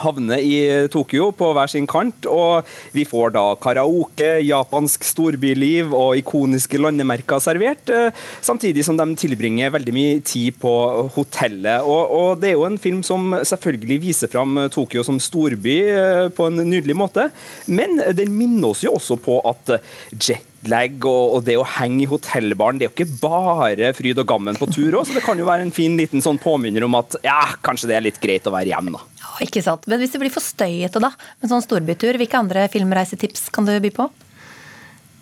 havner 0.02 0.42
i 0.42 0.88
Tokyo 0.92 1.30
på 1.37 1.50
hver 1.56 1.70
sin 1.70 1.87
kant, 1.90 2.28
og 2.30 2.66
vi 2.94 3.06
får 3.09 3.35
da 3.37 3.44
karaoke, 3.62 4.37
japansk 4.46 5.06
storbyliv 5.06 5.94
og 5.96 6.16
ikoniske 6.20 6.80
landemerker 6.80 7.42
servert, 7.42 7.88
eh, 7.90 8.11
samtidig 8.44 8.85
som 8.87 8.98
de 8.98 9.09
tilbringer 9.18 9.74
veldig 9.74 9.96
mye 9.96 10.18
tid 10.26 10.59
på 10.62 10.74
hotellet. 11.16 11.85
Og, 11.85 12.16
og 12.18 12.42
det 12.42 12.52
er 12.52 12.59
jo 12.59 12.66
en 12.68 12.80
film 12.80 13.02
som 13.06 13.38
selvfølgelig 13.42 14.00
viser 14.09 14.32
fram 14.32 14.66
Tokyo 14.72 15.04
som 15.06 15.20
storby 15.22 15.78
eh, 15.92 16.26
på 16.35 16.50
en 16.50 16.64
nydelig 16.64 16.96
måte, 16.98 17.30
men 17.66 18.00
den 18.16 18.35
minner 18.37 18.72
oss 18.72 18.85
jo 18.87 18.96
også 18.96 19.18
på 19.20 19.40
at 19.46 19.78
jet 20.16 20.52
og, 20.66 21.44
det 21.46 21.56
å 21.56 21.66
henge 21.76 22.02
i 22.02 22.09
hotellbaren, 22.11 22.78
det 22.78 22.87
er 22.87 22.90
jo 22.90 22.96
ikke 22.96 23.20
bare 23.20 23.92
fryd 23.94 24.18
og 24.18 24.26
gammen 24.26 24.56
på 24.59 24.66
tur 24.66 24.98
òg, 24.98 25.12
det 25.14 25.22
kan 25.24 25.38
jo 25.38 25.46
være 25.46 25.62
en 25.62 25.74
fin 25.74 25.96
liten 25.96 26.22
sånn 26.24 26.40
påminner 26.42 26.82
om 26.82 26.96
at 26.98 27.18
ja, 27.22 27.54
kanskje 27.62 27.90
det 27.90 27.96
er 27.96 28.06
litt 28.09 28.20
greit 28.22 28.46
å 28.46 28.54
være 28.54 28.72
hjemme, 28.72 28.96
da. 28.96 29.15
Ikke 29.44 29.62
sant. 29.64 29.85
Men 29.90 30.01
hvis 30.01 30.14
det 30.14 30.20
blir 30.22 30.33
for 30.33 30.44
støyete 30.44 31.03
da, 31.03 31.11
med 31.42 31.51
sånn 31.51 31.64
storbytur, 31.64 32.16
hvilke 32.20 32.38
andre 32.40 32.68
filmreisetips 32.72 33.51
kan 33.55 33.68
du 33.68 33.75
by 33.83 33.92
på? 33.94 34.09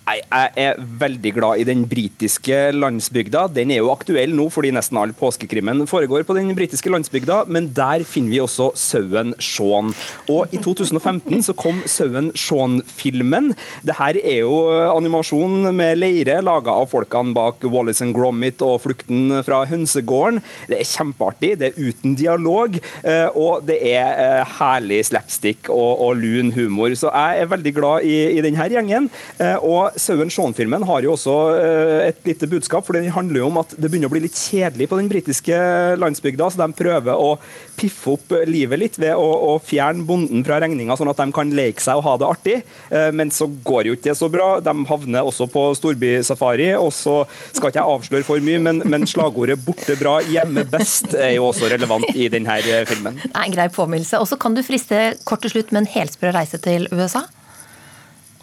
Jeg 0.05 0.51
er 0.61 0.77
veldig 1.01 1.31
glad 1.33 1.61
i 1.63 1.65
den 1.65 1.87
britiske 1.89 2.57
landsbygda. 2.77 3.47
Den 3.57 3.71
er 3.73 3.79
jo 3.81 3.89
aktuell 3.89 4.35
nå 4.37 4.51
fordi 4.53 4.69
nesten 4.77 4.99
all 5.01 5.15
påskekrimmen 5.17 5.87
foregår 5.89 6.27
på 6.29 6.37
den 6.37 6.51
britiske 6.57 6.93
landsbygda, 6.93 7.39
men 7.49 7.71
der 7.73 8.05
finner 8.05 8.35
vi 8.35 8.41
også 8.45 8.67
sauen 8.77 9.33
Shaun. 9.41 9.95
Og 10.29 10.53
i 10.53 10.61
2015 10.61 11.47
så 11.47 11.55
kom 11.57 11.81
sauen 11.89 12.29
Shaun-filmen. 12.37 13.55
Det 13.81 13.97
her 13.97 14.19
er 14.21 14.43
jo 14.43 14.59
animasjon 14.93 15.71
med 15.73 16.03
leire 16.03 16.37
laga 16.45 16.77
av 16.83 16.91
folkene 16.93 17.33
bak 17.33 17.65
Wallis 17.65 18.05
and 18.05 18.13
Gromit 18.13 18.61
og 18.67 18.83
Flukten 18.85 19.33
fra 19.49 19.63
hønsegården. 19.73 20.43
Det 20.69 20.83
er 20.83 20.91
kjempeartig, 20.91 21.55
det 21.63 21.71
er 21.71 21.81
uten 21.81 22.13
dialog, 22.21 22.77
eh, 23.01 23.31
og 23.33 23.65
det 23.65 23.81
er 23.95 24.21
eh, 24.21 24.55
herlig 24.61 25.01
slapstick 25.09 25.73
og, 25.73 26.05
og 26.05 26.21
lun 26.21 26.53
humor. 26.53 26.93
Så 26.93 27.09
jeg 27.09 27.41
er 27.41 27.53
veldig 27.57 27.77
glad 27.81 28.05
i, 28.05 28.21
i 28.37 28.45
denne 28.45 28.69
gjengen. 28.69 29.09
Eh, 29.41 29.57
og 29.65 29.94
Sauen 30.01 30.31
Shaun-filmen 30.33 30.85
har 30.89 31.05
jo 31.05 31.15
også 31.15 31.35
eh, 31.59 32.09
et 32.09 32.27
lite 32.27 32.49
budskap, 32.51 32.87
for 32.87 32.97
den 32.97 33.11
handler 33.15 33.41
jo 33.43 33.49
om 33.51 33.61
at 33.63 33.75
det 33.77 33.91
begynner 33.91 34.11
å 34.11 34.15
bli 34.15 34.25
litt 34.27 34.39
kjedelig 34.39 34.89
på 34.91 34.99
den 34.99 35.11
britiske 35.11 35.59
landsbygda, 36.01 36.49
så 36.51 36.61
de 36.61 36.77
prøver 36.77 37.21
å 37.21 37.35
piffe 37.79 38.15
opp 38.15 38.35
livet 38.51 38.81
litt 38.81 38.99
ved 39.01 39.15
å, 39.19 39.27
å 39.55 39.57
fjerne 39.63 40.07
bonden 40.07 40.45
fra 40.47 40.59
regninga, 40.63 40.97
sånn 40.99 41.13
at 41.13 41.23
de 41.23 41.29
kan 41.35 41.53
leke 41.55 41.83
seg 41.83 42.01
og 42.01 42.07
ha 42.09 42.17
det 42.21 42.31
artig. 42.31 42.57
Eh, 42.91 43.11
men 43.15 43.33
så 43.35 43.49
går 43.67 43.91
jo 43.91 43.99
ikke 43.99 44.11
det 44.11 44.19
så 44.19 44.31
bra. 44.33 44.49
De 44.65 44.75
havner 44.91 45.31
også 45.31 45.49
på 45.53 45.67
storbysafari, 45.79 46.73
og 46.79 46.91
så 46.95 47.21
skal 47.53 47.71
ikke 47.71 47.81
jeg 47.81 47.99
avsløre 47.99 48.29
for 48.29 48.45
mye, 48.45 48.63
men, 48.67 48.83
men 48.89 49.09
slagordet 49.09 49.61
'borte 49.65 49.99
bra, 50.01 50.19
hjemme 50.27 50.67
best' 50.71 51.15
er 51.15 51.37
jo 51.37 51.49
også 51.53 51.71
relevant 51.73 52.11
i 52.15 52.29
denne 52.33 52.59
filmen. 52.89 53.19
Det 53.23 53.31
er 53.31 53.47
en 53.47 53.55
grei 53.55 53.71
påminnelse. 53.73 54.21
Og 54.21 54.29
så 54.31 54.39
kan 54.41 54.57
du 54.57 54.63
friste 54.67 55.15
kort 55.29 55.45
til 55.45 55.55
slutt 55.57 55.73
med 55.73 55.85
en 55.85 55.93
helsprø 55.97 56.35
reise 56.35 56.61
til 56.63 56.89
USA? 56.93 57.25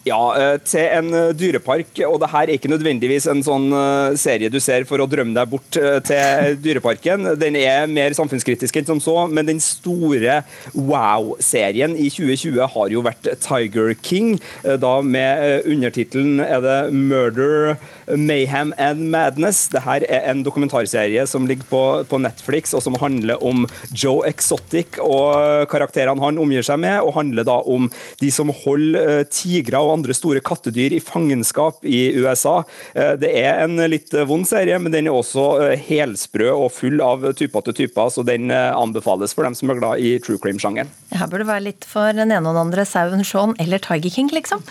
Ja, 0.02 0.18
eh, 0.34 0.56
til 0.66 0.82
en 0.82 1.14
eh, 1.14 1.32
dyrepark. 1.38 1.94
Og 2.08 2.18
det 2.24 2.30
her 2.32 2.48
er 2.48 2.56
ikke 2.56 2.72
nødvendigvis 2.72 3.28
en 3.30 3.44
sånn 3.46 3.68
eh, 3.70 4.18
serie 4.18 4.50
du 4.50 4.58
ser 4.64 4.88
for 4.90 5.02
å 5.04 5.06
drømme 5.10 5.36
deg 5.36 5.52
bort 5.52 5.78
til 6.08 6.58
dyreparken. 6.62 7.36
Den 7.40 7.58
er 7.60 7.86
mer 7.92 8.16
samfunnskritisk 8.18 8.80
enn 8.80 8.88
som 8.88 9.02
så, 9.04 9.16
men 9.30 9.46
den 9.48 9.62
store 9.62 10.40
wow-serien 10.74 11.94
i 11.94 12.10
2020 12.10 12.66
har 12.74 12.94
jo 12.94 13.04
vært 13.06 13.30
Tiger 13.44 13.94
King. 14.02 14.34
Da 14.64 14.94
med 15.06 15.68
undertittelen 15.70 16.42
er 16.44 16.64
det 16.66 16.80
'Murder, 16.92 17.78
Mayhem 18.18 18.74
and 18.78 19.06
Madness'. 19.14 19.70
Det 19.72 19.84
her 19.86 20.06
er 20.10 20.26
en 20.32 20.44
dokumentarserie 20.44 21.28
som 21.28 21.46
ligger 21.48 21.68
på, 21.70 21.84
på 22.10 22.22
Netflix, 22.22 22.74
og 22.74 22.84
som 22.84 22.98
handler 23.00 23.42
om 23.44 23.68
Joe 23.94 24.26
Exotic 24.28 25.00
og 25.00 25.70
karakterene 25.72 26.22
han 26.22 26.42
omgir 26.42 26.66
seg 26.66 26.82
med, 26.82 27.00
og 27.02 27.16
handler 27.20 27.48
da 27.48 27.62
om 27.62 27.90
de 28.22 28.32
som 28.34 28.52
holder 28.64 29.24
tigre 29.30 29.80
og 29.80 29.91
andre 29.94 30.16
store 30.16 30.42
kattedyr 30.44 30.96
i 30.96 31.02
fangenskap 31.04 31.84
i 31.88 32.02
USA. 32.20 32.62
Eh, 32.94 33.14
det 33.22 33.32
er 33.42 33.64
en 33.66 33.78
litt 33.92 34.14
vond 34.28 34.48
serie, 34.48 34.78
men 34.82 34.94
den 34.94 35.10
er 35.10 35.18
også 35.18 35.46
eh, 35.66 35.86
helsprø 35.90 36.52
og 36.54 36.72
full 36.76 37.02
av 37.04 37.28
typer 37.38 37.66
til 37.68 37.78
typer, 37.84 38.12
så 38.14 38.26
den 38.28 38.52
eh, 38.54 38.70
anbefales 38.76 39.36
for 39.38 39.48
dem 39.48 39.58
som 39.58 39.72
er 39.72 39.82
glad 39.82 40.04
i 40.04 40.16
true 40.24 40.42
crime-sjangeren. 40.42 40.92
Her 41.12 41.28
burde 41.28 41.46
det 41.46 41.52
være 41.52 41.68
litt 41.70 41.88
for 41.88 42.16
den 42.16 42.32
ene 42.32 42.44
og 42.44 42.56
den 42.56 42.64
andre 42.66 42.88
Sauen 42.88 43.26
Shaun 43.28 43.56
eller 43.62 43.82
Tiger 43.84 44.14
King, 44.14 44.32
liksom. 44.34 44.64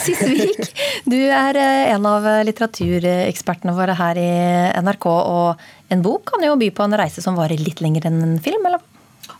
Sissvik, 0.00 0.70
du 1.08 1.18
er 1.18 1.58
en 1.60 2.06
av 2.08 2.26
litteraturekspertene 2.46 3.74
våre 3.76 3.96
her 3.98 4.20
i 4.20 4.30
NRK, 4.82 5.06
og 5.06 5.94
en 5.94 6.02
bok 6.02 6.26
kan 6.32 6.44
jo 6.44 6.58
by 6.58 6.72
på 6.74 6.86
en 6.86 6.98
reise 6.98 7.22
som 7.22 7.38
varer 7.38 7.60
litt 7.62 7.82
lenger 7.84 8.08
enn 8.10 8.22
en 8.24 8.38
film, 8.42 8.66
eller? 8.66 8.82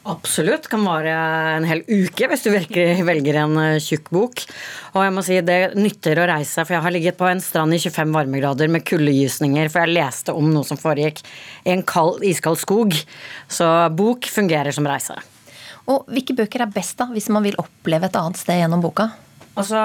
Absolutt. 0.06 0.68
Kan 0.70 0.84
vare 0.86 1.10
en 1.56 1.64
hel 1.66 1.82
uke 1.88 2.28
hvis 2.30 2.44
du 2.46 2.52
velger, 2.54 3.00
velger 3.06 3.40
en 3.42 3.56
eh, 3.58 3.80
tjukk 3.82 4.12
bok. 4.14 4.44
Og 4.94 5.00
jeg 5.02 5.14
må 5.16 5.24
si 5.26 5.40
det 5.42 5.60
nytter 5.74 6.20
å 6.22 6.28
reise, 6.30 6.62
for 6.62 6.76
jeg 6.76 6.84
har 6.84 6.94
ligget 6.94 7.18
på 7.18 7.26
en 7.26 7.42
strand 7.42 7.74
i 7.74 7.80
25 7.82 8.14
varmegrader 8.14 8.70
med 8.70 8.86
kuldegysninger, 8.86 9.70
for 9.72 9.82
jeg 9.82 9.96
leste 9.98 10.34
om 10.36 10.52
noe 10.54 10.66
som 10.68 10.78
foregikk 10.78 11.24
i 11.66 11.74
en 11.74 11.82
kald, 11.86 12.22
iskald 12.22 12.62
skog. 12.62 12.94
Så 13.50 13.66
bok 13.98 14.30
fungerer 14.30 14.74
som 14.76 14.86
reise. 14.86 15.18
Og 15.90 16.06
hvilke 16.10 16.38
bøker 16.38 16.62
er 16.62 16.74
best 16.74 16.98
da, 17.02 17.10
hvis 17.10 17.30
man 17.34 17.46
vil 17.46 17.58
oppleve 17.62 18.06
et 18.06 18.18
annet 18.18 18.38
sted 18.38 18.62
gjennom 18.62 18.82
boka? 18.86 19.10
Altså, 19.56 19.80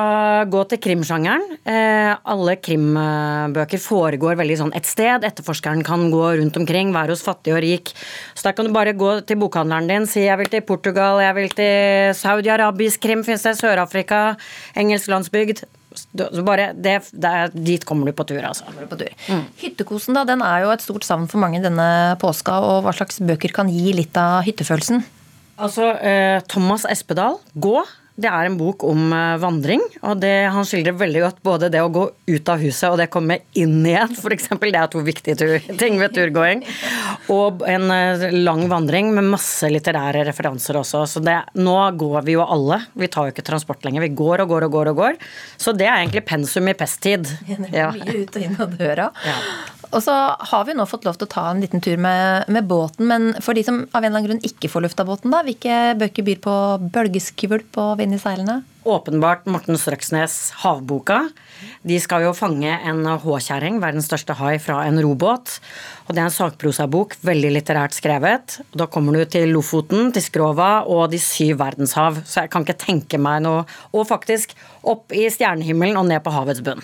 Gå 0.52 0.62
til 0.68 0.82
krimsjangeren. 0.84 1.44
Eh, 1.64 2.12
alle 2.34 2.58
krimbøker 2.60 3.80
foregår 3.80 4.36
veldig 4.40 4.58
sånn 4.60 4.74
et 4.76 4.88
sted. 4.90 5.24
Etterforskeren 5.28 5.84
kan 5.88 6.10
gå 6.12 6.24
rundt 6.42 6.58
omkring, 6.60 6.92
være 6.96 7.16
hos 7.16 7.24
fattig 7.24 7.54
og 7.56 7.62
rik. 7.64 7.94
Så 8.36 8.50
der 8.50 8.56
kan 8.58 8.68
du 8.68 8.76
bare 8.76 8.96
gå 8.98 9.14
til 9.28 9.40
bokhandleren 9.40 9.88
din, 9.88 10.08
si 10.10 10.26
jeg 10.26 10.40
vil 10.42 10.52
til 10.52 10.66
Portugal, 10.68 11.22
jeg 11.24 11.38
vil 11.38 11.54
til 11.56 12.18
Saudi-Arabisk 12.20 13.06
krim, 13.06 13.24
fins 13.28 13.48
det, 13.48 13.56
Sør-Afrika, 13.62 14.34
engelsk 14.76 15.12
landsbygd. 15.14 15.64
Så 15.92 16.44
bare, 16.48 16.72
det, 16.76 16.98
det, 17.12 17.32
dit 17.56 17.84
kommer 17.88 18.08
du 18.08 18.16
på 18.16 18.28
tur, 18.28 18.44
altså. 18.48 18.68
På 18.90 19.00
tur. 19.00 19.12
Mm. 19.28 19.48
Hyttekosen 19.60 20.16
da, 20.16 20.26
den 20.28 20.44
er 20.44 20.66
jo 20.66 20.76
et 20.76 20.84
stort 20.84 21.08
savn 21.08 21.28
for 21.32 21.44
mange 21.44 21.64
denne 21.64 21.88
påska. 22.20 22.60
og 22.60 22.84
Hva 22.86 22.96
slags 22.96 23.24
bøker 23.24 23.56
kan 23.56 23.72
gi 23.72 23.96
litt 23.96 24.20
av 24.20 24.44
hyttefølelsen? 24.48 25.04
Altså, 25.62 25.92
eh, 26.00 26.40
Thomas 26.52 26.88
Espedal, 26.90 27.40
Gå. 27.56 27.80
Det 28.20 28.28
er 28.28 28.48
en 28.48 28.58
bok 28.60 28.84
om 28.84 29.14
eh, 29.16 29.38
vandring, 29.40 29.82
og 30.04 30.20
det, 30.20 30.34
han 30.52 30.66
skildrer 30.68 30.98
veldig 31.00 31.22
godt 31.24 31.38
både 31.48 31.70
det 31.72 31.80
å 31.80 31.92
gå 31.94 32.04
ut 32.12 32.52
av 32.52 32.60
huset 32.60 32.90
og 32.90 32.98
det 33.00 33.08
å 33.08 33.14
komme 33.14 33.38
inn 33.58 33.78
igjen, 33.88 34.12
f.eks. 34.18 34.50
Det 34.62 34.72
er 34.76 34.90
to 34.92 35.04
viktige 35.06 35.38
tur, 35.40 35.56
ting 35.82 35.96
ved 36.02 36.14
turgåing. 36.18 36.66
Og 37.32 37.64
en 37.72 37.88
eh, 37.96 38.28
lang 38.36 38.66
vandring 38.72 39.14
med 39.16 39.30
masse 39.32 39.70
litterære 39.72 40.26
referanser 40.28 40.82
også. 40.82 41.06
Så 41.08 41.24
det, 41.24 41.38
nå 41.56 41.78
går 42.02 42.28
vi 42.28 42.36
jo 42.36 42.46
alle. 42.46 42.82
Vi 43.00 43.10
tar 43.12 43.30
jo 43.30 43.36
ikke 43.36 43.48
transport 43.48 43.88
lenger. 43.88 44.04
Vi 44.06 44.14
går 44.20 44.44
og 44.46 44.52
går 44.56 44.68
og 44.68 44.76
går. 44.76 44.92
og 44.92 45.02
går. 45.06 45.22
Så 45.62 45.74
det 45.78 45.88
er 45.88 46.02
egentlig 46.02 46.26
pensum 46.28 46.68
i 46.68 46.76
pesttid. 46.78 47.32
Ja. 47.72 47.94
Mye 47.96 48.26
ut 48.26 48.36
og 48.36 48.44
inn 48.44 48.60
av 48.60 48.76
døra. 48.76 49.08
Ja. 49.26 49.40
Og 49.92 50.00
så 50.04 50.14
har 50.52 50.66
vi 50.68 50.76
nå 50.78 50.86
fått 50.88 51.04
lov 51.04 51.18
til 51.20 51.28
å 51.28 51.32
ta 51.32 51.46
en 51.52 51.62
liten 51.64 51.84
tur 51.84 52.00
med, 52.00 52.48
med, 52.48 52.68
båten, 52.68 53.08
men 53.10 53.32
for 53.44 53.58
de 53.58 53.64
som 53.68 53.82
av 53.92 54.00
en 54.00 54.08
eller 54.08 54.22
annen 54.22 54.28
grunn 54.30 54.46
ikke 54.48 54.70
får 54.72 54.86
luft 54.86 55.02
båten, 55.08 55.34
da, 55.34 55.42
hvilke 55.44 55.80
bøker 56.00 56.28
byr 56.28 56.44
på 56.44 56.54
bølgeskvulp 56.96 57.80
og 57.82 57.98
vind 58.00 58.16
i 58.16 58.22
seilene? 58.22 58.62
Åpenbart 58.88 59.44
Morten 59.52 59.78
Strøksnes' 59.78 60.54
Havboka. 60.64 61.20
De 61.86 62.00
skal 62.02 62.24
jo 62.26 62.32
fange 62.34 62.72
en 62.72 63.04
håkjerring, 63.22 63.78
verdens 63.84 64.08
største 64.10 64.34
hai, 64.40 64.56
fra 64.64 64.80
en 64.88 64.98
robåt. 65.04 65.60
Og 66.08 66.16
det 66.16 66.24
er 66.24 66.30
en 66.30 66.34
sakprosabok, 66.34 67.14
veldig 67.22 67.52
litterært 67.60 67.94
skrevet. 67.94 68.58
Da 68.74 68.88
kommer 68.90 69.20
du 69.20 69.28
til 69.30 69.54
Lofoten, 69.54 70.10
til 70.16 70.26
Skrova 70.26 70.72
og 70.90 71.12
de 71.14 71.20
syv 71.22 71.60
verdenshav. 71.62 72.24
Så 72.26 72.42
jeg 72.42 72.54
kan 72.56 72.66
ikke 72.66 72.80
tenke 72.88 73.22
meg 73.22 73.44
noe 73.46 73.68
Og 73.94 74.08
faktisk 74.10 74.56
opp 74.82 75.14
i 75.14 75.28
stjernehimmelen 75.30 76.00
og 76.00 76.10
ned 76.10 76.24
på 76.26 76.34
havets 76.34 76.66
bunn. 76.66 76.82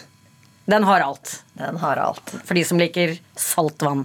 Den 0.67 0.83
har 0.83 0.99
alt. 0.99 1.43
Den 1.55 1.77
har 1.79 1.99
alt. 2.03 2.33
For 2.43 2.57
de 2.57 2.63
som 2.67 2.79
liker 2.79 3.13
salt 3.39 3.83
vann. 3.87 4.03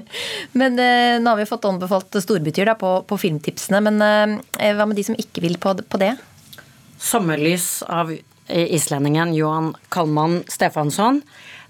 men 0.58 0.80
eh, 0.82 1.20
nå 1.22 1.30
har 1.30 1.38
vi 1.38 1.46
fått 1.46 1.68
anbefalt 1.70 2.18
storbytur 2.24 2.66
da, 2.66 2.74
på, 2.78 2.90
på, 3.06 3.18
filmtipsene. 3.22 3.78
Men 3.86 4.02
eh, 4.02 4.72
hva 4.74 4.88
med 4.90 4.98
de 4.98 5.06
som 5.06 5.18
ikke 5.18 5.44
vil 5.44 5.54
på, 5.62 5.76
på 5.86 6.02
det? 6.02 6.16
'Sommerlys' 7.00 7.84
av 7.86 8.10
islendingen 8.50 9.32
Johan 9.34 9.70
Kalman 9.88 10.42
Stefansson. 10.50 11.22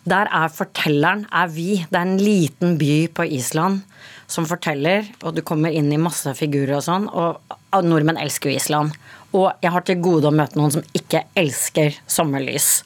Der 0.09 0.30
er 0.32 0.49
fortelleren 0.49 1.26
er 1.28 1.51
vi. 1.53 1.84
Det 1.91 1.99
er 1.99 2.09
en 2.09 2.18
liten 2.18 2.78
by 2.80 2.95
på 3.12 3.28
Island 3.28 3.82
som 4.30 4.47
forteller, 4.49 5.05
og 5.22 5.34
du 5.36 5.43
kommer 5.45 5.74
inn 5.74 5.91
i 5.93 6.01
masse 6.01 6.32
figurer 6.38 6.78
og 6.78 6.86
sånn. 6.86 7.09
Og 7.12 7.84
nordmenn 7.84 8.20
elsker 8.20 8.51
jo 8.51 8.57
Island. 8.57 8.97
Og 9.36 9.53
jeg 9.62 9.74
har 9.74 9.84
til 9.86 10.01
gode 10.03 10.30
å 10.30 10.34
møte 10.34 10.59
noen 10.59 10.72
som 10.74 10.86
ikke 10.97 11.26
elsker 11.38 11.99
sommerlys. 12.09 12.80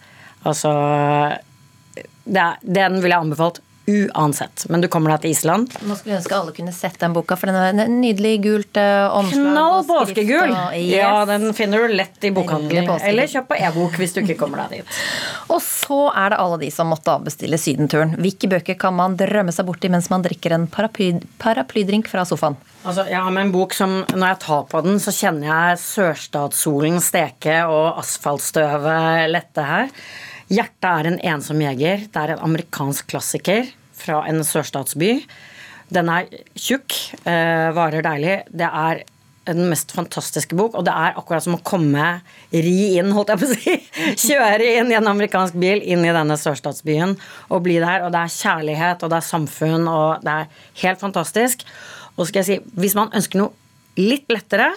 Altså 0.44 0.72
er, 2.24 2.58
Den 2.64 3.00
ville 3.00 3.14
jeg 3.14 3.20
anbefalt 3.20 3.62
uansett. 3.86 4.64
Men 4.68 4.80
du 4.80 4.88
kommer 4.88 5.12
deg 5.12 5.24
til 5.24 5.34
Island. 5.34 5.74
Nå 5.84 5.96
skulle 5.98 6.14
jeg 6.14 6.22
ønske 6.22 6.36
alle 6.38 6.54
kunne 6.56 6.72
sett 6.72 6.96
den 7.02 7.12
boka, 7.16 7.36
for 7.36 7.50
den 7.50 7.58
er 7.58 7.84
en 7.84 7.98
nydelig 8.00 8.32
gult 8.46 8.80
uh, 8.80 9.12
omslag. 9.12 9.50
Knall 9.50 9.84
påskegul! 9.88 10.54
Yes. 10.78 10.94
Ja, 10.94 11.12
den 11.28 11.50
finner 11.56 11.84
du 11.84 11.94
lett 11.98 12.24
i 12.24 12.32
bokhandelen. 12.34 12.88
Eller 13.04 13.28
kjøp 13.30 13.50
på 13.52 13.60
e-bok 13.60 13.98
hvis 14.00 14.16
du 14.16 14.22
ikke 14.22 14.38
kommer 14.40 14.64
deg 14.64 14.80
dit. 14.80 15.00
Og 15.52 15.60
så 15.64 16.00
er 16.16 16.32
det 16.32 16.40
alle 16.40 16.60
de 16.64 16.72
som 16.72 16.88
måtte 16.92 17.12
avbestille 17.12 17.60
sydenturen. 17.60 18.16
Hvilke 18.24 18.48
bøker 18.56 18.78
kan 18.80 18.96
man 18.96 19.18
drømme 19.20 19.52
seg 19.52 19.68
bort 19.68 19.84
i 19.84 19.92
mens 19.92 20.08
man 20.12 20.24
drikker 20.24 20.56
en 20.56 20.68
paraply, 20.72 21.12
paraplydrink 21.42 22.08
fra 22.08 22.24
sofaen? 22.28 22.56
Altså, 22.84 23.04
jeg 23.08 23.20
har 23.20 23.32
med 23.32 23.46
en 23.46 23.52
bok 23.52 23.76
som 23.76 24.00
når 24.12 24.28
jeg 24.32 24.44
tar 24.44 24.68
på 24.72 24.84
den, 24.84 25.00
så 25.00 25.12
kjenner 25.12 25.50
jeg 25.50 25.80
sørstatssolen 25.84 27.00
steke 27.04 27.62
og 27.68 28.00
asfaltstøvet 28.00 29.28
lette 29.32 29.64
her. 29.64 29.92
'Hjertet 30.50 30.90
er 30.90 31.08
en 31.08 31.20
ensom 31.34 31.62
jeger'. 31.62 32.06
Det 32.12 32.20
er 32.20 32.34
en 32.34 32.44
amerikansk 32.50 33.08
klassiker 33.08 33.70
fra 33.96 34.24
en 34.28 34.44
sørstatsby. 34.44 35.24
Den 35.94 36.08
er 36.08 36.28
tjukk, 36.56 36.92
eh, 37.24 37.72
varer 37.72 38.02
deilig. 38.02 38.42
Det 38.50 38.68
er 38.68 39.04
den 39.44 39.68
mest 39.68 39.92
fantastiske 39.92 40.56
bok, 40.56 40.74
og 40.74 40.86
det 40.86 40.92
er 40.92 41.16
akkurat 41.20 41.44
som 41.44 41.56
å 41.58 41.62
komme 41.62 42.20
ri 42.52 42.96
inn, 42.96 43.12
holdt 43.12 43.32
jeg 43.32 43.40
på 43.42 43.48
å 43.48 43.56
si. 43.58 43.74
Kjøre 44.28 44.70
inn 44.80 44.92
i 44.92 44.96
en 44.96 45.10
amerikansk 45.10 45.56
bil 45.60 45.82
inn 45.82 46.04
i 46.04 46.14
denne 46.16 46.36
sørstatsbyen 46.40 47.16
og 47.50 47.64
bli 47.66 47.76
der. 47.82 48.06
Og 48.06 48.14
det 48.14 48.22
er 48.22 48.36
kjærlighet, 48.38 49.04
og 49.04 49.12
det 49.12 49.20
er 49.20 49.28
samfunn, 49.28 49.88
og 49.90 50.24
det 50.24 50.38
er 50.38 50.48
helt 50.84 51.02
fantastisk. 51.02 51.66
Og 52.16 52.28
skal 52.28 52.42
jeg 52.42 52.48
si, 52.48 52.58
hvis 52.80 52.96
man 52.96 53.12
ønsker 53.12 53.42
noe 53.42 53.52
litt 54.00 54.30
lettere, 54.32 54.72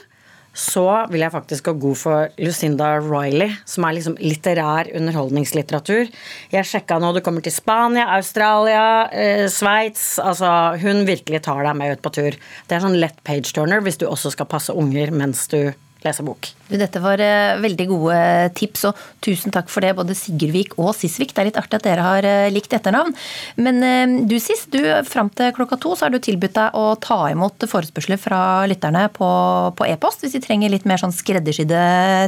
så 0.58 0.86
vil 1.12 1.22
jeg 1.22 1.34
faktisk 1.34 1.70
gå 1.70 1.76
god 1.84 1.99
for 1.99 2.32
Lucinda 2.41 2.89
Riley, 3.03 3.53
som 3.70 3.86
er 3.86 3.97
liksom 3.97 4.18
litterær 4.18 4.89
underholdningslitteratur. 4.97 6.10
Jeg 6.53 6.66
sjekka 6.66 6.97
nå 7.01 7.14
du 7.14 7.22
kommer 7.26 7.45
til 7.45 7.53
Spania, 7.53 8.08
Australia, 8.18 9.08
eh, 9.14 9.45
Sveits. 9.53 10.18
Altså, 10.18 10.49
hun 10.82 11.05
virkelig 11.05 11.43
tar 11.45 11.62
deg 11.68 11.78
med 11.78 11.97
ut 11.97 12.01
på 12.01 12.14
tur. 12.18 12.38
Det 12.68 12.78
er 12.78 12.84
sånn 12.84 12.97
lett 12.97 13.22
page 13.28 13.53
turner 13.53 13.86
hvis 13.86 14.01
du 14.01 14.08
også 14.10 14.34
skal 14.34 14.49
passe 14.49 14.74
unger 14.74 15.14
mens 15.14 15.45
du 15.53 15.62
lese 16.08 16.26
bok. 16.26 16.49
Dette 16.72 17.01
var 17.03 17.22
uh, 17.22 17.60
veldig 17.64 17.88
gode 17.91 18.18
tips, 18.58 18.88
og 18.89 19.03
tusen 19.24 19.53
takk 19.55 19.70
for 19.72 19.86
det, 19.86 19.93
både 19.99 20.16
Sigurdvik 20.18 20.78
og 20.82 20.93
Sisvik. 20.97 21.36
Det 21.36 21.43
er 21.43 21.49
litt 21.51 21.60
artig 21.60 21.80
at 21.80 21.88
dere 21.88 22.08
har 22.08 22.28
uh, 22.28 22.47
likt 22.53 22.74
etternavn. 22.76 23.14
Men 23.62 24.26
du 24.28 24.38
Sis, 24.41 24.66
du, 24.72 24.80
fram 25.08 25.30
til 25.36 25.53
klokka 25.55 25.80
to 25.82 25.93
så 25.97 26.08
har 26.08 26.14
du 26.14 26.20
tilbudt 26.24 26.55
deg 26.55 26.76
å 26.78 26.95
ta 27.03 27.20
imot 27.34 27.68
forespørsler 27.68 28.20
fra 28.22 28.41
lytterne 28.70 29.08
på, 29.14 29.30
på 29.76 29.88
e-post, 29.89 30.24
hvis 30.24 30.38
de 30.38 30.43
trenger 30.43 30.72
litt 30.72 30.88
mer 30.88 31.01
sånn 31.01 31.16
skreddersydde 31.16 31.82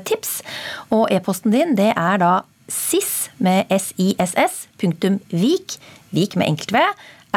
tips. 0.10 0.40
Og 0.96 1.08
e-posten 1.14 1.54
din, 1.56 1.76
det 1.80 1.94
er 1.96 2.22
da 2.22 2.34
sis 2.70 3.30
med 3.38 3.70
siss, 3.74 4.68
punktum 4.80 5.20
vik, 5.30 5.78
vik 6.16 6.38
med 6.40 6.54
enkelt 6.54 6.74
v, 6.76 6.86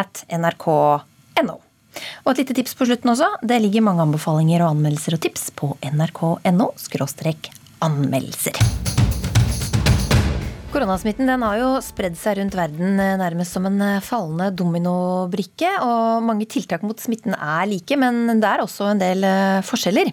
at 0.01 0.24
nrk.no. 0.32 1.59
Og 2.24 2.32
et 2.32 2.43
lite 2.43 2.57
tips 2.61 2.74
på 2.78 2.88
slutten 2.88 3.12
også. 3.14 3.28
Det 3.43 3.61
ligger 3.62 3.84
mange 3.84 4.05
anbefalinger 4.07 4.64
og 4.64 4.76
anmeldelser 4.76 5.18
og 5.18 5.24
tips 5.26 5.51
på 5.59 5.74
nrk.no 5.93 6.72
anmeldelser. 7.82 9.01
Koronasmitten 10.72 11.28
den 11.28 11.42
har 11.44 11.58
jo 11.60 11.66
spredd 11.84 12.14
seg 12.16 12.38
rundt 12.38 12.54
verden 12.56 12.96
eh, 12.96 13.18
nærmest 13.20 13.52
som 13.52 13.66
en 13.68 13.76
eh, 13.84 13.98
fallende 14.00 14.46
dominobrikke. 14.56 15.68
Og 15.84 16.24
mange 16.24 16.46
tiltak 16.48 16.80
mot 16.86 16.96
smitten 16.96 17.36
er 17.36 17.66
like, 17.68 17.98
men 18.00 18.40
det 18.40 18.48
er 18.48 18.62
også 18.64 18.86
en 18.88 19.02
del 19.02 19.20
eh, 19.28 19.58
forskjeller. 19.68 20.08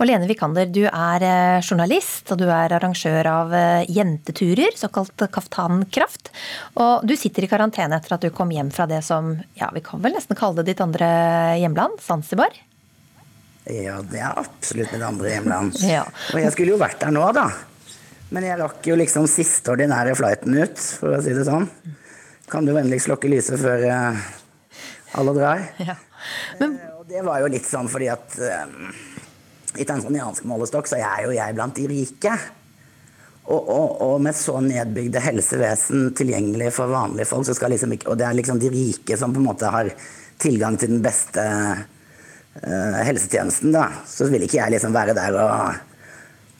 Og 0.00 0.08
Lene 0.08 0.30
Vikander, 0.30 0.72
du 0.72 0.86
er 0.88 1.26
journalist 1.60 2.32
og 2.32 2.40
du 2.40 2.46
er 2.48 2.72
arrangør 2.78 3.28
av 3.28 3.52
jenteturer, 3.92 4.72
såkalt 4.80 5.26
Kaftankraft. 5.36 6.32
Og 6.80 7.04
du 7.04 7.12
sitter 7.20 7.44
i 7.44 7.52
karantene 7.52 8.00
etter 8.00 8.16
at 8.16 8.24
du 8.24 8.32
kom 8.32 8.56
hjem 8.56 8.72
fra 8.72 8.88
det 8.88 9.02
som 9.04 9.34
ja, 9.60 9.68
vi 9.76 9.84
kan 9.84 10.00
vel 10.00 10.16
nesten 10.16 10.38
kalle 10.38 10.62
det 10.62 10.72
ditt 10.72 10.80
andre 10.80 11.10
hjemland, 11.60 12.00
Zanzibar? 12.00 12.56
Ja, 13.68 14.00
det 14.00 14.24
er 14.24 14.40
absolutt 14.40 14.96
mitt 14.96 15.04
andre 15.04 15.34
hjemland. 15.36 15.76
Ja. 15.84 16.06
Og 16.32 16.40
jeg 16.40 16.56
skulle 16.56 16.72
jo 16.72 16.80
vært 16.80 17.04
der 17.04 17.12
nå, 17.12 17.28
da. 17.36 17.50
Men 18.30 18.46
jeg 18.46 18.58
rakk 18.60 18.86
jo 18.86 18.96
liksom 18.98 19.26
siste 19.30 19.72
ordinære 19.72 20.14
flighten 20.18 20.54
ut, 20.54 20.82
for 21.00 21.16
å 21.16 21.22
si 21.22 21.32
det 21.34 21.46
sånn. 21.48 21.66
Kan 22.50 22.66
du 22.66 22.72
vennligst 22.76 23.08
slukke 23.08 23.30
lyset 23.30 23.58
før 23.58 23.86
uh, 23.90 24.28
alle 25.18 25.34
drar? 25.38 25.66
Ja. 25.90 25.98
Men... 26.60 26.76
Uh, 26.78 27.00
og 27.00 27.08
det 27.10 27.24
var 27.26 27.40
jo 27.40 27.48
litt 27.50 27.66
sånn 27.66 27.88
fordi 27.90 28.06
at 28.12 28.34
uh, 28.38 28.70
i 29.80 29.86
tanzaniansk 29.88 30.44
målestokk 30.46 30.86
så 30.86 31.00
er 31.00 31.24
jo 31.24 31.34
jeg 31.34 31.56
blant 31.56 31.74
de 31.74 31.88
rike. 31.90 32.36
Og, 33.50 33.58
og, 33.58 33.86
og, 34.04 34.16
med 34.22 34.36
så 34.36 34.60
nedbygde 34.62 35.22
helsevesen 35.24 36.10
tilgjengelig 36.14 36.70
for 36.76 36.92
vanlige 36.92 37.26
folk, 37.32 37.48
så 37.48 37.56
skal 37.56 37.72
liksom 37.74 37.96
ikke 37.96 38.12
Og 38.12 38.18
det 38.20 38.28
er 38.28 38.36
liksom 38.38 38.60
de 38.62 38.70
rike 38.70 39.16
som 39.18 39.32
på 39.34 39.40
en 39.40 39.48
måte 39.48 39.72
har 39.72 39.90
tilgang 40.38 40.76
til 40.78 40.92
den 40.92 41.02
beste 41.02 41.42
helsetjenesten, 42.60 43.72
da. 43.74 43.88
Så 44.06 44.28
vil 44.30 44.44
ikke 44.46 44.60
jeg 44.60 44.74
liksom 44.76 44.94
være 44.94 45.16
der 45.18 45.38
og 45.40 45.89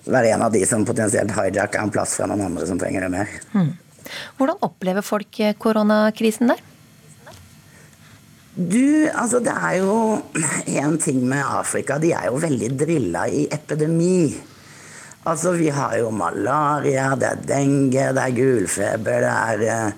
være 0.06 0.34
en 0.34 0.42
av 0.46 0.52
de 0.54 0.64
som 0.68 0.86
potensielt 0.88 1.32
hijacker 1.36 1.82
en 1.82 1.92
plass 1.92 2.16
fra 2.18 2.28
noen 2.30 2.46
andre 2.48 2.66
som 2.68 2.80
trenger 2.80 3.06
det 3.06 3.12
mer. 3.12 3.38
Mm. 3.52 3.72
Hvordan 4.38 4.62
opplever 4.66 5.04
folk 5.04 5.40
koronakrisen 5.60 6.52
der? 6.52 6.62
Du, 8.60 9.08
altså 9.14 9.38
det 9.44 9.52
er 9.54 9.76
jo 9.80 10.20
en 10.82 10.98
ting 11.00 11.20
med 11.28 11.44
Afrika. 11.44 11.98
De 12.02 12.12
er 12.16 12.30
jo 12.30 12.40
veldig 12.42 12.70
drilla 12.80 13.26
i 13.28 13.46
epidemi. 13.52 14.34
Altså 15.30 15.52
vi 15.56 15.68
har 15.72 15.98
jo 16.00 16.10
malaria, 16.16 17.10
det 17.20 17.28
er 17.28 17.42
dengue, 17.48 18.06
det 18.16 18.22
er 18.24 18.36
gulfeber, 18.36 19.26
det 19.60 19.68
er 19.68 19.92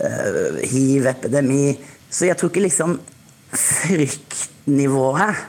uh, 0.00 0.56
hiv-epidemi. 0.64 1.76
Så 2.08 2.30
jeg 2.30 2.38
tror 2.40 2.50
ikke 2.50 2.64
liksom 2.64 2.96
fryktnivået 3.56 5.44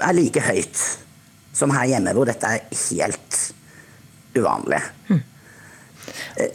er 0.00 0.16
like 0.16 0.40
høyt 0.40 0.80
som 1.60 1.72
her 1.74 1.88
hjemme, 1.92 2.14
hvor 2.16 2.28
dette 2.28 2.48
er 2.48 2.64
helt 2.88 3.40
uvanlig. 4.36 4.80
Mm. 5.10 5.20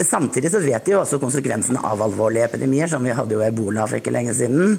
Samtidig 0.06 0.51
så 0.51 0.62
vet 0.64 0.86
de 0.86 0.95
jo 0.95 1.01
også 1.03 1.20
konsekvensene 1.22 1.82
av 1.86 2.01
alvorlige 2.03 2.47
epidemier, 2.49 2.89
som 2.91 3.03
vi 3.06 3.14
hadde 3.16 3.36
jo 3.38 3.43
ebola 3.45 3.86
for 3.88 3.99
ikke 3.99 4.14
lenge 4.16 4.34
siden. 4.38 4.78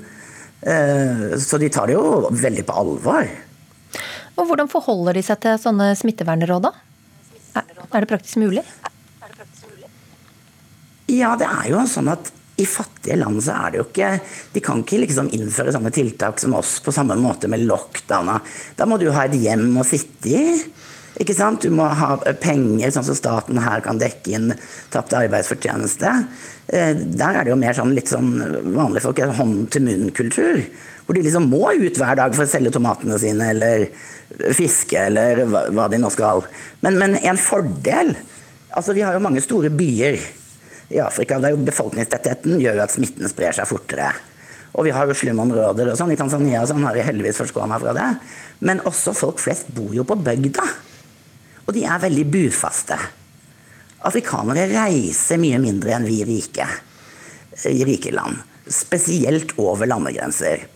Eh, 0.60 1.36
så 1.40 1.60
de 1.62 1.70
tar 1.72 1.90
det 1.90 1.96
jo 1.96 2.30
veldig 2.32 2.64
på 2.66 2.76
alvor. 2.82 3.30
Og 4.36 4.50
Hvordan 4.50 4.68
forholder 4.68 5.16
de 5.16 5.24
seg 5.24 5.40
til 5.44 5.56
sånne 5.60 5.92
smittevernråd, 5.96 6.68
da? 6.68 6.74
Er 7.56 8.02
det 8.02 8.10
praktisk 8.10 8.40
mulig? 8.42 8.64
Ja, 11.06 11.36
det 11.38 11.46
er 11.46 11.68
jo 11.70 11.84
sånn 11.88 12.10
at 12.12 12.32
i 12.56 12.66
fattige 12.66 13.18
land 13.20 13.42
så 13.44 13.52
er 13.52 13.72
det 13.72 13.80
jo 13.80 13.86
ikke 13.90 14.10
De 14.54 14.62
kan 14.64 14.80
ikke 14.80 15.02
liksom 15.02 15.28
innføre 15.36 15.74
sånne 15.74 15.92
tiltak 15.92 16.40
som 16.40 16.56
oss 16.56 16.78
på 16.84 16.94
samme 16.94 17.16
måte 17.20 17.50
med 17.52 17.66
lockdown. 17.68 18.32
Da 18.78 18.86
må 18.88 18.96
du 19.00 19.10
ha 19.12 19.26
et 19.26 19.36
hjem 19.36 19.74
å 19.76 19.84
sitte 19.86 20.32
i. 20.32 20.44
Ikke 21.20 21.36
sant? 21.36 21.64
Du 21.64 21.72
må 21.72 21.86
ha 21.88 22.16
penger, 22.40 22.90
sånn 22.92 23.06
som 23.06 23.16
staten 23.16 23.60
her 23.60 23.80
kan 23.84 24.00
dekke 24.00 24.34
inn 24.36 24.50
tapt 24.92 25.14
arbeidsfortjeneste. 25.16 26.12
Eh, 26.68 26.92
der 26.96 27.38
er 27.38 27.46
det 27.46 27.52
jo 27.54 27.60
mer 27.60 27.76
sånn 27.76 27.94
litt 27.96 28.12
sånn 28.12 28.34
vanlige 28.74 29.06
folk, 29.06 29.22
hånd-til-munn-kultur. 29.38 30.60
Hvor 31.06 31.16
de 31.16 31.24
liksom 31.24 31.48
må 31.48 31.70
ut 31.72 32.00
hver 32.00 32.18
dag 32.20 32.36
for 32.36 32.44
å 32.44 32.50
selge 32.50 32.74
tomatene 32.74 33.20
sine 33.22 33.52
eller 33.54 33.86
fiske 34.56 35.06
eller 35.08 35.44
hva 35.46 35.86
de 35.88 36.00
nå 36.02 36.10
skal. 36.12 36.44
Men, 36.84 36.98
men 37.02 37.20
en 37.22 37.40
fordel 37.40 38.16
Altså, 38.76 38.92
vi 38.92 39.00
har 39.00 39.14
jo 39.14 39.22
mange 39.24 39.40
store 39.40 39.70
byer 39.72 40.18
i 40.92 41.00
Afrika 41.02 41.38
der 41.42 41.58
befolkningstettheten 41.66 42.60
gjør 42.62 42.78
jo 42.78 42.84
at 42.84 42.94
smitten 42.94 43.30
sprer 43.30 43.56
seg 43.56 43.68
fortere. 43.70 44.12
Og 44.76 44.84
vi 44.86 44.92
har 44.92 45.08
jo 45.08 45.16
slumområder 45.16 45.90
og 45.90 45.98
sånn. 45.98 46.12
I 46.12 46.18
Tanzania 46.20 46.62
og 46.62 46.70
sånn 46.70 46.84
har 46.84 46.96
vi 46.96 47.04
heldigvis 47.06 47.40
forskåna 47.40 47.78
fra 47.80 47.94
det. 47.96 48.08
Men 48.66 48.82
også 48.88 49.14
folk 49.16 49.40
flest 49.40 49.70
bor 49.74 49.94
jo 49.96 50.04
på 50.06 50.18
bygda. 50.20 50.66
Og 51.66 51.74
de 51.74 51.86
er 51.88 52.02
veldig 52.02 52.26
bufaste. 52.30 52.98
Afrikanere 54.06 54.68
reiser 54.70 55.40
mye 55.42 55.58
mindre 55.62 55.96
enn 55.96 56.06
vi 56.06 56.20
rike 56.28 56.68
i 57.64 57.84
rike 57.88 58.12
land. 58.12 58.42
Spesielt 58.68 59.56
over 59.62 59.88
landegrenser. 59.88 60.66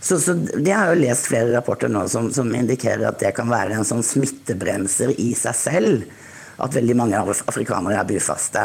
Så, 0.00 0.16
så 0.24 0.34
Det 0.34 0.72
har 0.72 0.94
jo 0.94 1.02
lest 1.02 1.28
flere 1.28 1.52
rapporter 1.52 1.90
nå 1.92 2.06
som, 2.08 2.30
som, 2.32 2.48
indikerer 2.56 3.04
at 3.10 3.20
det 3.20 3.34
kan 3.36 3.50
være 3.50 3.76
en 3.76 3.84
sånn 3.84 4.02
smittebremser 4.06 5.12
i 5.20 5.34
seg 5.36 5.58
selv. 5.58 6.06
At 6.60 6.76
veldig 6.76 6.96
mange 6.96 7.20
afrikanere 7.20 8.00
er 8.00 8.08
bufaste. 8.08 8.64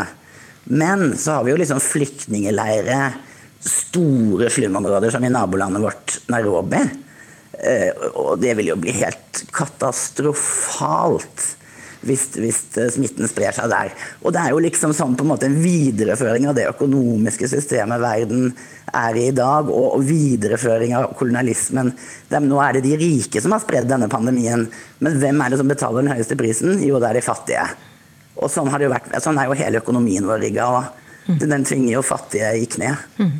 Men 0.66 1.13
så 1.18 1.38
har 1.38 1.45
vi 1.45 1.53
jo 1.53 1.61
liksom 1.61 1.82
flyktningleirer, 1.84 3.22
store 3.66 4.49
slumområder 4.53 5.13
som 5.13 5.24
i 5.26 5.34
nabolandet 5.34 5.82
vårt 5.82 6.18
Nairobi. 6.30 6.82
Eh, 7.66 7.89
og 8.13 8.38
det 8.41 8.53
vil 8.59 8.74
jo 8.74 8.78
bli 8.78 8.93
helt 8.97 9.45
katastrofalt 9.55 11.55
hvis, 12.05 12.26
hvis, 12.38 12.59
eh, 12.78 12.89
smitten 12.93 13.30
sprer 13.30 13.55
seg 13.55 13.70
der. 13.72 13.93
Og 14.22 14.34
det 14.36 14.41
er 14.41 14.53
jo 14.53 14.61
liksom 14.61 14.93
sånn 14.93 15.16
på 15.18 15.26
en 15.26 15.32
måte 15.34 15.47
en 15.47 15.57
videreføring 15.61 16.47
av 16.49 16.57
det 16.57 16.68
økonomiske 16.70 17.49
systemet 17.49 18.03
verden 18.03 18.51
er 18.93 19.18
i 19.18 19.26
i 19.26 19.36
dag, 19.36 19.70
og, 19.70 20.03
videreføring 20.05 20.93
av 20.95 21.09
kolonialismen. 21.18 21.91
De, 22.30 22.39
nå 22.39 22.61
er 22.61 22.78
det 22.78 22.86
de 22.86 22.99
rike 23.01 23.41
som 23.41 23.55
har 23.55 23.63
spredd 23.63 23.89
denne 23.89 24.09
pandemien, 24.11 24.68
men 24.99 25.20
hvem 25.20 25.41
er 25.41 25.49
det 25.49 25.59
som 25.59 25.72
betaler 25.72 26.05
den 26.05 26.13
høyeste 26.13 26.38
prisen? 26.38 26.78
Jo, 26.86 27.01
det 27.01 27.09
er 27.09 27.20
de 27.20 27.26
fattige. 27.26 27.66
Og 28.36 28.52
sånn, 28.52 28.70
vært, 28.70 29.12
sånn 29.24 29.40
er 29.40 29.50
jo 29.50 29.58
hele 29.58 29.82
økonomien 29.82 30.26
vår 30.28 30.42
rigga. 30.44 30.68
Og 30.76 31.42
den 31.42 31.66
tvinger 31.66 31.98
jo 31.98 32.06
fattige 32.06 32.52
i 32.60 32.68
kne. 32.70 32.94
Mm. 33.18 33.36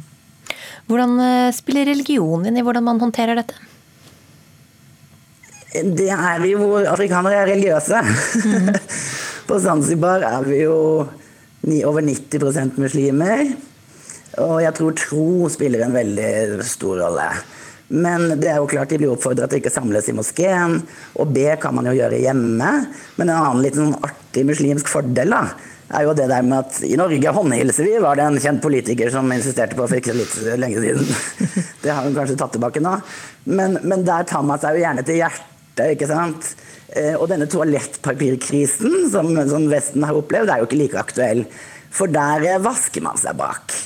Hvordan 0.90 1.16
eh, 1.22 1.54
spiller 1.56 1.90
religion 1.90 2.46
inn 2.46 2.58
i 2.58 2.64
hvordan 2.66 2.86
man 2.86 3.02
håndterer 3.02 3.38
dette? 3.40 3.58
Det 5.76 6.08
er 6.14 6.40
vi 6.40 6.54
jo 6.54 6.70
Afrikanere 6.88 7.42
er 7.42 7.50
religiøse. 7.52 8.02
Mm. 8.46 8.74
På 9.50 9.60
Zanzibar 9.62 10.24
er 10.26 10.46
vi 10.48 10.62
jo 10.64 10.78
over 11.86 12.06
90% 12.06 12.80
muslimer. 12.82 13.50
Og 14.42 14.58
jeg 14.64 14.76
tror 14.78 14.96
tro 15.00 15.28
spiller 15.52 15.86
en 15.86 15.96
veldig 15.96 16.64
stor 16.68 17.02
rolle. 17.06 17.28
Men 17.88 18.32
det 18.42 18.50
er 18.50 18.58
jo 18.58 18.70
klart 18.70 18.90
de 18.90 18.98
blir 18.98 19.12
oppfordra 19.14 19.48
til 19.50 19.62
ikke 19.62 19.74
samles 19.74 20.10
i 20.10 20.16
moskeen. 20.18 20.80
Og 21.22 21.32
be 21.36 21.54
kan 21.62 21.76
man 21.78 21.88
jo 21.90 21.96
gjøre 21.98 22.22
hjemme. 22.24 22.72
Men 23.20 23.30
en 23.30 23.38
annen 23.38 23.64
liten 23.66 23.90
sånn 23.92 24.08
artig 24.08 24.46
muslimsk 24.50 24.90
fordel 24.90 25.36
da, 25.36 25.44
er 25.94 26.08
jo 26.08 26.16
det 26.18 26.26
der 26.32 26.46
med 26.46 26.64
at 26.64 26.80
i 26.88 26.96
Norge 26.98 27.34
håndhilser 27.38 27.86
vi, 27.86 27.98
var 28.02 28.18
det 28.18 28.26
en 28.26 28.40
kjent 28.42 28.64
politiker 28.64 29.12
som 29.14 29.30
insisterte 29.32 29.78
på 29.78 29.86
for 29.86 30.00
ikke 30.00 30.16
så 30.16 30.18
litt 30.18 30.62
lenge 30.64 30.82
siden. 30.82 31.12
Det 31.86 31.94
har 31.94 32.02
hun 32.02 32.16
kanskje 32.16 32.40
tatt 32.40 32.56
tilbake 32.56 32.82
nå. 32.82 32.96
Men, 33.46 33.78
men 33.86 34.06
der 34.08 34.26
tar 34.26 34.42
man 34.42 34.58
seg 34.62 34.80
jo 34.80 34.82
gjerne 34.82 35.04
til 35.06 35.20
hjertet 35.20 35.92
ikke 35.94 36.10
sant? 36.10 36.48
Eh, 36.90 37.14
og 37.14 37.28
denne 37.30 37.46
toalettpapirkrisen 37.52 39.12
som, 39.14 39.30
som 39.52 39.70
Vesten 39.70 40.08
har 40.08 40.18
opplevd, 40.18 40.50
er 40.50 40.64
jo 40.64 40.70
ikke 40.70 40.82
like 40.82 41.04
aktuell. 41.04 41.46
For 41.94 42.10
der 42.10 42.58
vasker 42.66 43.06
man 43.06 43.22
seg 43.22 43.38
bak. 43.38 43.78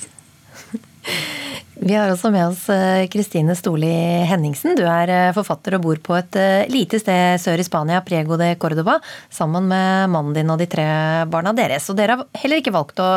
Vi 1.80 1.93
har 1.95 2.09
også 2.11 2.27
med 2.34 2.43
oss 2.43 2.65
eh, 2.73 3.05
Kristine 3.07 3.53
Storli 3.55 3.88
Henningsen. 4.27 4.75
Du 4.75 4.82
er 4.84 5.32
forfatter 5.36 5.77
og 5.77 5.86
bor 5.86 6.01
på 6.03 6.17
et 6.17 6.36
lite 6.67 6.99
sted 6.99 7.39
sør 7.39 7.61
i 7.61 7.63
Spania, 7.63 8.01
Priego 8.03 8.36
de 8.39 8.49
Cordoba, 8.59 8.97
sammen 9.32 9.69
med 9.71 10.11
mannen 10.11 10.36
din 10.36 10.51
og 10.51 10.59
de 10.59 10.67
tre 10.67 10.88
barna 11.32 11.53
deres. 11.55 11.88
Og 11.88 11.95
dere 11.95 12.17
har 12.19 12.41
heller 12.41 12.59
ikke 12.59 12.75
valgt 12.75 12.99
å, 12.99 13.07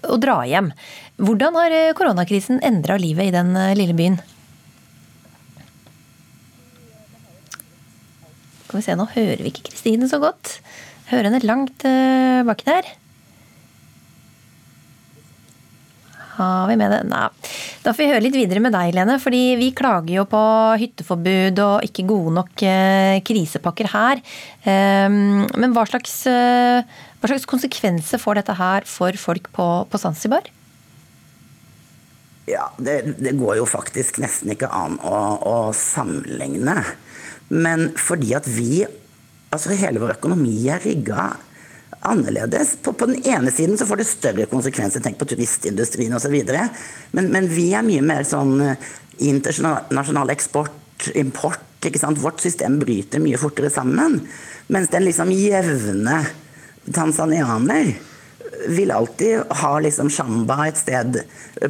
å 0.00 0.16
dra 0.22 0.38
hjem. 0.48 0.72
Hvordan 1.20 1.60
har 1.60 1.76
koronakrisen 1.98 2.62
endra 2.64 2.96
livet 2.96 3.28
i 3.28 3.34
den 3.36 3.52
lille 3.76 3.96
byen? 3.98 4.16
Skal 8.64 8.80
vi 8.80 8.86
se, 8.86 8.96
nå 8.96 9.10
hører 9.12 9.44
vi 9.44 9.52
ikke 9.52 9.68
Kristine 9.68 10.08
så 10.08 10.22
godt. 10.24 10.56
Hører 11.12 11.28
henne 11.28 11.44
langt 11.44 11.84
baki 12.48 12.70
der. 12.70 12.94
Har 16.40 16.68
vi 16.70 16.76
med 16.80 16.92
det? 16.92 17.00
Nei. 17.10 17.26
Da 17.84 17.92
får 17.92 18.02
vi 18.02 18.08
høre 18.10 18.24
litt 18.24 18.36
videre 18.38 18.62
med 18.64 18.74
deg, 18.74 18.94
Lene. 18.96 19.18
fordi 19.22 19.42
vi 19.60 19.70
klager 19.76 20.20
jo 20.20 20.26
på 20.28 20.42
hytteforbud 20.80 21.60
og 21.64 21.86
ikke 21.86 22.06
gode 22.08 22.34
nok 22.38 22.64
uh, 22.64 23.18
krisepakker 23.26 23.90
her. 23.92 24.22
Um, 24.64 25.44
men 25.60 25.76
hva 25.76 25.84
slags, 25.88 26.14
uh, 26.30 26.80
hva 27.20 27.32
slags, 27.32 27.48
konsekvenser 27.50 28.22
får 28.22 28.40
dette 28.40 28.56
her 28.58 28.88
for 28.88 29.16
folk 29.20 29.50
på, 29.56 29.68
på 29.90 30.00
Zanzibar? 30.00 30.48
Ja, 32.50 32.70
det, 32.82 33.20
det, 33.20 33.36
går 33.38 33.60
jo 33.60 33.68
faktisk 33.68 34.18
nesten 34.22 34.50
ikke 34.54 34.70
an 34.74 34.96
å, 35.06 35.18
å 35.46 35.56
sammenligne. 35.76 36.80
Men 37.50 37.90
fordi 37.98 38.34
at 38.38 38.48
vi 38.50 38.86
Altså 39.50 39.74
hele 39.74 39.98
vår 39.98 40.12
økonomi 40.12 40.52
er 40.70 40.78
rigga 40.84 41.24
annerledes. 42.00 42.76
På, 42.82 42.92
på, 42.92 43.06
den 43.06 43.22
ene 43.26 43.50
siden 43.50 43.78
så 43.78 43.86
får 43.86 44.00
det 44.00 44.08
større 44.08 44.46
konsekvenser, 44.50 45.02
tenk 45.04 45.18
på 45.20 45.28
turistindustrien 45.28 46.14
osv. 46.16 46.36
Men, 47.12 47.32
men 47.32 47.48
vi 47.50 47.70
er 47.76 47.86
mye 47.86 48.04
mer 48.04 48.28
sånn 48.28 48.56
eh, 48.64 48.92
internasjonal 49.30 50.32
eksport, 50.32 51.10
import. 51.14 51.66
ikke 51.84 52.00
sant? 52.00 52.20
Vårt 52.20 52.40
system 52.44 52.78
bryter 52.80 53.22
mye 53.22 53.40
fortere 53.40 53.72
sammen. 53.72 54.20
Mens 54.72 54.92
den 54.92 55.06
liksom 55.08 55.32
jevne 55.34 56.22
tanzanianer 56.92 57.92
vil 58.68 58.90
alltid 58.92 59.52
ha 59.62 59.78
liksom 59.80 60.10
shamba 60.12 60.66
et 60.68 60.80
sted 60.80 61.22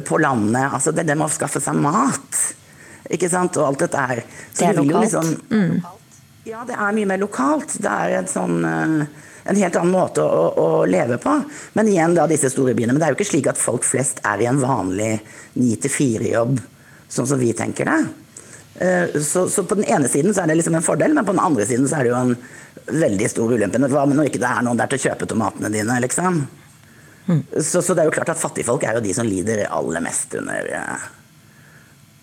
på 0.07 0.17
landet. 0.17 0.71
Altså 0.73 0.91
det, 0.91 1.07
det 1.07 1.15
med 1.15 1.27
å 1.27 1.33
skaffe 1.33 1.61
seg 1.63 1.79
mat. 1.79 2.43
Ikke 3.11 3.29
sant? 3.31 3.57
Og 3.59 3.71
alt 3.71 3.83
dette 3.85 4.05
her. 4.11 4.23
Så 4.51 4.63
det 4.63 4.69
er 4.69 4.79
lokalt. 4.79 5.03
Liksom, 5.05 5.33
mm. 5.51 5.99
Ja, 6.47 6.63
det 6.67 6.77
er 6.77 6.95
mye 6.95 7.09
mer 7.09 7.21
lokalt. 7.21 7.75
Det 7.83 7.91
er 7.91 8.17
et 8.21 8.31
sånn 8.31 8.63
eh, 8.67 9.27
en 9.43 9.57
helt 9.57 9.77
annen 9.79 9.93
måte 9.93 10.23
å, 10.23 10.45
å, 10.61 10.67
leve 10.85 11.17
på. 11.21 11.33
Men 11.77 11.89
igjen 11.89 12.15
da 12.17 12.27
disse 12.29 12.51
store 12.53 12.75
byene. 12.77 12.93
Men 12.93 13.01
det 13.01 13.07
er 13.07 13.13
jo 13.15 13.19
ikke 13.19 13.31
slik 13.31 13.49
at 13.51 13.61
folk 13.61 13.85
flest 13.87 14.21
er 14.27 14.43
i 14.43 14.49
en 14.49 14.61
vanlig 14.61 15.13
9-4-jobb, 15.57 16.59
sånn 17.11 17.29
som 17.33 17.41
vi 17.41 17.51
tenker 17.57 17.89
det. 17.89 17.99
Eh, 18.81 19.21
så, 19.21 19.47
så, 19.51 19.65
på 19.67 19.77
den 19.79 19.89
ene 19.89 20.09
siden 20.11 20.33
så 20.33 20.43
er 20.43 20.51
det 20.51 20.59
liksom 20.61 20.77
en 20.79 20.85
fordel, 20.85 21.15
men 21.17 21.27
på 21.27 21.35
den 21.35 21.43
andre 21.43 21.67
siden 21.69 21.89
så 21.89 21.99
er 21.99 22.07
det 22.07 22.13
jo 22.13 22.19
en 22.21 22.35
veldig 23.05 23.29
stor 23.31 23.53
ulempe. 23.53 23.81
Hva 23.91 24.07
med 24.09 24.19
når 24.19 24.31
ikke 24.31 24.43
er 24.47 24.65
noen 24.65 24.79
der 24.79 24.91
til 24.91 25.01
å 25.01 25.05
kjøpe 25.09 25.29
tomatene 25.29 25.73
dine, 25.73 26.01
liksom? 26.03 26.43
Så, 27.61 27.79
så, 27.79 27.93
det 27.93 28.01
er 28.01 28.09
jo 28.09 28.13
klart 28.15 28.31
at 28.33 28.39
fattigfolk 28.41 28.83
er 28.83 28.97
jo 28.97 29.03
de 29.05 29.13
som 29.15 29.27
lider 29.27 29.67
aller 29.69 30.01
mest 30.03 30.33
under 30.39 30.65
uh, 30.73 31.03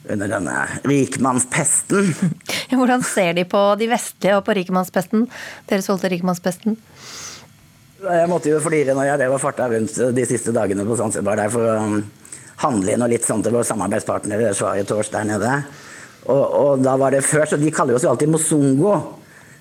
under 0.08 0.28
denne 0.28 0.56
rikmannspesten. 0.88 2.14
Hvordan 2.78 3.02
ser 3.06 3.32
de 3.38 3.46
på 3.48 3.62
de 3.80 3.88
vestlige 3.90 4.36
og 4.36 4.44
på 4.46 4.56
rikmannspesten? 4.58 5.26
Dere 5.68 5.84
solgte 5.84 6.10
rikmannspesten? 6.12 6.76
Jeg 7.98 8.30
måtte 8.30 8.52
jo 8.52 8.60
flire 8.62 8.94
når 8.94 9.08
jeg 9.08 9.20
drev 9.22 9.34
og 9.34 9.42
farta 9.42 9.66
rundt 9.72 9.96
de 10.14 10.24
siste 10.28 10.52
dagene 10.54 10.84
på 10.86 10.96
Zanzibar 11.00 11.38
der 11.40 11.50
for 11.50 11.66
å 11.66 11.78
um, 11.82 11.96
handle 12.62 12.94
inn 12.94 13.02
og 13.02 13.10
litt 13.10 13.26
sånn 13.26 13.42
til 13.42 13.56
vår 13.56 13.66
samarbeidspartner 13.66 14.44
Schwaritors 14.54 15.10
der 15.14 15.26
nede. 15.26 15.54
Og, 16.28 16.44
og, 16.44 16.84
da 16.84 16.94
var 17.00 17.14
det 17.14 17.24
før, 17.26 17.46
så 17.48 17.58
De 17.58 17.72
kaller 17.74 17.96
oss 17.96 18.04
jo 18.06 18.12
alltid 18.12 18.30
Mosongo. 18.30 18.94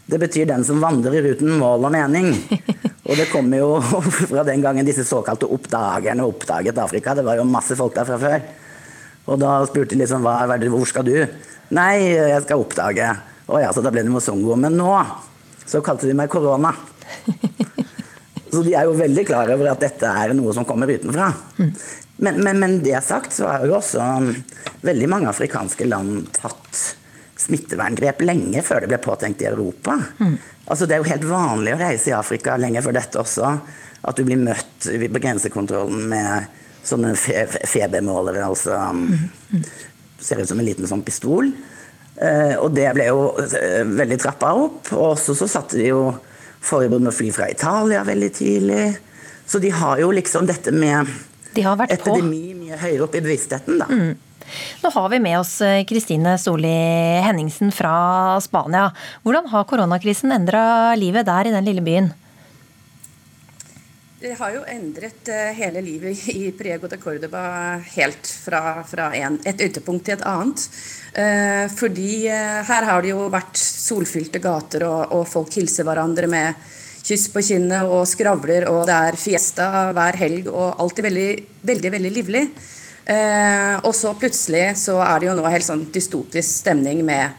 Det 0.07 0.19
betyr 0.21 0.47
den 0.51 0.63
som 0.67 0.83
vandrer 0.83 1.25
uten 1.33 1.57
mål 1.59 1.89
og 1.89 1.93
mening. 1.95 2.31
Og 3.07 3.15
det 3.15 3.29
kommer 3.31 3.61
jo 3.61 3.67
fra 4.27 4.43
den 4.43 4.59
gangen 4.59 4.87
disse 4.87 5.05
såkalte 5.07 5.47
oppdagerne 5.47 6.25
oppdaget 6.27 6.79
Afrika. 6.83 7.13
Det 7.15 7.23
var 7.23 7.39
jo 7.39 7.45
masse 7.47 7.75
folk 7.79 7.93
der 7.95 8.07
fra 8.07 8.17
før. 8.19 8.41
Og 9.31 9.39
da 9.39 9.53
spurte 9.67 9.95
de 9.95 10.01
liksom 10.01 10.25
hva, 10.27 10.41
hvor 10.67 10.87
skal 10.87 11.07
du? 11.07 11.15
Nei, 11.75 11.93
jeg 12.13 12.43
skal 12.45 12.63
oppdage. 12.63 13.09
Å 13.47 13.59
ja, 13.63 13.71
så 13.75 13.83
da 13.83 13.91
ble 13.91 14.05
det 14.05 14.11
Mozongo. 14.11 14.55
Men 14.59 14.77
nå 14.79 14.91
så 15.67 15.81
kalte 15.83 16.07
de 16.07 16.15
meg 16.15 16.31
korona. 16.31 16.73
Så 18.47 18.61
de 18.63 18.71
er 18.79 18.87
jo 18.87 18.93
veldig 18.95 19.25
klar 19.27 19.49
over 19.51 19.67
at 19.73 19.81
dette 19.83 20.07
er 20.07 20.31
noe 20.31 20.53
som 20.55 20.63
kommer 20.63 20.87
utenfra. 20.87 21.25
Men, 21.59 22.39
men, 22.39 22.59
men 22.61 22.77
det 22.79 23.01
sagt, 23.03 23.33
så 23.35 23.49
har 23.51 23.65
jo 23.67 23.75
også 23.75 24.05
veldig 24.87 25.09
mange 25.11 25.27
afrikanske 25.29 25.85
land 25.85 26.29
tatt 26.37 26.79
smitteverngrep 27.37 28.23
lenge 28.25 28.63
før 28.65 28.83
det 28.85 28.91
ble 28.93 29.01
påtenkt 29.03 29.43
i 29.43 29.49
Europa. 29.49 29.97
Mm. 30.17 30.37
Altså 30.65 30.87
Det 30.87 30.95
er 30.95 31.03
jo 31.03 31.11
helt 31.11 31.27
vanlig 31.29 31.75
å 31.75 31.81
reise 31.81 32.11
i 32.11 32.15
Afrika 32.17 32.55
lenge 32.59 32.81
før 32.85 32.97
dette 32.97 33.21
også. 33.21 33.51
At 34.07 34.17
du 34.17 34.23
blir 34.25 34.39
møtt 34.41 34.87
ved 34.87 35.19
grensekontrollen 35.19 36.07
med 36.09 36.57
sånne 36.87 37.13
fe 37.19 37.43
febermålere. 37.67 38.45
altså 38.47 38.79
mm. 38.95 39.63
Ser 40.19 40.41
ut 40.41 40.49
som 40.49 40.59
en 40.59 40.67
liten 40.67 40.87
sånn 40.89 41.05
pistol. 41.05 41.51
Uh, 42.17 42.55
og 42.63 42.71
det 42.73 42.87
ble 42.97 43.11
jo 43.11 43.29
uh, 43.37 43.83
veldig 43.85 44.17
trappa 44.21 44.53
opp. 44.57 44.91
Og 44.95 45.13
også 45.13 45.37
så 45.37 45.49
satte 45.57 45.77
de 45.79 45.91
jo 45.91 46.01
forbud 46.67 47.03
med 47.03 47.15
fly 47.15 47.31
fra 47.35 47.49
Italia 47.51 48.03
veldig 48.07 48.31
tidlig. 48.33 48.85
Så 49.47 49.61
de 49.63 49.71
har 49.71 50.01
jo 50.01 50.11
liksom 50.11 50.47
dette 50.49 50.73
med 50.75 51.07
de 51.55 51.63
epidemi 51.63 52.41
på. 52.51 52.63
mye 52.63 52.79
høyere 52.81 53.05
opp 53.05 53.15
i 53.15 53.23
bevisstheten, 53.23 53.79
da. 53.79 53.87
Mm. 53.87 54.15
Nå 54.83 54.91
har 54.93 55.09
vi 55.11 55.19
med 55.19 55.39
oss 55.39 55.57
eh, 55.61 55.83
Kristine 55.87 56.37
Soli 56.39 56.71
Henningsen 57.23 57.71
fra 57.75 58.39
Spania. 58.43 58.89
Hvordan 59.25 59.49
har 59.51 59.67
koronakrisen 59.67 60.31
endra 60.31 60.95
livet 60.95 61.27
der 61.27 61.49
i 61.49 61.53
den 61.55 61.67
lille 61.67 61.83
byen? 61.83 62.11
Det 64.17 64.31
har 64.33 64.49
jo 64.49 64.63
endret 64.65 65.29
uh, 65.29 65.51
hele 65.53 65.81
livet 65.85 66.23
i 66.33 66.47
Priego 66.57 66.89
de 66.89 66.97
Cordoba 66.97 67.41
helt 67.93 68.25
fra, 68.25 68.81
fra 68.81 69.11
en, 69.13 69.35
et 69.45 69.59
ytterpunkt 69.61 70.07
til 70.07 70.15
et 70.15 70.23
annet. 70.25 70.63
Uh, 71.13 71.67
fordi 71.69 72.23
uh, 72.25 72.63
her 72.65 72.87
har 72.89 73.05
det 73.05 73.11
jo 73.11 73.27
vært 73.29 73.61
solfylte 73.61 74.41
gater, 74.41 74.87
og, 74.89 75.13
og, 75.13 75.27
folk 75.29 75.53
hilser 75.59 75.85
hverandre 75.85 76.29
med 76.33 76.65
kyss 77.05 77.27
på 77.29 77.43
kinnet 77.45 77.85
og 77.85 78.07
skravler, 78.09 78.65
og 78.71 78.87
det 78.89 78.95
er 78.97 79.19
fiesta 79.21 79.67
hver 79.93 80.17
helg 80.17 80.49
og 80.49 80.81
alltid 80.81 81.05
veldig, 81.11 81.29
veldig, 81.69 81.91
veldig 81.93 82.13
livlig. 82.17 82.41
og 83.87 83.93
så 83.95 84.11
plutselig 84.19 84.65
så 84.81 84.97
er 84.99 85.21
det 85.21 85.29
jo 85.29 85.35
nå 85.37 85.45
helt 85.47 85.63
sånn 85.63 85.85
dystopisk 85.93 86.65
stemning 86.65 87.05
med 87.07 87.37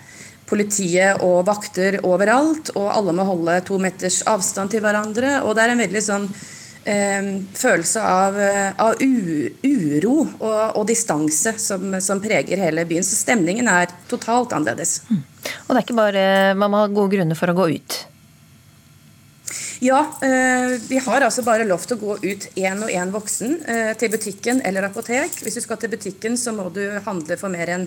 politiet 0.49 1.21
og 1.25 1.43
vakter 1.49 1.99
overalt, 2.07 2.73
og 2.79 2.89
alle 2.95 3.13
må 3.17 3.27
holde 3.29 3.59
to 3.69 3.77
meters 3.83 4.23
avstand 4.31 4.73
til 4.73 4.81
hverandre, 4.85 5.43
og 5.43 5.57
det 5.57 5.67
er 5.67 5.75
en 5.75 5.83
veldig 5.83 6.05
sånn 6.05 6.25
eh, 6.31 6.47
følelse 6.89 8.03
av, 8.03 8.39
eh, 8.41 8.69
av 8.81 9.03
u, 9.03 9.49
uro 9.63 10.15
og, 10.25 10.61
og 10.79 10.87
distanse 10.89 11.55
som, 11.61 11.99
som, 12.01 12.21
preger 12.23 12.61
hele 12.63 12.85
byen. 12.89 13.05
Så 13.05 13.19
stemningen 13.21 13.69
er 13.69 13.91
totalt 14.11 14.55
annerledes. 14.57 15.03
Mm. 15.11 15.25
Og 15.67 15.73
det 15.73 15.81
er 15.81 15.85
ikke 15.87 15.99
bare 15.99 16.29
man 16.59 16.73
må 16.73 16.85
ha 16.85 16.93
gode 16.93 17.17
grunner 17.17 17.39
for 17.39 17.53
å 17.53 17.59
gå 17.59 17.69
ut? 17.77 17.99
Ja, 19.81 20.01
eh, 20.23 20.75
vi 20.89 20.99
har 20.99 21.23
altså 21.23 21.45
bare 21.47 21.67
lov 21.69 21.85
til 21.87 21.95
å 21.97 22.01
gå 22.01 22.17
ut 22.25 22.47
én 22.59 22.81
og 22.83 22.91
én 22.91 23.13
voksen 23.15 23.53
eh, 23.63 23.93
til 23.99 24.11
butikken 24.11 24.59
eller 24.67 24.89
apotek. 24.89 25.39
Hvis 25.45 25.55
du 25.55 25.63
skal 25.63 25.79
til 25.79 25.93
butikken, 25.93 26.35
så 26.41 26.51
må 26.57 26.67
du 26.75 26.83
handle 27.05 27.39
for 27.39 27.53
mer 27.53 27.71
enn 27.77 27.87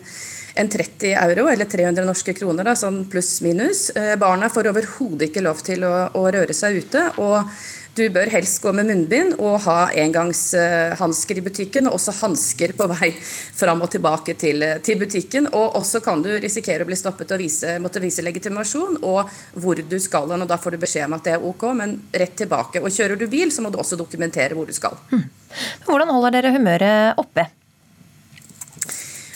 en 0.56 0.72
30 0.72 1.12
euro, 1.20 1.49
eller 1.52 1.68
300 1.68 2.08
norske 2.08 2.36
kroner, 2.36 2.68
da, 2.68 2.78
sånn 2.80 3.04
pluss-minus. 3.12 3.89
Eh, 3.95 4.16
barna 4.20 4.47
får 4.52 4.72
overhodet 4.72 5.30
ikke 5.30 5.43
lov 5.43 5.60
til 5.68 5.84
å, 5.88 5.93
å 6.16 6.26
røre 6.32 6.56
seg 6.56 6.80
ute. 6.80 7.06
og 7.24 7.52
du 7.95 8.05
bør 8.09 8.29
helst 8.31 8.61
gå 8.63 8.71
med 8.75 8.87
munnbind 8.87 9.33
og 9.41 9.59
ha 9.65 9.77
engangshansker 9.99 11.39
i 11.41 11.43
butikken, 11.43 11.89
og 11.89 11.97
også 11.97 12.13
hansker 12.21 12.73
på 12.77 12.87
vei 12.93 13.11
fram 13.19 13.83
og 13.83 13.91
tilbake 13.91 14.35
til, 14.39 14.63
til, 14.85 14.99
butikken. 15.01 15.49
Og 15.51 15.75
også 15.81 15.99
kan 16.03 16.23
du 16.23 16.29
risikere 16.31 16.85
å 16.85 16.89
bli 16.89 16.99
stoppet 16.99 17.35
og 17.35 17.41
vise, 17.43 17.77
måtte 17.83 18.03
vise 18.03 18.23
legitimasjon 18.23 19.01
og 19.01 19.31
hvor 19.59 19.81
du 19.81 19.97
skal 19.99 20.31
og 20.31 20.47
Da 20.47 20.57
får 20.57 20.75
du 20.75 20.81
beskjed 20.81 21.09
om 21.09 21.17
at 21.17 21.27
det 21.27 21.35
er 21.35 21.47
ok, 21.47 21.65
men 21.77 21.97
rett 22.15 22.37
tilbake. 22.39 22.81
Og 22.81 22.93
kjører 22.93 23.19
du 23.19 23.27
bil, 23.31 23.51
så 23.51 23.63
må 23.63 23.71
du 23.71 23.79
også 23.81 23.99
dokumentere 23.99 24.55
hvor 24.55 24.69
du 24.69 24.75
skal. 24.75 24.95
Hmm. 25.11 25.27
Hvordan 25.87 26.13
holder 26.15 26.37
dere 26.37 26.55
humøret 26.55 27.19
oppe? 27.19 27.49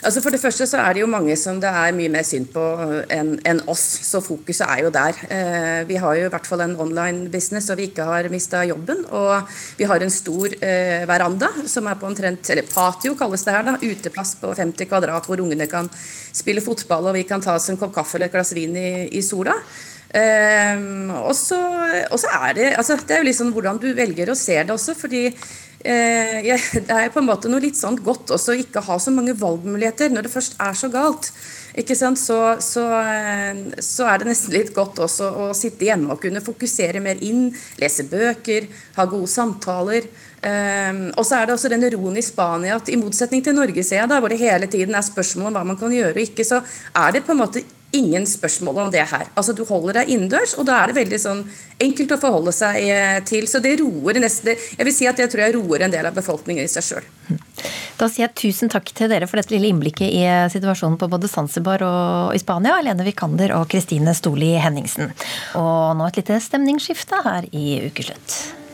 Altså 0.05 0.21
For 0.21 0.33
det 0.33 0.41
første 0.41 0.67
så 0.69 0.77
er 0.83 0.93
det 0.93 1.01
jo 1.01 1.09
mange 1.09 1.33
som 1.39 1.57
det 1.61 1.69
er 1.69 1.93
mye 1.97 2.11
mer 2.13 2.25
synd 2.27 2.51
på 2.53 2.63
enn 3.13 3.31
en 3.49 3.61
oss, 3.71 3.83
så 4.05 4.21
fokuset 4.21 4.65
er 4.67 4.83
jo 4.85 4.91
der. 4.93 5.17
Eh, 5.33 5.79
vi 5.89 5.97
har 6.01 6.19
jo 6.19 6.27
i 6.27 6.31
hvert 6.33 6.45
fall 6.45 6.61
en 6.61 6.75
online 6.83 7.31
business 7.33 7.71
og 7.73 7.79
vi 7.79 7.87
ikke 7.89 8.05
har 8.05 8.29
mista 8.29 8.61
jobben. 8.69 9.01
Og 9.09 9.49
vi 9.79 9.87
har 9.89 10.05
en 10.05 10.13
stor 10.13 10.53
eh, 10.59 11.07
veranda 11.09 11.49
som 11.65 11.89
er 11.89 11.97
på 11.97 12.09
omtrent 12.09 12.53
Eller 12.53 12.69
patio 12.69 13.15
kalles 13.17 13.47
det 13.47 13.57
her, 13.57 13.65
da. 13.65 13.75
Uteplass 13.81 14.35
på 14.41 14.53
50 14.53 14.91
kvadrat 14.91 15.25
hvor 15.25 15.41
ungene 15.41 15.65
kan 15.71 15.89
spille 15.89 16.61
fotball 16.61 17.09
og 17.09 17.17
vi 17.17 17.25
kan 17.25 17.41
ta 17.41 17.57
oss 17.57 17.71
en 17.73 17.81
kopp 17.81 17.95
kaffe 17.95 18.19
eller 18.19 18.29
et 18.29 18.37
glass 18.37 18.53
vin 18.53 18.77
i, 18.77 18.89
i 19.09 19.25
sola. 19.25 19.57
Eh, 20.15 20.85
og 21.17 21.33
så 21.35 21.57
er 22.29 22.53
det 22.55 22.67
altså 22.77 22.95
Det 22.95 23.17
er 23.17 23.23
jo 23.23 23.27
liksom 23.27 23.49
hvordan 23.51 23.81
du 23.81 23.89
velger 23.97 24.29
å 24.31 24.37
se 24.37 24.55
det 24.61 24.71
også. 24.71 24.93
fordi 24.95 25.25
eh, 25.27 25.41
det 25.85 26.89
er 26.89 27.11
på 27.13 27.21
en 27.21 27.27
måte 27.27 27.49
noe 27.51 27.61
litt 27.61 27.77
sånn 27.77 27.99
godt 28.01 28.33
også 28.33 28.55
å 28.55 28.61
ikke 28.63 28.81
ha 28.87 28.97
så 29.01 29.13
mange 29.13 29.35
valgmuligheter 29.37 30.09
når 30.09 30.25
det 30.25 30.33
først 30.33 30.57
er 30.61 30.77
så 30.77 30.89
galt. 30.93 31.29
Ikke 31.75 31.95
sant? 31.97 32.19
Så, 32.19 32.37
så, 32.63 32.85
eh, 33.03 33.57
så, 33.83 34.07
er 34.07 34.21
det 34.21 34.29
nesten 34.29 34.55
litt 34.55 34.71
godt 34.75 35.01
også 35.03 35.27
å 35.43 35.49
sitte 35.57 35.85
hjemme 35.89 36.13
og 36.13 36.21
kunne 36.23 36.43
fokusere 36.43 37.03
mer 37.03 37.19
inn, 37.25 37.49
lese 37.81 38.07
bøker, 38.09 38.69
ha 38.95 39.05
gode 39.11 39.29
samtaler. 39.31 40.07
Um, 40.45 41.07
og 41.17 41.25
så 41.25 41.39
er 41.39 41.47
det 41.47 41.55
også 41.55 41.71
den 41.73 41.87
roen 41.95 42.19
i 42.21 42.23
Spania 42.23 42.75
at 42.77 42.91
i 42.93 42.99
motsetning 43.01 43.41
til 43.41 43.55
Norge, 43.57 43.81
ser 43.83 44.03
jeg 44.03 44.09
da, 44.11 44.19
hvor 44.21 44.29
det 44.29 44.37
hele 44.37 44.69
tiden 44.69 44.93
er 44.93 45.05
spørsmål 45.05 45.49
om 45.49 45.57
hva 45.57 45.63
man 45.71 45.79
kan 45.79 45.93
gjøre 45.93 46.13
og 46.13 46.21
ikke, 46.21 46.45
så 46.45 46.59
er 46.93 47.15
det 47.15 47.23
på 47.25 47.33
en 47.33 47.41
måte 47.41 47.63
ingen 47.95 48.25
spørsmål 48.29 48.85
om 48.85 48.91
det 48.93 49.05
her. 49.09 49.29
Altså 49.35 49.55
Du 49.55 49.63
holder 49.67 50.01
deg 50.01 50.11
innendørs, 50.15 50.55
og 50.59 50.67
da 50.67 50.81
er 50.81 50.91
det 50.91 50.99
veldig 50.99 51.19
sånn 51.21 51.43
enkelt 51.81 52.15
å 52.15 52.19
forholde 52.21 52.53
seg 52.55 52.81
eh, 52.83 53.19
til. 53.27 53.47
Så 53.49 53.61
det 53.63 53.77
roer 53.81 54.19
nesten 54.21 54.53
Jeg 54.55 54.87
vil 54.87 54.95
si 54.95 55.07
at 55.09 55.19
jeg 55.19 55.31
tror 55.31 55.45
jeg 55.45 55.55
roer 55.57 55.85
en 55.85 55.93
del 55.93 56.07
av 56.07 56.15
befolkningen 56.15 56.65
i 56.65 56.71
seg 56.71 56.85
sjøl. 56.89 57.07
Da 57.95 58.09
sier 58.11 58.25
jeg 58.25 58.35
tusen 58.41 58.71
takk 58.71 58.91
til 58.95 59.09
dere 59.11 59.27
for 59.29 59.39
dette 59.39 59.55
lille 59.55 59.71
innblikket 59.71 60.09
i 60.09 60.25
eh, 60.27 60.49
situasjonen 60.51 60.99
på 61.01 61.09
både 61.11 61.31
Zanzibar 61.31 61.85
og 61.87 62.35
i 62.35 62.41
Spania. 62.41 62.81
Lene 62.83 63.07
Vikander 63.07 63.55
og 63.59 63.69
Kristine 63.71 64.15
Stoli 64.17 64.53
Henningsen. 64.59 65.15
Og 65.59 65.95
nå 65.95 66.11
et 66.11 66.21
lite 66.21 66.41
stemningsskifte 66.43 67.23
her 67.25 67.49
i 67.55 67.79
Ukeslutt. 67.87 68.64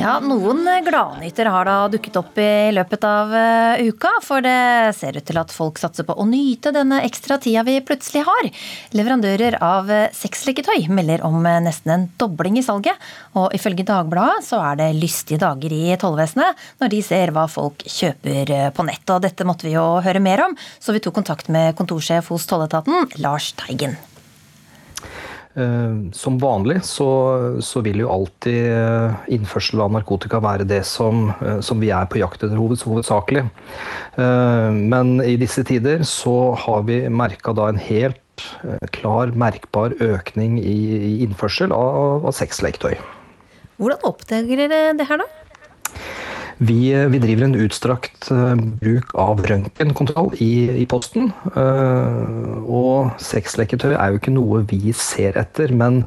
Ja, 0.00 0.14
Noen 0.24 0.64
gladnyter 0.80 1.50
har 1.52 1.66
da 1.68 1.74
dukket 1.92 2.14
opp 2.16 2.38
i 2.40 2.70
løpet 2.72 3.02
av 3.04 3.34
uh, 3.34 3.82
uka. 3.84 4.14
For 4.24 4.40
det 4.40 4.94
ser 4.96 5.18
ut 5.18 5.26
til 5.28 5.36
at 5.36 5.52
folk 5.52 5.76
satser 5.76 6.06
på 6.08 6.16
å 6.16 6.24
nyte 6.24 6.72
denne 6.72 7.02
ekstra 7.04 7.36
tida 7.42 7.66
vi 7.66 7.76
plutselig 7.84 8.22
har. 8.24 8.48
Leverandører 8.96 9.58
av 9.60 9.92
uh, 9.92 10.06
sexleketøy 10.16 10.88
melder 10.88 11.20
om 11.28 11.44
nesten 11.44 11.92
en 11.92 12.08
dobling 12.16 12.56
i 12.56 12.64
salget. 12.64 12.96
Og 13.36 13.52
ifølge 13.56 13.84
Dagbladet 13.90 14.46
så 14.48 14.62
er 14.70 14.80
det 14.80 14.90
lystige 14.96 15.42
dager 15.42 15.74
i 15.76 15.92
tollvesenet 16.00 16.68
når 16.80 16.94
de 16.96 17.04
ser 17.04 17.36
hva 17.36 17.44
folk 17.50 17.84
kjøper 17.84 18.70
på 18.72 18.88
nett. 18.88 19.04
Og 19.12 19.20
dette 19.26 19.44
måtte 19.44 19.68
vi 19.68 19.76
jo 19.76 19.84
høre 20.00 20.24
mer 20.24 20.48
om, 20.48 20.56
så 20.80 20.96
vi 20.96 21.04
tok 21.04 21.20
kontakt 21.20 21.52
med 21.52 21.76
kontorsjef 21.76 22.32
hos 22.32 22.48
tolletaten, 22.48 23.10
Lars 23.20 23.52
Teigen. 23.60 24.00
Eh, 25.54 26.10
som 26.12 26.38
vanlig 26.38 26.84
så, 26.86 27.08
så, 27.58 27.80
vil 27.82 28.04
jo 28.04 28.10
alltid 28.14 28.68
eh, 28.70 29.16
innførsel 29.34 29.82
av 29.82 29.90
narkotika 29.96 30.38
være 30.38 30.66
det 30.68 30.84
som, 30.86 31.32
eh, 31.42 31.58
som 31.64 31.82
vi 31.82 31.90
er 31.90 32.06
på 32.06 32.20
jakt 32.20 32.44
etter 32.44 32.54
hovedsakelig. 32.54 33.48
Men 34.14 35.14
i 35.24 35.34
disse 35.40 35.64
tider 35.66 36.04
så 36.06 36.52
har 36.58 36.84
vi 36.86 37.02
merka 37.08 37.54
da 37.56 37.70
en 37.70 37.80
helt 37.80 38.44
klar, 38.92 39.32
merkbar 39.38 39.94
økning 40.02 40.58
i, 40.60 41.22
innførsel 41.24 41.72
av, 41.74 42.26
av 42.28 42.36
sexleketøy. 42.36 42.98
Hvordan 43.80 44.04
oppdager 44.06 44.60
dere 44.60 44.80
det 44.98 45.06
her, 45.08 45.22
da? 45.22 45.28
Vi, 46.60 46.92
vi, 47.08 47.18
driver 47.22 47.46
en 47.46 47.56
utstrakt 47.56 48.28
bruk 48.82 49.14
av 49.16 49.38
røntgenkontroll 49.48 50.34
i, 50.44 50.82
i, 50.82 50.84
posten. 50.84 51.30
Og 51.56 53.14
sexleketøy 53.24 53.94
er 53.94 54.12
jo 54.12 54.20
ikke 54.20 54.34
noe 54.34 54.60
vi 54.68 54.92
ser 54.92 55.38
etter, 55.40 55.72
men 55.72 56.02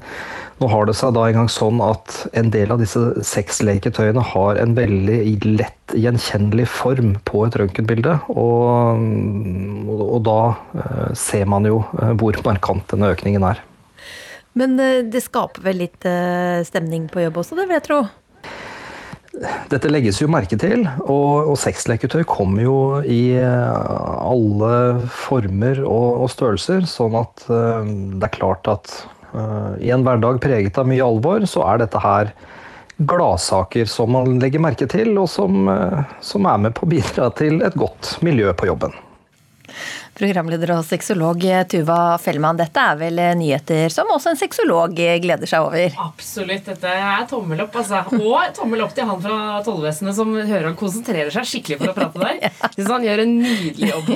nå 0.61 0.69
har 0.69 0.85
det 0.85 0.93
seg 0.99 1.15
da 1.17 1.25
engang 1.25 1.49
sånn 1.49 1.81
at 1.81 2.19
en 2.37 2.53
del 2.53 2.69
av 2.69 2.83
disse 2.83 3.01
sexleketøyene 3.25 4.21
har 4.35 4.61
en 4.61 4.77
veldig 4.77 5.57
lett 5.57 5.97
gjenkjennelig 5.97 6.69
form 6.69 7.15
på 7.25 7.47
et 7.47 7.57
røntgenbilde. 7.57 8.19
Og, 8.37 9.03
og, 9.97 10.17
da 10.29 11.11
ser 11.17 11.49
man 11.49 11.65
jo 11.65 11.81
hvor 12.21 12.37
markant 12.45 12.85
denne 12.93 13.09
økningen 13.17 13.49
er. 13.55 13.65
Men 14.53 14.77
det 14.77 15.25
skaper 15.25 15.65
vel 15.65 15.87
litt 15.87 16.11
stemning 16.69 17.09
på 17.09 17.25
jobb 17.25 17.41
også, 17.41 17.57
det 17.57 17.65
vil 17.65 17.81
jeg 17.81 17.89
tro? 17.89 18.03
Dette 19.33 19.89
legges 19.89 20.19
jo 20.21 20.27
merke 20.29 20.57
til, 20.61 20.83
og, 21.09 21.49
og 21.49 21.55
sexleketøy 21.57 22.21
kommer 22.29 22.61
jo 22.61 22.77
i 23.01 23.33
eh, 23.41 24.03
alle 24.21 24.73
former 25.09 25.81
og, 25.81 26.25
og 26.25 26.29
størrelser. 26.29 26.85
Sånn 26.89 27.17
at 27.17 27.45
uh, 27.49 27.81
det 27.81 28.27
er 28.27 28.35
klart 28.35 28.69
at 28.69 28.93
uh, 29.33 29.73
i 29.81 29.89
en 29.93 30.05
hverdag 30.05 30.37
preget 30.43 30.77
av 30.77 30.85
mye 30.89 31.01
alvor, 31.01 31.47
så 31.49 31.65
er 31.71 31.81
dette 31.81 32.03
her 32.03 32.29
gladsaker 33.01 33.89
som 33.89 34.13
man 34.13 34.37
legger 34.43 34.61
merke 34.61 34.85
til, 34.91 35.15
og 35.17 35.25
som, 35.33 35.65
uh, 35.65 36.05
som 36.21 36.45
er 36.45 36.61
med 36.67 36.77
på 36.77 36.85
å 36.85 36.93
bidra 36.93 37.31
til 37.33 37.65
et 37.65 37.79
godt 37.79 38.19
miljø 38.21 38.53
på 38.53 38.69
jobben. 38.69 38.93
Programleder 40.13 40.75
og 40.75 40.83
sexolog 40.85 41.41
Tuva 41.71 42.19
Fellmann, 42.21 42.57
dette 42.59 42.77
er 42.77 42.99
vel 42.99 43.17
nyheter 43.39 43.89
som 43.89 44.11
også 44.13 44.29
en 44.33 44.37
sexolog 44.37 44.93
gleder 44.93 45.49
seg 45.49 45.65
over? 45.65 45.95
Absolutt. 46.05 46.67
Dette 46.67 46.91
er 46.93 47.25
tommel 47.29 47.63
opp, 47.65 47.73
altså. 47.81 48.03
Og 48.19 48.53
tommel 48.53 48.83
opp 48.85 48.93
til 48.93 49.07
han 49.09 49.21
fra 49.23 49.57
tollvesenet 49.65 50.17
som 50.17 50.29
hører 50.37 50.69
han 50.69 50.77
konsentrerer 50.77 51.33
seg 51.33 51.49
skikkelig 51.49 51.79
for 51.81 51.91
å 51.91 51.95
prate 51.97 52.21
der. 52.21 52.53
Så 52.83 52.89
han 52.91 53.07
gjør 53.07 53.23
en 53.23 53.33
nydelig 53.41 53.89
jobb. 53.89 54.11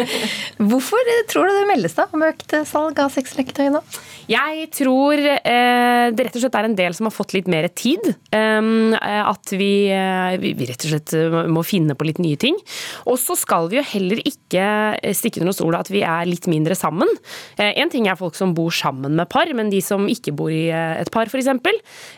Hvorfor 0.70 1.12
tror 1.32 1.50
du 1.50 1.56
det 1.58 1.68
meldes 1.72 1.98
da 1.98 2.06
om 2.14 2.26
økt 2.28 2.56
salg 2.70 3.02
av 3.02 3.10
sexleketøy 3.14 3.72
nå? 3.74 3.82
Jeg 4.30 4.68
tror 4.78 5.18
eh, 5.18 6.06
det 6.14 6.28
rett 6.28 6.36
og 6.38 6.44
slett 6.44 6.58
er 6.60 6.68
en 6.68 6.76
del 6.78 6.94
som 6.94 7.08
har 7.08 7.14
fått 7.14 7.34
litt 7.34 7.50
mer 7.50 7.66
tid. 7.74 8.12
Um, 8.30 8.94
at 8.94 9.50
vi, 9.50 9.90
eh, 9.90 10.36
vi, 10.38 10.54
rett 10.70 10.86
og 10.86 10.92
slett 10.94 11.16
må 11.50 11.66
finne 11.66 11.98
på 11.98 12.06
litt 12.06 12.22
nye 12.22 12.38
ting. 12.38 12.54
Og 13.10 13.18
så 13.20 13.34
skal 13.38 13.66
vi 13.72 13.80
jo 13.80 13.86
heller 13.94 14.22
ikke 14.22 14.68
stikke 15.18 15.31
stikke 15.32 15.46
under 15.46 15.56
stol 15.56 15.78
at 15.78 15.90
vi 15.92 16.04
er 16.04 16.28
litt 16.28 16.46
mindre 16.50 16.76
sammen. 16.78 17.08
Én 17.56 17.82
en 17.82 17.90
ting 17.92 18.06
er 18.06 18.18
folk 18.18 18.36
som 18.38 18.54
bor 18.54 18.70
sammen 18.70 19.16
med 19.16 19.30
par, 19.32 19.50
men 19.56 19.72
de 19.72 19.80
som 19.82 20.04
ikke 20.10 20.34
bor 20.36 20.52
i 20.52 20.68
eh, 20.70 21.00
et 21.00 21.10
par 21.12 21.26
f.eks. 21.26 21.48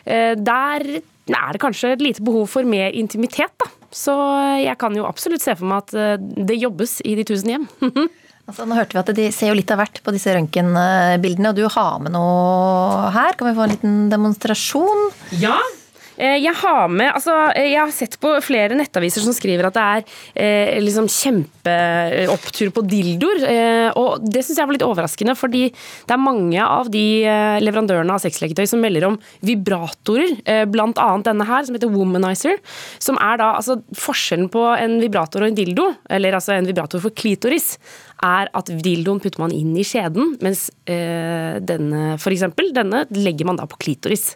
Eh, 0.05 0.35
der 0.35 0.85
er 1.25 1.55
det 1.55 1.61
kanskje 1.63 1.95
et 1.95 2.03
lite 2.03 2.21
behov 2.25 2.45
for 2.51 2.67
mer 2.67 2.93
intimitet, 2.93 3.53
da. 3.57 3.71
Så 3.95 4.13
jeg 4.61 4.75
kan 4.77 4.93
jo 4.93 5.07
absolutt 5.07 5.41
se 5.41 5.55
for 5.55 5.65
meg 5.71 5.87
at 5.87 6.19
det 6.19 6.59
jobbes 6.59 6.99
i 7.07 7.15
de 7.17 7.23
tusen 7.25 7.53
hjem. 7.53 7.65
altså, 8.47 8.67
nå 8.67 8.75
hørte 8.77 8.97
vi 8.97 9.01
at 9.01 9.13
De 9.17 9.29
ser 9.33 9.49
jo 9.49 9.55
litt 9.57 9.71
av 9.73 9.79
hvert 9.81 10.03
på 10.03 10.13
disse 10.13 10.35
røntgenbildene, 10.35 11.53
og 11.53 11.57
du 11.57 11.63
har 11.71 12.03
med 12.03 12.13
noe 12.13 13.09
her. 13.15 13.39
Kan 13.39 13.49
vi 13.49 13.55
få 13.57 13.65
en 13.65 13.73
liten 13.73 13.97
demonstrasjon? 14.11 15.07
Ja, 15.39 15.57
Eh, 15.57 15.84
jeg 16.17 16.53
har 16.61 16.87
med 16.91 17.09
altså, 17.11 17.33
eh, 17.55 17.71
Jeg 17.73 17.81
har 17.81 17.91
sett 17.93 18.17
på 18.21 18.31
flere 18.43 18.77
nettaviser 18.77 19.23
som 19.23 19.35
skriver 19.35 19.67
at 19.67 19.75
det 19.75 19.85
er 19.85 20.05
eh, 20.35 20.79
liksom 20.83 21.09
kjempeopptur 21.11 22.71
på 22.75 22.83
dildoer. 22.87 23.43
Eh, 23.49 23.89
og 23.99 24.23
det 24.23 24.45
syns 24.45 24.61
jeg 24.61 24.69
var 24.69 24.77
litt 24.77 24.85
overraskende, 24.85 25.35
fordi 25.37 25.67
det 25.71 26.15
er 26.15 26.21
mange 26.21 26.61
av 26.63 26.89
de 26.93 27.05
eh, 27.27 27.57
leverandørene 27.63 28.15
av 28.15 28.23
sexleketøy 28.23 28.65
som 28.69 28.83
melder 28.83 29.09
om 29.09 29.19
vibratorer, 29.45 30.37
eh, 30.45 30.63
blant 30.69 30.99
annet 31.01 31.29
denne 31.29 31.47
her, 31.49 31.67
som 31.67 31.77
heter 31.77 31.91
Womanizer. 31.91 32.61
Som 33.03 33.19
er 33.21 33.41
da 33.41 33.53
altså 33.59 33.79
forskjellen 33.99 34.49
på 34.53 34.63
en 34.75 34.99
vibrator 35.03 35.43
og 35.43 35.51
en 35.51 35.59
dildo, 35.59 35.91
eller 36.09 36.37
altså 36.37 36.55
en 36.55 36.69
vibrator 36.69 37.03
for 37.03 37.15
klitoris, 37.15 37.75
er 38.23 38.49
at 38.55 38.69
dildoen 38.69 39.19
putter 39.23 39.41
man 39.43 39.53
inn 39.55 39.73
i 39.77 39.85
skjeden, 39.87 40.35
mens 40.43 40.67
eh, 40.89 41.57
denne 41.59 42.15
for 42.21 42.35
eksempel, 42.35 42.71
denne 42.75 43.05
legger 43.15 43.49
man 43.49 43.59
da 43.59 43.67
på 43.69 43.79
klitoris. 43.81 44.33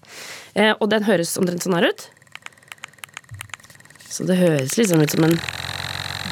Eh, 0.54 0.74
og 0.76 0.90
den 0.92 1.06
høres 1.08 1.38
omtrent 1.40 1.66
sånn 1.66 1.78
her 1.78 1.90
ut. 1.92 2.10
Så 4.10 4.26
det 4.28 4.40
høres 4.40 4.76
liksom 4.80 5.04
ut 5.04 5.16
som 5.16 5.30
en 5.30 5.38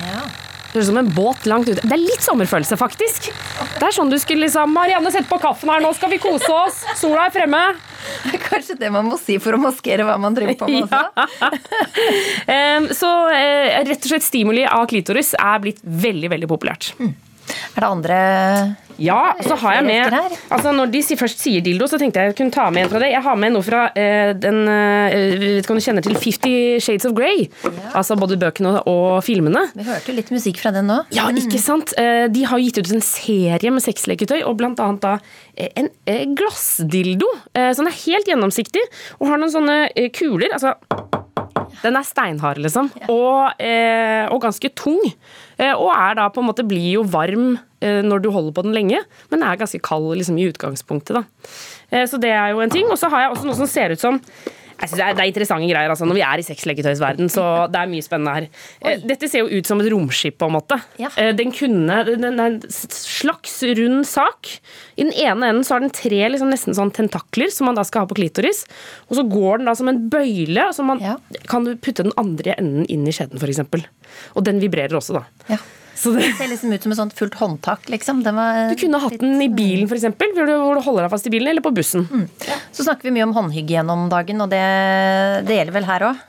ja. 0.04 0.24
Høres 0.74 0.88
ut 0.88 0.90
som 0.90 1.00
en 1.00 1.12
båt 1.16 1.46
langt 1.48 1.70
ute. 1.70 1.80
Det 1.80 1.96
er 1.96 2.02
litt 2.02 2.24
sommerfølelse, 2.26 2.78
faktisk. 2.80 3.30
Det 3.78 3.86
er 3.88 3.94
sånn 3.96 4.12
du 4.12 4.18
skulle 4.20 4.46
liksom 4.46 4.74
Marianne, 4.76 5.12
sett 5.14 5.30
på 5.30 5.40
kaffen 5.42 5.72
her, 5.72 5.84
nå 5.84 5.94
skal 5.96 6.12
vi 6.12 6.20
kose 6.22 6.50
oss. 6.52 6.82
Sola 7.00 7.28
er 7.30 7.36
fremme. 7.36 7.62
Det 8.26 8.34
er 8.36 8.44
kanskje 8.44 8.76
det 8.80 8.90
man 8.94 9.08
må 9.08 9.18
si 9.22 9.38
for 9.42 9.56
å 9.56 9.62
maskere 9.62 10.06
hva 10.08 10.18
man 10.22 10.36
driver 10.36 10.58
på 10.60 10.70
med 10.72 10.86
også. 10.88 11.28
Ja. 11.40 12.92
så 13.00 13.14
eh, 13.36 13.80
rett 13.88 14.04
og 14.04 14.12
slett 14.12 14.26
stimuli 14.26 14.68
av 14.68 14.86
klitoris 14.92 15.34
er 15.40 15.64
blitt 15.64 15.82
veldig, 15.82 16.32
veldig 16.36 16.52
populært. 16.52 16.92
Mm. 17.00 17.16
Er 17.76 17.84
det 17.84 17.88
andre 17.88 18.18
Ja, 18.98 19.36
så 19.46 19.56
har 19.62 19.78
jeg 19.78 19.86
med 19.86 20.16
altså 20.50 20.72
Når 20.74 20.92
de 20.94 21.02
først 21.20 21.42
sier 21.44 21.62
dildo, 21.62 21.88
så 21.90 22.00
tenkte 22.02 22.22
jeg 22.22 22.32
jeg 22.32 22.38
kunne 22.40 22.54
ta 22.54 22.68
med 22.74 22.86
en 22.86 22.92
fra 22.92 23.02
det. 23.04 23.12
Jeg 23.14 23.24
har 23.24 23.38
med 23.40 23.54
noe 23.54 23.66
fra 23.66 23.84
uh, 23.94 24.32
den 24.38 24.64
uh, 24.66 25.14
Vet 25.38 25.62
ikke 25.62 25.76
om 25.76 25.82
du 25.82 25.86
kjenner 25.86 26.06
til 26.06 26.18
Fifty 26.20 26.54
Shades 26.84 27.06
of 27.08 27.14
Grey? 27.18 27.46
Ja. 27.64 27.92
Altså 28.02 28.18
både 28.20 28.40
bøkene 28.42 28.74
og 28.90 29.20
filmene. 29.26 29.68
Vi 29.78 29.86
hørte 29.88 30.16
litt 30.18 30.32
musikk 30.34 30.62
fra 30.64 30.74
den 30.76 30.90
nå. 30.90 31.00
Ja, 31.16 31.28
ikke 31.30 31.62
sant? 31.62 31.94
Uh, 31.98 32.26
de 32.34 32.46
har 32.50 32.62
gitt 32.64 32.82
ut 32.82 32.94
en 32.98 33.06
serie 33.06 33.74
med 33.74 33.86
sexleketøy, 33.86 34.42
og 34.48 34.58
blant 34.60 34.82
annet 34.84 35.06
da 35.06 35.18
en 35.58 35.90
glassdildo. 36.38 37.30
Sånn 37.56 37.90
er 37.90 37.96
helt 38.04 38.30
gjennomsiktig, 38.30 38.84
og 39.18 39.32
har 39.32 39.42
noen 39.42 39.54
sånne 39.54 39.78
kuler. 40.14 40.54
altså 40.54 40.76
den 41.84 41.98
er 41.98 42.06
steinhard, 42.06 42.60
liksom. 42.62 42.90
Og, 43.12 43.62
eh, 43.62 44.26
og 44.32 44.42
ganske 44.42 44.72
tung. 44.76 45.02
Eh, 45.58 45.74
og 45.74 45.90
er 45.94 46.18
da 46.20 46.28
på 46.30 46.44
en 46.44 46.50
måte 46.50 46.66
blir 46.68 47.00
jo 47.00 47.06
varm 47.08 47.56
eh, 47.82 48.04
når 48.06 48.22
du 48.24 48.30
holder 48.34 48.54
på 48.54 48.66
den 48.68 48.76
lenge, 48.78 49.02
men 49.32 49.46
er 49.46 49.60
ganske 49.60 49.82
kald 49.84 50.12
liksom, 50.20 50.38
i 50.38 50.48
utgangspunktet. 50.52 51.18
da. 51.18 51.24
Eh, 51.90 52.06
så 52.10 52.20
det 52.22 52.34
er 52.34 52.54
jo 52.54 52.62
en 52.64 52.74
ting. 52.74 52.90
Og 52.94 53.00
så 53.02 53.10
har 53.14 53.26
jeg 53.26 53.34
også 53.34 53.50
noe 53.50 53.60
som 53.60 53.72
ser 53.72 53.96
ut 53.96 54.04
som 54.04 54.22
jeg 54.78 54.92
synes 54.92 55.00
det, 55.00 55.06
er, 55.06 55.16
det 55.18 55.24
er 55.24 55.30
interessante 55.32 55.70
greier. 55.72 55.90
altså 55.90 56.06
Når 56.06 56.18
vi 56.20 56.24
er 56.28 56.42
i 56.42 56.46
sexleketøysverden, 56.46 57.32
så 57.34 57.44
det 57.74 57.80
er 57.82 57.90
mye 57.90 58.06
spennende 58.06 58.34
her. 58.36 58.48
Oi. 58.84 58.92
Eh, 58.92 59.06
dette 59.10 59.30
ser 59.32 59.42
jo 59.42 59.58
ut 59.58 59.70
som 59.70 59.82
et 59.82 59.90
romskip, 59.94 60.38
på 60.38 60.50
en 60.50 60.54
måte. 60.54 60.78
Ja. 61.02 61.10
Eh, 61.18 61.32
den 61.38 61.54
kunne 61.56 62.04
Den 62.08 62.28
er 62.28 62.44
en 62.46 62.60
slags 62.70 63.58
rund 63.80 64.06
sak. 64.06 64.52
I 64.98 65.08
den 65.08 65.14
ene 65.14 65.50
enden 65.50 65.66
så 65.66 65.78
har 65.78 65.86
den 65.86 65.94
tre 65.94 66.22
liksom 66.30 66.52
nesten 66.54 66.78
sånn 66.78 66.94
tentakler 66.94 67.50
som 67.54 67.70
man 67.70 67.80
da 67.80 67.86
skal 67.88 68.06
ha 68.06 68.12
på 68.12 68.20
klitoris. 68.20 68.66
Og 69.10 69.18
så 69.18 69.26
går 69.26 69.64
den 69.64 69.72
da 69.72 69.76
som 69.78 69.90
en 69.90 70.04
bøyle, 70.14 70.70
og 70.70 70.78
så 70.78 70.86
man, 70.86 71.02
ja. 71.02 71.18
kan 71.50 71.66
du 71.66 71.74
putte 71.74 72.06
den 72.06 72.16
andre 72.22 72.54
enden 72.62 72.86
inn 72.86 73.08
i 73.10 73.16
skjeden, 73.16 73.42
f.eks. 73.42 73.66
Og 74.38 74.46
den 74.46 74.62
vibrerer 74.62 74.98
også, 75.00 75.18
da. 75.18 75.26
Ja. 75.56 75.62
Det... 75.98 76.14
det 76.22 76.34
ser 76.38 76.52
liksom 76.52 76.74
ut 76.74 76.84
som 76.84 76.94
et 76.94 77.00
sånt 77.00 77.16
fullt 77.18 77.38
håndtak. 77.40 77.88
Liksom. 77.90 78.24
du 78.24 78.76
kunne 78.80 79.02
hatt 79.02 79.20
den 79.20 79.42
i 79.42 79.50
bilen, 79.50 79.88
f.eks., 79.90 80.06
hvor, 80.14 80.52
hvor 80.62 80.78
du 80.78 80.86
holder 80.86 81.08
deg 81.08 81.14
fast 81.14 81.30
i 81.30 81.34
bilen, 81.34 81.52
eller 81.52 81.66
på 81.66 81.74
bussen. 81.76 82.06
Mm. 82.06 82.28
Så 82.72 82.86
snakker 82.86 83.10
vi 83.10 83.16
mye 83.18 83.28
om 83.28 83.34
håndhygiene 83.36 83.96
om 83.96 84.08
dagen, 84.12 84.44
og 84.46 84.52
det, 84.54 84.66
det 85.50 85.58
gjelder 85.58 85.80
vel 85.80 85.90
her 85.90 86.12
òg? 86.12 86.28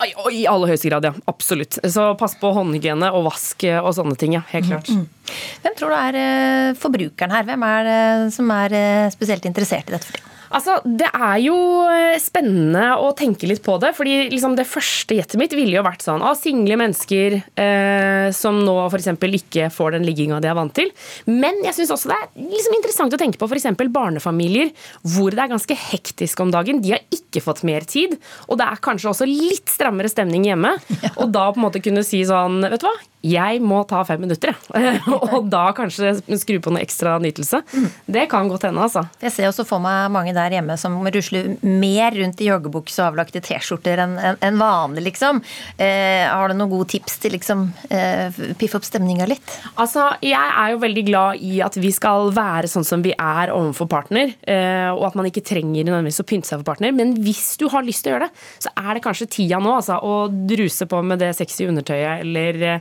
I 0.00 0.46
aller 0.48 0.72
høyeste 0.72 0.88
grad, 0.88 1.04
ja. 1.04 1.12
Absolutt. 1.28 1.76
Så 1.92 2.06
pass 2.20 2.32
på 2.40 2.54
håndhygiene 2.56 3.10
og 3.12 3.26
vask 3.28 3.66
og 3.82 3.92
sånne 3.98 4.16
ting. 4.16 4.38
ja, 4.38 4.40
Helt 4.48 4.70
klart. 4.70 4.88
Mm, 4.88 5.04
mm. 5.04 5.34
Hvem 5.66 5.76
tror 5.76 5.92
du 5.92 5.96
er 5.98 6.20
eh, 6.22 6.78
forbrukeren 6.80 7.34
her? 7.36 7.44
Hvem 7.50 7.66
er 7.68 7.88
det 7.90 8.00
som 8.32 8.48
er 8.54 8.76
eh, 8.78 9.12
spesielt 9.12 9.44
interessert 9.50 9.92
i 9.92 9.96
dette 9.98 10.08
for 10.08 10.16
tiden? 10.16 10.29
Altså, 10.50 10.80
Det 10.84 11.06
er 11.06 11.36
jo 11.44 11.56
eh, 11.90 12.18
spennende 12.22 12.96
å 12.98 13.12
tenke 13.16 13.46
litt 13.46 13.62
på 13.62 13.76
det. 13.82 13.92
fordi 13.96 14.28
liksom 14.32 14.56
det 14.58 14.66
første 14.66 15.14
gjettet 15.14 15.38
mitt 15.38 15.54
ville 15.54 15.76
jo 15.76 15.84
vært 15.86 16.02
sånn 16.02 16.24
av 16.26 16.34
single 16.38 16.78
mennesker 16.80 17.36
eh, 17.38 18.30
som 18.34 18.58
nå 18.64 18.74
f.eks. 18.88 19.12
ikke 19.40 19.68
får 19.70 19.96
den 19.96 20.06
ligginga 20.08 20.40
de 20.42 20.50
er 20.50 20.58
vant 20.58 20.74
til. 20.74 20.90
Men 21.30 21.60
jeg 21.66 21.76
syns 21.78 21.94
også 21.94 22.10
det 22.10 22.18
er 22.18 22.50
liksom 22.50 22.76
interessant 22.78 23.14
å 23.14 23.20
tenke 23.20 23.38
på 23.38 23.46
f.eks. 23.50 23.68
barnefamilier 23.94 24.72
hvor 25.06 25.30
det 25.34 25.44
er 25.44 25.52
ganske 25.54 25.76
hektisk 25.90 26.42
om 26.42 26.50
dagen. 26.54 26.82
De 26.82 26.96
har 26.96 27.04
ikke 27.14 27.42
fått 27.44 27.62
mer 27.66 27.86
tid, 27.86 28.16
og 28.48 28.58
det 28.60 28.66
er 28.66 28.82
kanskje 28.82 29.12
også 29.12 29.28
litt 29.30 29.70
strammere 29.70 30.10
stemning 30.10 30.48
hjemme. 30.50 30.76
Ja. 31.00 31.08
Og 31.22 31.30
da 31.32 31.46
på 31.48 31.56
en 31.56 31.64
måte 31.64 31.80
kunne 31.80 32.02
si 32.04 32.18
sånn 32.28 32.58
Vet 32.60 32.82
du 32.82 32.84
hva, 32.84 32.92
jeg 33.20 33.60
må 33.60 33.82
ta 33.88 34.00
fem 34.08 34.22
minutter, 34.24 34.54
jeg. 34.72 35.00
og 35.34 35.48
da 35.52 35.66
kanskje 35.76 36.14
skru 36.40 36.56
på 36.62 36.72
noe 36.72 36.80
ekstra 36.80 37.18
nytelse. 37.20 37.60
Mm. 37.68 37.88
Det 38.16 38.24
kan 38.32 38.48
godt 38.48 38.64
hende, 38.68 38.80
altså. 38.86 39.04
Jeg 39.20 39.34
ser 39.34 39.50
også 39.50 39.66
for 39.68 39.82
meg 39.84 40.08
mange 40.14 40.32
der 40.36 40.56
hjemme 40.56 40.76
som 40.80 40.96
rusler 41.04 41.50
mer 41.60 42.16
rundt 42.16 42.40
i 42.40 42.48
joggebukse 42.48 43.02
og 43.02 43.10
avlagte 43.10 43.42
T-skjorter 43.44 44.00
enn 44.06 44.16
en 44.32 44.60
vanlig, 44.60 45.04
liksom. 45.10 45.42
Eh, 45.76 46.24
har 46.30 46.48
du 46.48 46.56
noen 46.56 46.72
gode 46.72 46.88
tips 46.94 47.18
til 47.20 47.36
liksom 47.36 47.66
eh, 47.92 48.40
piffe 48.60 48.80
opp 48.80 48.88
stemninga 48.88 49.28
litt? 49.28 49.56
Altså, 49.76 50.06
jeg 50.24 50.40
er 50.40 50.72
jo 50.72 50.80
veldig 50.86 51.04
glad 51.10 51.44
i 51.44 51.60
at 51.64 51.76
vi 51.80 51.92
skal 51.92 52.32
være 52.36 52.72
sånn 52.72 52.88
som 52.88 53.04
vi 53.04 53.12
er 53.12 53.52
overfor 53.52 53.90
partner, 53.90 54.32
eh, 54.48 54.88
og 54.94 55.10
at 55.10 55.20
man 55.20 55.28
ikke 55.28 55.44
trenger 55.44 55.84
nødvendigvis 55.84 56.22
å 56.24 56.28
pynte 56.28 56.48
seg 56.48 56.62
for 56.62 56.72
partner. 56.72 56.96
Men 56.96 57.12
hvis 57.20 57.52
du 57.60 57.68
har 57.72 57.84
lyst 57.84 58.06
til 58.06 58.14
å 58.14 58.16
gjøre 58.16 58.30
det, 58.30 58.48
så 58.64 58.72
er 58.80 58.96
det 58.96 59.04
kanskje 59.04 59.28
tida 59.36 59.60
nå, 59.60 59.76
altså, 59.76 60.00
å 60.00 60.24
druse 60.30 60.88
på 60.88 61.04
med 61.04 61.20
det 61.20 61.34
sexy 61.36 61.68
undertøyet 61.68 62.24
eller 62.24 62.70
Eh, 62.70 62.80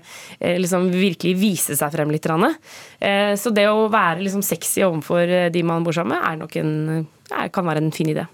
liksom 0.59 0.89
virkelig 0.93 1.35
vise 1.39 1.77
seg 1.77 1.93
frem 1.93 2.11
litt. 2.13 2.27
Eh, 2.99 3.35
så 3.39 3.53
det 3.55 3.67
å 3.69 3.87
være 3.91 4.23
liksom 4.25 4.43
sexy 4.45 4.83
overfor 4.85 5.23
eh, 5.25 5.49
de 5.53 5.63
man 5.63 5.85
bor 5.85 5.95
sammen 5.95 6.17
med, 6.17 6.43
nok 6.43 6.59
en, 6.61 7.07
kan 7.53 7.67
være 7.67 7.83
en 7.85 7.95
fin 7.95 8.09
idé. 8.11 8.27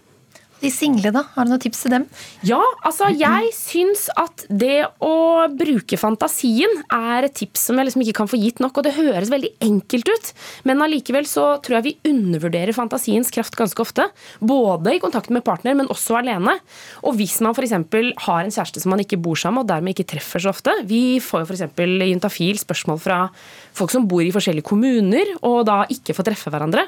De 0.66 0.72
single, 0.74 1.12
da? 1.14 1.22
Har 1.36 1.46
du 1.46 1.52
noen 1.52 1.62
tips 1.62 1.84
til 1.84 1.92
dem? 1.94 2.06
Ja, 2.48 2.58
altså 2.88 3.12
jeg 3.14 3.52
syns 3.54 4.08
at 4.18 4.48
det 4.50 4.88
å 5.04 5.46
bruke 5.54 5.98
fantasien 6.02 6.72
er 6.90 7.28
et 7.28 7.36
tips 7.38 7.68
som 7.68 7.78
jeg 7.78 7.86
liksom 7.86 8.02
ikke 8.02 8.16
kan 8.18 8.30
få 8.32 8.40
gitt 8.42 8.62
nok. 8.64 8.80
Og 8.80 8.88
det 8.88 8.96
høres 8.96 9.30
veldig 9.30 9.52
enkelt 9.62 10.10
ut, 10.10 10.32
men 10.66 10.82
allikevel 10.82 11.28
så 11.30 11.44
tror 11.62 11.78
jeg 11.78 11.86
vi 11.86 12.10
undervurderer 12.10 12.74
fantasiens 12.74 13.30
kraft 13.36 13.54
ganske 13.60 13.84
ofte. 13.84 14.08
Både 14.42 14.96
i 14.96 15.02
kontakt 15.04 15.30
med 15.30 15.46
partner, 15.46 15.78
men 15.78 15.92
også 15.94 16.18
alene. 16.18 16.56
Og 17.06 17.14
hvis 17.20 17.38
man 17.46 17.54
f.eks. 17.54 17.76
har 18.26 18.42
en 18.42 18.56
kjæreste 18.56 18.82
som 18.82 18.96
man 18.96 19.04
ikke 19.04 19.22
bor 19.22 19.38
sammen 19.38 19.62
og 19.62 19.70
dermed 19.70 19.94
ikke 19.94 20.08
treffer 20.16 20.42
så 20.42 20.50
ofte. 20.50 20.74
Vi 20.90 21.20
får 21.22 21.44
jo 21.44 21.52
f.eks. 21.52 21.78
i 21.78 22.10
Juntafil 22.10 22.58
spørsmål 22.64 23.04
fra 23.04 23.20
folk 23.78 23.94
som 23.94 24.10
bor 24.10 24.26
i 24.26 24.34
forskjellige 24.34 24.66
kommuner 24.66 25.36
og 25.44 25.62
da 25.70 25.84
ikke 25.94 26.18
får 26.18 26.32
treffe 26.32 26.50
hverandre. 26.50 26.88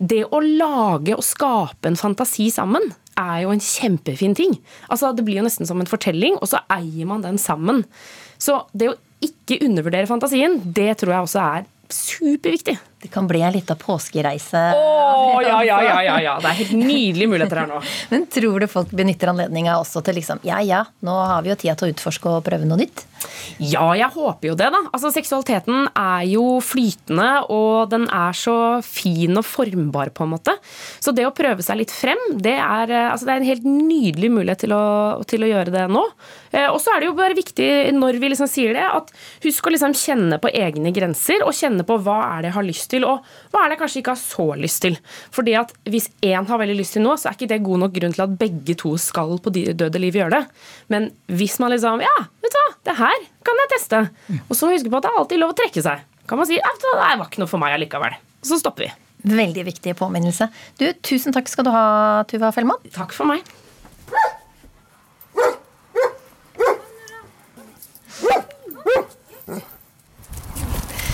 Det 0.00 0.24
å 0.32 0.40
lage 0.40 1.12
og 1.18 1.26
skape 1.26 1.92
en 1.92 2.00
fantasi 2.00 2.48
sammen 2.54 2.88
er 3.18 3.42
jo 3.44 3.52
en 3.52 3.62
kjempefin 3.62 4.36
ting. 4.38 4.54
Altså, 4.88 5.12
det 5.16 5.24
blir 5.26 5.40
jo 5.40 5.46
nesten 5.46 5.68
som 5.68 5.80
en 5.82 5.90
fortelling, 5.90 6.38
og 6.38 6.50
så 6.50 6.62
eier 6.72 7.08
man 7.10 7.24
den 7.24 7.40
sammen. 7.42 7.84
Så 8.38 8.62
det 8.72 8.92
å 8.92 8.98
ikke 9.24 9.58
undervurdere 9.66 10.08
fantasien, 10.10 10.60
det 10.62 10.92
tror 11.00 11.16
jeg 11.16 11.26
også 11.26 11.42
er 11.42 11.66
superviktig. 11.92 12.76
Det 13.02 13.08
kan 13.14 13.28
bli 13.30 13.40
en 13.46 13.52
liten 13.54 13.78
påskereise. 13.78 14.62
Å, 14.74 15.42
ja, 15.44 15.58
ja, 15.62 15.76
ja, 15.86 15.98
ja, 16.02 16.16
ja. 16.24 16.32
Det 16.42 16.50
er 16.50 16.56
helt 16.64 16.72
nydelige 16.90 17.30
muligheter 17.30 17.60
her 17.62 17.70
nå. 17.70 17.82
Men 18.10 18.24
tror 18.32 18.64
du 18.64 18.66
folk 18.70 18.90
benytter 18.90 19.30
anledninga 19.30 19.76
også 19.78 20.02
til 20.06 20.18
liksom 20.18 20.42
Ja 20.46 20.58
ja, 20.66 20.82
nå 21.06 21.14
har 21.14 21.44
vi 21.46 21.52
jo 21.52 21.58
tida 21.60 21.76
til 21.78 21.88
å 21.88 21.94
utforske 21.94 22.32
og 22.32 22.42
prøve 22.48 22.66
noe 22.66 22.80
nytt? 22.80 23.04
Ja, 23.58 23.84
jeg 23.98 24.10
håper 24.14 24.50
jo 24.50 24.56
det, 24.58 24.68
da. 24.74 24.80
Altså, 24.90 25.10
Seksualiteten 25.14 25.88
er 25.90 26.26
jo 26.30 26.58
flytende, 26.62 27.28
og 27.54 27.90
den 27.90 28.06
er 28.14 28.34
så 28.36 28.56
fin 28.86 29.38
og 29.38 29.46
formbar, 29.46 30.12
på 30.14 30.26
en 30.26 30.34
måte. 30.34 30.54
Så 31.02 31.14
det 31.14 31.26
å 31.26 31.34
prøve 31.34 31.64
seg 31.66 31.80
litt 31.80 31.94
frem, 31.94 32.20
det 32.38 32.54
er, 32.58 32.92
eh, 32.94 33.08
altså, 33.10 33.26
det 33.26 33.34
er 33.34 33.42
en 33.42 33.48
helt 33.48 33.66
nydelig 33.66 34.30
mulighet 34.34 34.62
til 34.66 34.74
å, 34.76 34.84
til 35.28 35.46
å 35.46 35.50
gjøre 35.50 35.74
det 35.74 35.86
nå. 35.90 36.04
Eh, 36.52 36.68
og 36.68 36.78
så 36.82 36.94
er 36.94 37.02
det 37.02 37.10
jo 37.10 37.16
bare 37.18 37.38
viktig 37.38 37.70
når 37.96 38.20
vi 38.22 38.32
liksom 38.34 38.50
sier 38.50 38.74
det, 38.78 38.86
at 38.86 39.10
husk 39.46 39.66
å 39.66 39.74
liksom 39.74 39.96
kjenne 39.98 40.38
på 40.42 40.52
egne 40.54 40.94
grenser, 40.94 41.42
og 41.46 41.56
kjenne 41.56 41.86
på 41.86 41.98
hva 42.02 42.20
er 42.28 42.44
det 42.44 42.52
jeg 42.52 42.58
har 42.58 42.68
lyst 42.68 42.87
til, 42.92 43.06
og 43.08 43.24
hva 43.52 43.62
er 43.64 43.70
det 43.70 43.76
jeg 43.76 43.82
kanskje 43.82 44.02
ikke 44.02 44.14
har 44.14 44.20
så 44.22 44.46
lyst 44.60 44.82
til. 44.84 44.98
Fordi 45.34 45.54
at 45.60 45.72
hvis 45.88 46.08
én 46.24 46.48
har 46.48 46.60
veldig 46.62 46.76
lyst 46.78 46.96
til 46.96 47.04
noe, 47.04 47.16
så 47.20 47.30
er 47.30 47.38
ikke 47.38 47.50
det 47.52 47.60
god 47.66 47.82
nok 47.84 47.96
grunn 47.96 48.14
til 48.16 48.24
at 48.26 48.36
begge 48.40 48.76
to 48.80 48.94
skal 49.00 49.36
på 49.44 49.52
døde 49.54 50.02
liv 50.02 50.18
gjøre 50.20 50.38
det. 50.38 50.44
Men 50.92 51.10
hvis 51.32 51.58
man 51.62 51.74
liksom 51.74 52.04
Ja, 52.04 52.16
vet 52.42 52.54
du 52.54 52.60
hva, 52.60 52.68
det 52.88 52.96
her 53.00 53.26
kan 53.46 53.60
jeg 53.64 53.72
teste. 53.74 54.04
Og 54.46 54.54
så 54.56 54.70
huske 54.72 54.92
på 54.92 55.00
at 55.00 55.06
det 55.08 55.12
er 55.12 55.20
alltid 55.22 55.42
lov 55.42 55.54
å 55.54 55.58
trekke 55.58 55.84
seg. 55.84 56.06
Kan 56.28 56.40
man 56.40 56.48
si 56.48 56.58
at 56.60 56.82
det 56.84 56.96
var 57.00 57.24
ikke 57.24 57.42
noe 57.44 57.50
for 57.50 57.60
meg 57.62 57.76
allikevel. 57.76 58.18
Og 58.42 58.50
så 58.50 58.60
stopper 58.60 58.86
vi. 58.88 58.90
Veldig 59.28 59.64
viktig 59.66 59.96
påminnelse. 59.98 60.50
Du, 60.78 60.86
Tusen 61.02 61.34
takk 61.34 61.50
skal 61.50 61.66
du 61.66 61.72
ha, 61.74 61.86
Tuva 62.30 62.52
Fellmann. 62.54 62.84
Takk 62.94 63.16
for 63.16 63.28
meg. 63.28 63.42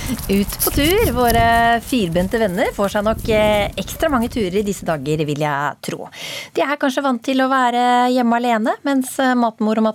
Ut 0.04 0.64
på 0.64 0.70
tur. 0.70 1.12
Våre 1.16 1.80
firbente 1.80 2.36
venner 2.36 2.68
får 2.76 2.90
seg 2.92 3.04
nok 3.06 3.22
eh, 3.32 3.70
ekstra 3.80 4.10
mange 4.12 4.28
turer 4.28 4.58
i 4.60 4.64
disse 4.66 4.84
dager, 4.84 5.22
vil 5.24 5.40
jeg 5.40 5.78
tro. 5.86 6.10
De 6.52 6.60
er 6.60 6.76
kanskje 6.80 7.04
vant 7.06 7.22
til 7.24 7.40
å 7.40 7.46
være 7.48 8.10
hjemme 8.12 8.36
alene, 8.36 8.74
mens 8.84 9.14
eh, 9.22 9.32
matmor 9.38 9.80
og 9.80 9.86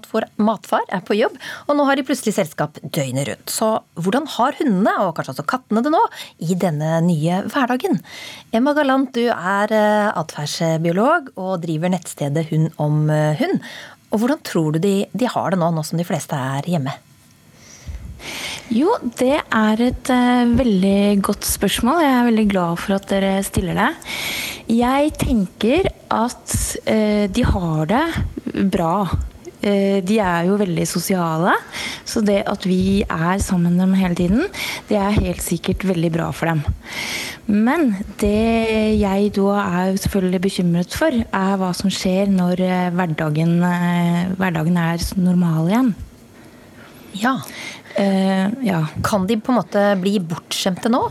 matfar 0.42 0.88
er 0.90 1.04
på 1.06 1.18
jobb, 1.20 1.36
og 1.68 1.78
nå 1.78 1.86
har 1.86 2.00
de 2.00 2.06
plutselig 2.08 2.34
selskap 2.40 2.80
døgnet 2.82 3.28
rundt. 3.30 3.54
Så 3.54 3.68
hvordan 4.02 4.26
har 4.34 4.58
hundene, 4.58 4.96
og 5.06 5.14
kanskje 5.18 5.36
også 5.36 5.46
kattene 5.52 5.84
det 5.86 5.94
nå, 5.94 6.02
i 6.42 6.58
denne 6.58 6.96
nye 7.06 7.44
hverdagen? 7.46 8.02
Emma 8.50 8.74
Galant, 8.78 9.14
du 9.14 9.28
er 9.30 9.76
eh, 9.78 10.08
atferdsbiolog 10.10 11.36
og 11.38 11.60
driver 11.68 11.94
nettstedet 11.94 12.48
Hund 12.50 12.72
om 12.82 13.06
hund. 13.14 13.62
Og 14.10 14.24
hvordan 14.24 14.42
tror 14.42 14.74
du 14.74 14.82
de, 14.82 14.96
de 15.14 15.30
har 15.30 15.54
det 15.54 15.62
nå, 15.62 15.70
nå 15.70 15.86
som 15.86 16.02
de 16.02 16.08
fleste 16.08 16.34
er 16.34 16.66
hjemme? 16.74 16.98
Jo, 18.70 18.92
det 19.18 19.34
er 19.34 19.82
et 19.82 20.10
uh, 20.14 20.52
veldig 20.54 21.22
godt 21.26 21.48
spørsmål. 21.50 22.04
Jeg 22.04 22.14
er 22.14 22.28
veldig 22.28 22.44
glad 22.52 22.78
for 22.78 23.00
at 23.00 23.08
dere 23.10 23.32
stiller 23.42 23.74
det. 23.74 23.88
Jeg 24.70 25.14
tenker 25.18 25.88
at 26.14 26.54
uh, 26.86 27.26
de 27.34 27.46
har 27.50 27.88
det 27.90 28.04
bra. 28.70 29.08
Uh, 29.64 29.98
de 30.06 30.20
er 30.22 30.46
jo 30.46 30.60
veldig 30.62 30.86
sosiale, 30.86 31.56
så 32.06 32.22
det 32.22 32.44
at 32.46 32.68
vi 32.70 33.02
er 33.02 33.42
sammen 33.42 33.74
med 33.74 33.88
dem 33.88 33.96
hele 33.98 34.20
tiden, 34.20 34.46
det 34.86 35.00
er 35.02 35.18
helt 35.18 35.42
sikkert 35.42 35.88
veldig 35.90 36.12
bra 36.14 36.28
for 36.30 36.52
dem. 36.52 36.62
Men 37.50 37.96
det 38.22 39.00
jeg 39.02 39.32
da 39.34 39.56
er 39.64 39.98
selvfølgelig 39.98 40.44
bekymret 40.46 40.94
for, 40.94 41.10
er 41.10 41.58
hva 41.58 41.72
som 41.74 41.90
skjer 41.90 42.30
når 42.30 42.62
hverdagen, 42.94 43.58
hverdagen 44.38 44.78
er 44.78 45.10
normal 45.18 45.74
igjen. 45.74 45.92
Ja. 47.18 47.40
Uh, 48.00 48.48
ja. 48.64 48.86
Kan 49.04 49.28
de 49.28 49.36
på 49.44 49.52
en 49.52 49.60
måte 49.60 49.82
bli 50.00 50.20
bortskjemte 50.24 50.92
nå? 50.92 51.02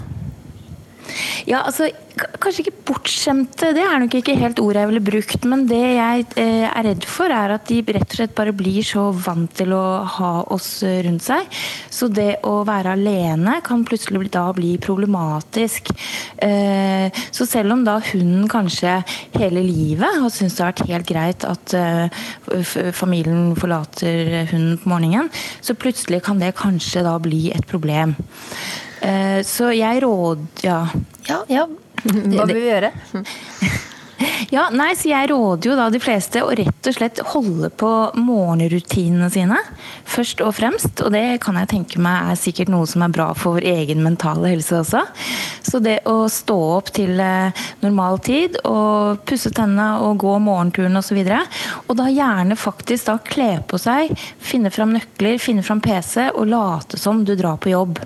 Ja, 1.48 1.64
altså 1.64 1.90
Kanskje 2.18 2.64
ikke 2.64 2.80
bortskjemte, 2.88 3.68
det 3.76 3.82
er 3.84 4.00
nok 4.02 4.14
ikke 4.18 4.34
helt 4.38 4.58
ordet 4.58 4.82
jeg 4.82 4.90
ville 4.90 5.02
brukt. 5.06 5.44
Men 5.46 5.64
det 5.70 5.78
jeg 5.78 6.24
eh, 6.40 6.64
er 6.66 6.86
redd 6.88 7.04
for, 7.06 7.30
er 7.30 7.52
at 7.54 7.68
de 7.68 7.76
rett 7.94 8.08
og 8.08 8.18
slett 8.18 8.34
bare 8.34 8.54
blir 8.56 8.82
så 8.86 9.04
vant 9.14 9.52
til 9.54 9.74
å 9.76 9.82
ha 10.16 10.30
oss 10.54 10.80
rundt 11.06 11.22
seg. 11.22 11.46
Så 11.94 12.08
det 12.10 12.40
å 12.48 12.56
være 12.66 12.96
alene 12.96 13.58
kan 13.66 13.84
plutselig 13.86 14.32
da 14.34 14.48
bli 14.56 14.72
problematisk. 14.82 15.92
Eh, 16.42 17.06
så 17.30 17.46
selv 17.46 17.76
om 17.76 17.86
da 17.86 17.98
hunden 18.10 18.48
kanskje 18.50 18.98
hele 19.38 19.62
livet 19.62 20.18
har 20.18 20.34
syntes 20.34 20.58
det 20.58 20.64
har 20.64 20.72
vært 20.72 20.90
helt 20.90 21.12
greit 21.12 21.46
at 21.46 21.76
eh, 21.78 22.26
familien 22.98 23.54
forlater 23.58 24.50
hunden 24.50 24.74
på 24.82 24.90
morgenen, 24.90 25.30
så 25.62 25.78
plutselig 25.78 26.24
kan 26.26 26.42
det 26.42 26.56
kanskje 26.58 27.06
da 27.06 27.14
bli 27.22 27.48
et 27.54 27.66
problem. 27.70 28.16
Så 29.46 29.70
jeg 29.76 30.02
råd... 30.02 30.46
Ja. 30.64 30.80
Ja, 31.28 31.42
ja. 31.52 31.66
Hva 32.04 32.46
vil 32.48 32.56
vi 32.58 32.66
gjøre? 32.70 32.92
Ja, 34.54 34.68
nei, 34.72 34.92
så 34.96 35.10
Jeg 35.10 35.30
råder 35.30 35.70
jo 35.70 35.76
da 35.78 35.88
de 35.92 36.00
fleste 36.02 36.42
å 36.44 36.52
rett 36.56 36.88
og 36.88 36.94
slett 36.96 37.20
holde 37.32 37.70
på 37.78 37.90
morgenrutinene 38.16 39.28
sine. 39.32 39.58
Først 40.08 40.42
og 40.44 40.54
fremst. 40.58 41.02
Og 41.04 41.12
det 41.14 41.40
kan 41.44 41.58
jeg 41.60 41.70
tenke 41.72 42.02
meg 42.02 42.32
er 42.32 42.40
sikkert 42.40 42.72
noe 42.72 42.88
som 42.88 43.04
er 43.04 43.14
bra 43.14 43.30
for 43.36 43.58
vår 43.58 43.66
egen 43.68 44.02
mentale 44.04 44.52
helse 44.54 44.80
også. 44.80 45.04
Så 45.66 45.82
det 45.84 46.00
å 46.08 46.20
stå 46.32 46.56
opp 46.78 46.92
til 46.96 47.20
eh, 47.22 47.66
normal 47.82 48.20
tid 48.24 48.58
og 48.64 49.24
pusse 49.28 49.52
tennene 49.54 50.04
og 50.06 50.20
gå 50.22 50.36
morgenturen 50.42 50.98
osv. 51.00 51.18
Og, 51.18 51.28
så 51.28 51.84
og 51.88 51.98
da 52.00 52.08
gjerne 52.12 52.58
faktisk 52.58 53.10
da 53.10 53.18
kle 53.24 53.50
på 53.68 53.80
seg, 53.80 54.14
finne 54.40 54.72
fram 54.74 54.94
nøkler, 54.96 55.38
finne 55.42 55.64
fram 55.66 55.82
PC 55.84 56.30
og 56.32 56.48
late 56.48 57.00
som 57.00 57.24
du 57.26 57.34
drar 57.38 57.60
på 57.60 57.74
jobb. 57.74 58.00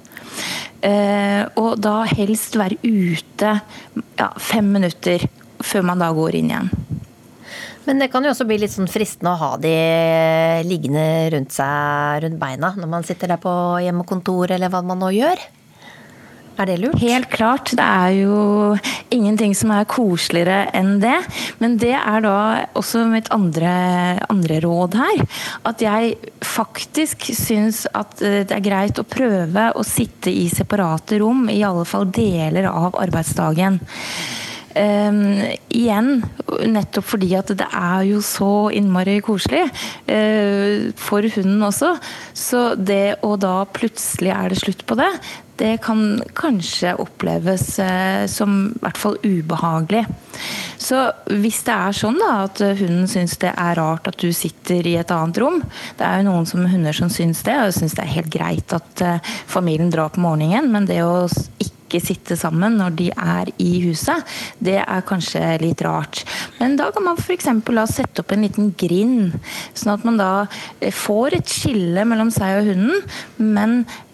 Uh, 0.83 1.47
og 1.61 1.77
da 1.79 2.01
helst 2.11 2.57
være 2.59 2.81
ute 2.83 3.53
ja, 4.19 4.29
fem 4.43 4.73
minutter 4.75 5.23
før 5.67 5.87
man 5.93 6.03
da 6.03 6.11
går 6.15 6.39
inn 6.39 6.53
igjen. 6.53 6.71
Men 7.87 7.99
det 7.99 8.13
kan 8.13 8.23
jo 8.23 8.31
også 8.31 8.47
bli 8.47 8.61
litt 8.63 8.75
sånn 8.75 8.91
fristende 8.91 9.33
å 9.33 9.41
ha 9.41 9.55
de 9.61 9.73
liggende 10.69 11.07
rundt 11.35 11.55
seg 11.57 12.23
rundt 12.23 12.39
beina 12.39 12.71
når 12.79 12.91
man 12.93 13.07
sitter 13.07 13.33
der 13.33 13.43
på 13.43 13.55
hjemmekontor 13.83 14.55
eller 14.55 14.71
hva 14.71 14.85
man 14.87 15.03
nå 15.03 15.11
gjør. 15.17 15.43
Er 16.61 16.69
det 16.69 16.77
lurt? 16.83 17.01
Helt 17.01 17.31
klart. 17.33 17.73
Det 17.75 17.85
er 17.85 18.13
jo 18.21 18.37
ingenting 19.13 19.55
som 19.57 19.73
er 19.75 19.89
koseligere 19.89 20.67
enn 20.77 20.99
det. 21.03 21.17
Men 21.63 21.79
det 21.81 21.95
er 21.97 22.25
da 22.25 22.37
også 22.79 23.07
mitt 23.11 23.31
andre, 23.35 23.73
andre 24.31 24.61
råd 24.65 24.99
her. 25.01 25.25
At 25.69 25.83
jeg 25.83 26.13
faktisk 26.45 27.25
syns 27.35 27.87
at 27.97 28.21
det 28.21 28.53
er 28.53 28.65
greit 28.65 29.01
å 29.01 29.09
prøve 29.09 29.71
å 29.75 29.87
sitte 29.87 30.33
i 30.33 30.45
separate 30.53 31.23
rom, 31.25 31.49
i 31.49 31.63
alle 31.67 31.87
fall 31.89 32.11
deler 32.13 32.69
av 32.69 33.01
arbeidsdagen. 33.01 33.81
Um, 34.73 35.43
igjen, 35.69 36.23
nettopp 36.73 37.05
fordi 37.11 37.33
at 37.37 37.51
det 37.59 37.67
er 37.69 38.07
jo 38.09 38.23
så 38.25 38.71
innmari 38.73 39.19
koselig 39.25 39.67
uh, 39.69 40.89
for 40.97 41.27
hunden 41.35 41.67
også. 41.67 41.95
Så 42.33 42.63
det 42.81 43.19
å 43.27 43.35
da 43.41 43.63
plutselig 43.69 44.33
er 44.33 44.53
det 44.53 44.63
slutt 44.63 44.87
på 44.89 44.97
det, 45.01 45.11
det 45.61 45.77
kan 45.85 46.23
kanskje 46.39 46.95
oppleves 47.03 47.67
uh, 47.83 48.25
som 48.31 48.73
i 48.73 48.83
hvert 48.83 49.01
fall 49.01 49.19
ubehagelig. 49.23 50.05
Så 50.83 51.05
hvis 51.29 51.61
det 51.67 51.75
er 51.75 51.95
sånn 51.97 52.19
da 52.19 52.31
at 52.47 52.63
hunden 52.81 53.07
syns 53.11 53.37
det 53.43 53.53
er 53.53 53.77
rart 53.79 54.09
at 54.11 54.19
du 54.19 54.33
sitter 54.35 54.87
i 54.89 54.97
et 54.99 55.13
annet 55.15 55.39
rom 55.39 55.61
Det 55.99 56.03
er 56.03 56.19
jo 56.19 56.31
noen 56.31 56.49
som 56.49 56.65
hunder 56.67 56.97
som 56.97 57.13
syns 57.13 57.45
det, 57.47 57.55
og 57.61 57.77
syns 57.77 57.95
det 57.99 58.03
er 58.07 58.17
helt 58.17 58.33
greit 58.33 58.75
at 58.75 59.05
uh, 59.05 59.37
familien 59.47 59.93
drar 59.93 60.11
på 60.15 60.25
morgenen, 60.25 60.73
men 60.73 60.89
det 60.89 61.03
å 61.05 61.29
ikke 61.93 62.01
sitte 62.01 62.37
sammen 62.41 62.79
når 62.81 62.95
de 62.97 63.09
er 63.13 63.51
i 63.61 63.73
huset, 63.85 64.25
det 64.65 64.79
er 64.81 65.05
kanskje 65.09 65.43
litt 65.61 65.83
rart. 65.85 66.23
Men 66.61 66.79
da 66.81 66.89
kan 66.95 67.05
man 67.05 67.21
f.eks. 67.21 67.51
sette 67.93 68.23
opp 68.23 68.33
en 68.33 68.47
liten 68.47 68.73
grind, 68.79 69.37
sånn 69.75 69.95
at 69.97 70.07
man 70.09 70.21
da 70.21 70.31
eh, 70.81 70.93
får 70.93 71.39
et 71.39 71.53
skille 71.53 72.07
mellom 72.09 72.33
seg 72.33 72.63
og 72.63 72.71
hunden, 72.73 73.05
men 73.37 73.83
eh, 73.83 74.12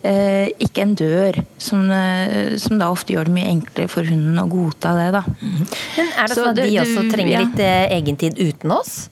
ikke 0.63 0.85
en 0.85 0.95
dør, 0.95 1.41
som, 1.59 1.91
eh, 1.91 2.55
som, 2.63 2.79
da 2.79 2.91
ofte 2.95 3.15
gjør 3.15 3.27
det 3.27 3.35
mye 3.35 3.51
enklere 3.51 3.91
for 3.91 4.07
hunden 4.07 4.39
å 4.39 4.47
godta 4.51 4.95
det. 4.95 5.09
Da. 5.17 5.23
Men 5.43 6.13
Er 6.15 6.29
det 6.31 6.39
sånn 6.39 6.51
at 6.53 6.61
de 6.61 6.69
også 6.85 7.07
trenger 7.11 7.43
litt 7.43 7.63
eh, 7.65 7.91
egentid 7.99 8.39
uten 8.39 8.75
oss? 8.77 9.09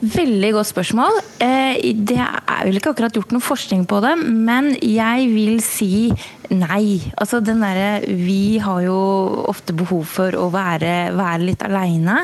Veldig 0.00 0.54
godt 0.56 0.70
spørsmål. 0.70 1.18
Eh, 1.44 1.92
det 1.92 2.16
er 2.16 2.60
vel 2.64 2.78
ikke 2.78 2.94
akkurat 2.94 3.12
gjort 3.12 3.34
noe 3.34 3.44
forskning 3.44 3.82
på 3.88 3.98
det, 4.00 4.14
men 4.16 4.70
jeg 4.80 5.26
vil 5.28 5.58
si 5.60 6.08
nei. 6.48 7.12
Altså 7.20 7.42
den 7.44 7.60
derre 7.60 8.00
Vi 8.08 8.58
har 8.64 8.80
jo 8.86 8.96
ofte 9.50 9.74
behov 9.76 10.06
for 10.08 10.32
å 10.40 10.46
være, 10.54 11.12
være 11.12 11.44
litt 11.50 11.64
aleine. 11.66 12.16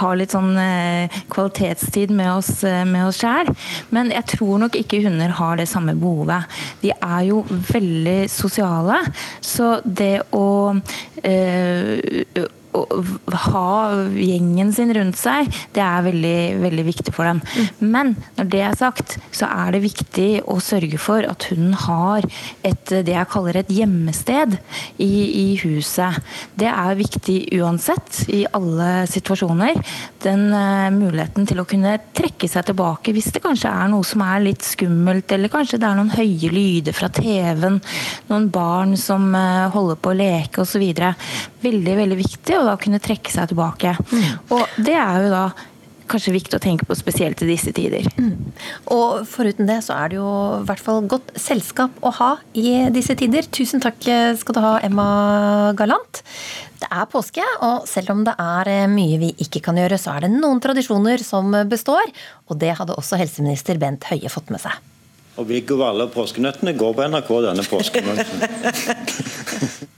Ha 0.00 0.12
litt 0.16 0.32
sånn 0.32 0.56
eh, 0.62 1.18
kvalitetstid 1.28 2.08
med 2.08 2.30
oss, 2.38 2.64
eh, 2.64 2.86
med 2.88 3.12
sjæl. 3.12 3.52
Men 3.92 4.14
jeg 4.16 4.24
tror 4.38 4.64
nok 4.64 4.78
ikke 4.80 5.02
hunder 5.04 5.36
har 5.36 5.60
det 5.60 5.68
samme 5.68 5.92
behovet. 6.00 6.48
De 6.80 6.94
er 6.96 7.26
jo 7.28 7.42
veldig 7.50 8.30
sosiale, 8.32 9.02
så 9.44 9.76
det 9.84 10.22
å 10.32 10.72
øh, 10.72 12.48
å 12.76 12.84
ha 13.48 13.70
gjengen 14.14 14.70
sin 14.74 14.92
rundt 14.94 15.18
seg, 15.18 15.48
det 15.74 15.82
er 15.82 16.04
veldig, 16.06 16.38
veldig 16.62 16.84
viktig 16.86 17.14
for 17.14 17.26
dem. 17.26 17.40
Mm. 17.42 17.90
Men 17.92 18.12
når 18.38 18.50
det 18.52 18.62
er 18.66 18.76
sagt, 18.78 19.16
så 19.34 19.48
er 19.50 19.74
det 19.74 19.82
viktig 19.84 20.28
å 20.50 20.58
sørge 20.62 21.00
for 21.02 21.26
at 21.26 21.48
hunden 21.50 21.74
har 21.86 22.26
et, 22.66 22.84
det 22.90 23.14
jeg 23.14 23.30
kaller 23.32 23.60
et 23.60 23.72
gjemmested 23.74 24.56
i, 25.02 25.10
i 25.10 25.46
huset. 25.64 26.20
Det 26.58 26.70
er 26.70 27.00
viktig 27.00 27.38
uansett, 27.58 28.22
i 28.30 28.44
alle 28.54 29.06
situasjoner. 29.10 29.80
Den 30.22 30.48
uh, 30.54 30.90
muligheten 30.94 31.48
til 31.48 31.62
å 31.62 31.66
kunne 31.68 31.96
trekke 32.16 32.48
seg 32.50 32.68
tilbake 32.70 33.14
hvis 33.14 33.30
det 33.34 33.42
kanskje 33.44 33.72
er 33.72 33.90
noe 33.90 34.06
som 34.06 34.22
er 34.24 34.44
litt 34.44 34.64
skummelt, 34.66 35.30
eller 35.34 35.52
kanskje 35.52 35.80
det 35.80 35.88
er 35.88 35.98
noen 35.98 36.14
høye 36.14 36.52
lyder 36.54 36.96
fra 36.96 37.10
TV-en, 37.14 37.80
noen 38.30 38.48
barn 38.52 38.96
som 39.00 39.30
uh, 39.34 39.68
holder 39.74 39.98
på 40.00 40.12
å 40.12 40.18
leke 40.20 40.64
osv. 40.64 40.86
Veldig, 41.60 41.96
veldig 41.98 42.18
viktig 42.20 42.59
og 42.60 42.70
da 42.70 42.78
kunne 42.80 43.02
trekke 43.02 43.32
seg 43.32 43.50
tilbake. 43.50 43.96
Mm. 44.12 44.30
Og 44.56 44.80
det 44.86 44.96
er 45.00 45.26
jo 45.26 45.34
da 45.34 45.44
kanskje 46.10 46.34
viktig 46.34 46.58
å 46.58 46.62
tenke 46.62 46.86
på 46.88 46.96
spesielt 46.98 47.42
i 47.44 47.48
disse 47.52 47.72
tider. 47.74 48.06
Mm. 48.18 48.50
Og 48.94 49.20
foruten 49.30 49.68
det 49.68 49.78
så 49.86 49.94
er 49.94 50.10
det 50.10 50.18
jo 50.18 50.30
i 50.58 50.64
hvert 50.68 50.82
fall 50.82 51.06
godt 51.10 51.30
selskap 51.38 52.00
å 52.02 52.12
ha 52.18 52.32
i 52.58 52.90
disse 52.94 53.14
tider. 53.18 53.46
Tusen 53.54 53.82
takk 53.82 54.02
skal 54.40 54.56
du 54.56 54.60
ha, 54.64 54.74
Emma 54.86 55.06
Galant. 55.78 56.22
Det 56.80 56.88
er 56.88 57.08
påske, 57.12 57.44
og 57.66 57.86
selv 57.88 58.14
om 58.14 58.24
det 58.26 58.34
er 58.40 58.72
mye 58.90 59.20
vi 59.20 59.34
ikke 59.44 59.62
kan 59.66 59.78
gjøre, 59.78 60.00
så 60.00 60.16
er 60.16 60.26
det 60.26 60.32
noen 60.34 60.62
tradisjoner 60.64 61.22
som 61.22 61.52
består. 61.70 62.10
Og 62.48 62.58
det 62.60 62.74
hadde 62.78 62.96
også 62.96 63.20
helseminister 63.20 63.78
Bent 63.80 64.08
Høie 64.10 64.32
fått 64.32 64.50
med 64.50 64.64
seg. 64.64 64.80
Og 65.38 65.46
Viggo 65.48 65.78
Valle 65.80 66.08
og 66.08 66.14
påskenøttene 66.14 66.74
går 66.78 66.96
på 66.96 67.06
NRK 67.12 67.30
denne 67.46 67.66
påsken. 67.70 68.10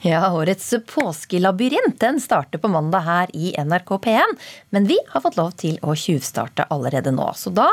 Ja, 0.00 0.32
årets 0.32 0.74
påskelabyrint 0.88 1.98
den 2.00 2.20
starter 2.20 2.58
på 2.58 2.68
mandag 2.72 3.02
her 3.04 3.32
i 3.36 3.50
NRK 3.58 3.90
P1. 4.06 4.36
Men 4.72 4.86
vi 4.88 4.96
har 5.10 5.20
fått 5.20 5.36
lov 5.36 5.50
til 5.60 5.76
å 5.84 5.92
tjuvstarte 5.92 6.64
allerede 6.72 7.12
nå. 7.12 7.26
Så 7.36 7.52
da 7.52 7.66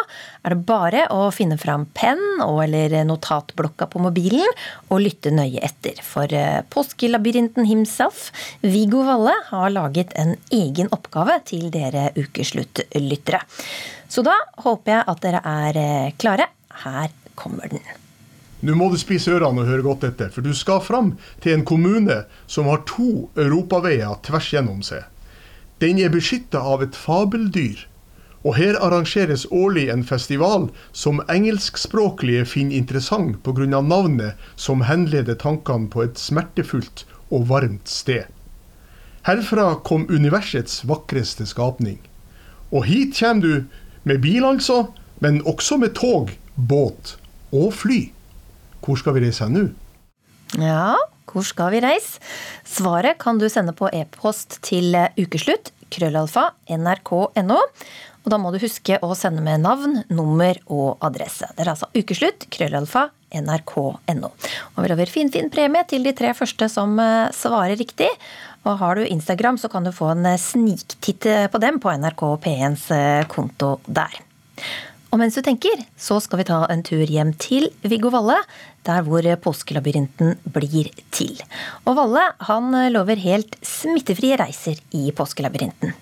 er 0.43 0.51
det 0.51 0.67
bare 0.67 1.05
å 1.15 1.29
finne 1.31 1.55
fram 1.61 1.85
penn 1.95 2.41
og 2.43 2.59
eller 2.65 2.97
notatblokka 3.07 3.87
på 3.93 4.01
mobilen 4.03 4.43
og 4.89 5.05
lytte 5.05 5.31
nøye 5.31 5.63
etter. 5.63 6.01
For 6.03 6.27
eh, 6.35 6.65
påskelabyrinten 6.73 7.69
himself, 7.69 8.27
Viggo 8.59 9.05
Valle, 9.07 9.37
har 9.47 9.71
laget 9.71 10.11
en 10.19 10.35
egen 10.51 10.91
oppgave 10.91 11.39
til 11.47 11.69
dere 11.71 12.09
ukesluttlyttere. 12.19 13.39
Så 14.11 14.23
da 14.27 14.35
håper 14.65 14.97
jeg 14.97 15.09
at 15.15 15.23
dere 15.23 15.43
er 15.47 15.83
eh, 15.85 16.13
klare. 16.19 16.51
Her 16.83 17.09
kommer 17.35 17.67
den. 17.71 17.83
Nå 18.65 18.73
må 18.73 18.87
du 18.89 18.97
spise 18.97 19.35
ørene 19.35 19.61
og 19.61 19.69
høre 19.69 19.85
godt 19.85 20.07
etter, 20.07 20.31
for 20.33 20.41
du 20.41 20.53
skal 20.57 20.81
fram 20.81 21.11
til 21.43 21.53
en 21.53 21.65
kommune 21.65 22.23
som 22.49 22.69
har 22.71 22.81
to 22.89 23.27
europaveier 23.37 24.17
tvers 24.25 24.49
gjennom 24.53 24.81
seg. 24.85 25.05
Den 25.81 26.01
er 26.01 26.09
beskytta 26.13 26.63
av 26.65 26.81
et 26.81 26.97
fabeldyr. 26.97 27.83
Og 28.45 28.55
her 28.57 28.77
arrangeres 28.81 29.45
årlig 29.51 29.87
en 29.91 30.05
festival 30.07 30.69
som 30.95 31.21
engelskspråklige 31.29 32.45
finner 32.49 32.77
interessant 32.77 33.43
pga. 33.43 33.81
navnet 33.81 34.33
som 34.55 34.81
henleder 34.81 35.35
tankene 35.35 35.89
på 35.89 36.03
et 36.05 36.17
smertefullt 36.17 37.05
og 37.29 37.47
varmt 37.49 37.89
sted. 37.89 38.25
Herfra 39.27 39.75
kom 39.83 40.07
universets 40.09 40.85
vakreste 40.87 41.45
skapning. 41.45 41.99
Og 42.71 42.85
hit 42.85 43.19
kommer 43.19 43.41
du 43.41 43.63
med 44.03 44.21
bil, 44.21 44.45
altså, 44.45 44.87
men 45.19 45.41
også 45.45 45.77
med 45.77 45.93
tog, 45.93 46.31
båt 46.57 47.15
og 47.55 47.71
fly. 47.77 48.07
Hvor 48.83 48.99
skal 48.99 49.17
vi 49.17 49.25
reise 49.27 49.47
nå? 49.51 49.69
Ja, 50.57 50.95
hvor 51.27 51.45
skal 51.45 51.73
vi 51.75 51.81
reise? 51.83 52.21
Svaret 52.67 53.19
kan 53.21 53.39
du 53.39 53.47
sende 53.51 53.75
på 53.77 53.89
e-post 53.93 54.59
til 54.65 54.95
ukeslutt, 55.19 55.73
krøllalfa, 55.93 56.49
nrk.no. 56.71 57.59
Og 58.27 58.31
da 58.33 58.39
må 58.41 58.51
du 58.51 58.59
huske 58.59 58.97
å 59.03 59.13
sende 59.15 59.43
med 59.43 59.61
navn, 59.63 60.01
nummer 60.11 60.57
og 60.67 61.03
adresse. 61.05 61.47
Det 61.55 61.63
er 61.63 61.71
altså 61.71 61.87
ukeslutt, 61.95 62.47
krøllalfa, 62.51 63.05
nrk.no. 63.39 64.31
Og 64.75 64.79
vi 64.83 64.91
lover 64.91 65.11
finfin 65.11 65.47
fin 65.47 65.51
premie 65.51 65.83
til 65.87 66.03
de 66.07 66.15
tre 66.15 66.33
første 66.35 66.67
som 66.71 66.95
eh, 66.99 67.31
svarer 67.35 67.79
riktig. 67.79 68.09
Og 68.67 68.79
har 68.81 68.99
du 68.99 69.07
Instagram, 69.07 69.59
så 69.59 69.71
kan 69.71 69.87
du 69.87 69.93
få 69.95 70.11
en 70.11 70.27
sniktitt 70.39 71.27
på 71.51 71.63
dem 71.63 71.79
på 71.83 71.93
NRK 72.03 72.23
P1s 72.43 72.87
eh, 72.95 73.27
konto 73.31 73.77
der. 73.87 74.19
Og 75.07 75.21
mens 75.21 75.37
du 75.37 75.41
tenker, 75.43 75.79
så 75.95 76.17
skal 76.19 76.41
vi 76.41 76.47
ta 76.49 76.57
en 76.67 76.81
tur 76.83 77.05
hjem 77.07 77.31
til 77.39 77.69
Viggo 77.87 78.11
Valle, 78.11 78.35
der 78.87 79.05
hvor 79.07 79.23
påskelabyrinten 79.39 80.35
blir 80.51 80.89
til. 81.15 81.37
Og 81.87 81.95
Valle 81.95 82.25
han 82.49 82.75
lover 82.91 83.19
helt 83.23 83.55
smittefrie 83.63 84.35
reiser 84.39 84.81
i 84.91 85.07
påskelabyrinten. 85.15 85.95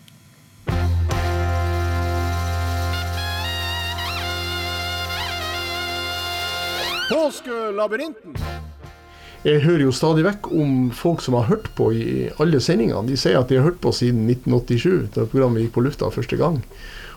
Påskelabyrinten! 7.05 8.33
Jeg 9.45 9.61
hører 9.61 9.83
jo 9.85 9.91
stadig 9.93 10.23
vekk 10.25 10.47
om 10.57 10.69
folk 10.89 11.21
som 11.21 11.35
har 11.37 11.45
hørt 11.45 11.67
på 11.77 11.91
i 11.93 12.05
alle 12.41 12.57
sendingene. 12.57 13.05
De 13.05 13.13
sier 13.19 13.37
at 13.37 13.51
de 13.51 13.59
har 13.59 13.67
hørt 13.67 13.77
på 13.83 13.91
siden 13.93 14.23
1987, 14.25 15.11
da 15.13 15.27
programmet 15.29 15.61
gikk 15.61 15.75
på 15.75 15.83
lufta 15.85 16.09
første 16.09 16.39
gang. 16.41 16.63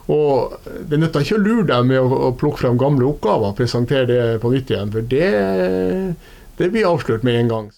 Og 0.09 0.55
det 0.89 0.99
nytter 1.01 1.25
ikke 1.25 1.37
å 1.37 1.43
lure 1.43 1.67
deg 1.69 1.89
med 1.91 2.01
å, 2.01 2.21
å 2.29 2.31
plukke 2.37 2.63
frem 2.63 2.79
gamle 2.81 3.05
oppgaver 3.11 3.53
og 3.53 3.59
presentere 3.59 4.07
det 4.09 4.23
på 4.41 4.53
nytt 4.55 4.73
igjen, 4.73 4.93
for 4.95 5.05
det, 5.05 5.29
det 6.57 6.71
blir 6.73 6.89
avslørt 6.89 7.27
med 7.29 7.43
en 7.43 7.53
gang. 7.53 7.69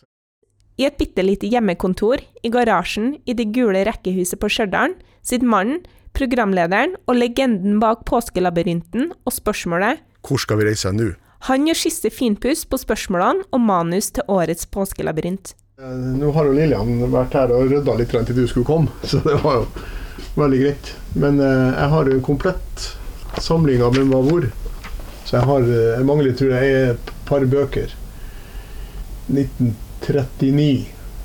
I 0.80 0.86
et 0.88 0.96
bitte 0.96 1.24
lite 1.26 1.48
hjemmekontor 1.50 2.22
i 2.46 2.50
garasjen 2.52 3.16
i 3.28 3.34
det 3.36 3.50
gule 3.52 3.82
rekkehuset 3.84 4.40
på 4.40 4.48
Stjørdal 4.48 4.94
sitter 5.20 5.50
mannen, 5.50 5.82
programlederen 6.16 6.94
og 7.04 7.18
legenden 7.18 7.76
bak 7.82 8.06
Påskelabyrinten 8.08 9.10
og 9.12 9.34
spørsmålet 9.34 10.00
Hvor 10.26 10.40
skal 10.42 10.58
vi 10.58 10.70
reise 10.70 10.90
nå? 10.94 11.12
Han 11.48 11.66
gjør 11.68 11.78
siste 11.82 12.10
finpuss 12.12 12.66
på 12.68 12.80
spørsmålene 12.80 13.46
og 13.50 13.62
manus 13.64 14.10
til 14.16 14.26
årets 14.28 14.66
påskelabyrint. 14.72 15.54
Eh, 15.80 16.00
nå 16.20 16.32
har 16.36 16.48
jo 16.48 16.56
Lillian 16.56 16.98
vært 17.12 17.36
her 17.38 17.54
og 17.56 17.70
rydda 17.70 17.94
litt 17.96 18.12
til 18.12 18.36
du 18.36 18.44
skulle 18.48 18.68
komme, 18.68 18.92
så 19.08 19.22
det 19.24 19.38
var 19.44 19.62
jo 19.62 19.68
veldig 20.36 20.64
greit. 20.64 20.92
Men 21.14 21.40
eh, 21.40 21.70
jeg 21.74 21.88
har 21.94 22.10
en 22.10 22.22
komplett 22.22 22.86
samling 23.42 23.82
av 23.82 23.96
hvem 23.96 24.12
var 24.14 24.26
hvor. 24.26 24.46
Så 25.24 25.36
jeg 25.38 25.48
har 25.48 25.66
eh, 25.66 25.96
Jeg 25.96 26.06
mangler, 26.06 26.36
tror 26.38 26.54
jeg, 26.56 26.94
et 26.94 27.12
par 27.28 27.46
bøker. 27.46 27.96
1939 29.30 30.70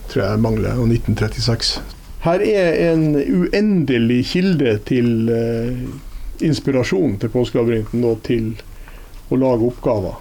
tror 0.10 0.22
jeg 0.24 0.32
jeg 0.32 0.44
mangler, 0.46 0.82
og 0.82 0.90
1936. 0.90 1.80
Her 2.26 2.42
er 2.42 2.80
en 2.92 3.16
uendelig 3.16 4.24
kilde 4.32 4.78
til 4.90 5.30
uh, 5.30 6.46
inspirasjon 6.46 7.20
til 7.22 7.30
Påskelabyrinten 7.34 8.06
og 8.06 8.24
til 8.26 8.56
å 9.30 9.38
lage 9.38 9.68
oppgaver. 9.70 10.18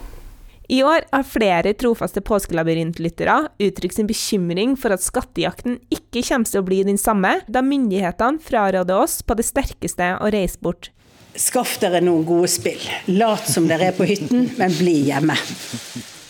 I 0.69 0.81
år 0.83 1.05
har 1.13 1.27
flere 1.29 1.75
trofaste 1.77 2.23
påskelabyrintlyttere 2.25 3.37
uttrykt 3.61 3.99
sin 3.99 4.09
bekymring 4.09 4.79
for 4.81 4.95
at 4.95 5.05
skattejakten 5.05 5.77
ikke 5.93 6.23
kommer 6.25 6.49
til 6.49 6.63
å 6.63 6.67
bli 6.67 6.81
den 6.89 7.01
samme, 7.01 7.37
da 7.47 7.61
myndighetene 7.65 8.41
fraråder 8.41 9.05
oss 9.05 9.21
på 9.21 9.37
det 9.37 9.45
sterkeste 9.45 10.15
å 10.17 10.33
reise 10.33 10.61
bort. 10.65 10.89
Skaff 11.37 11.77
dere 11.83 12.01
noen 12.05 12.25
gode 12.25 12.49
spill. 12.49 12.81
Lat 13.11 13.49
som 13.51 13.67
dere 13.69 13.91
er 13.91 13.97
på 13.97 14.07
hytten, 14.09 14.53
men 14.57 14.75
bli 14.79 15.01
hjemme. 15.11 15.37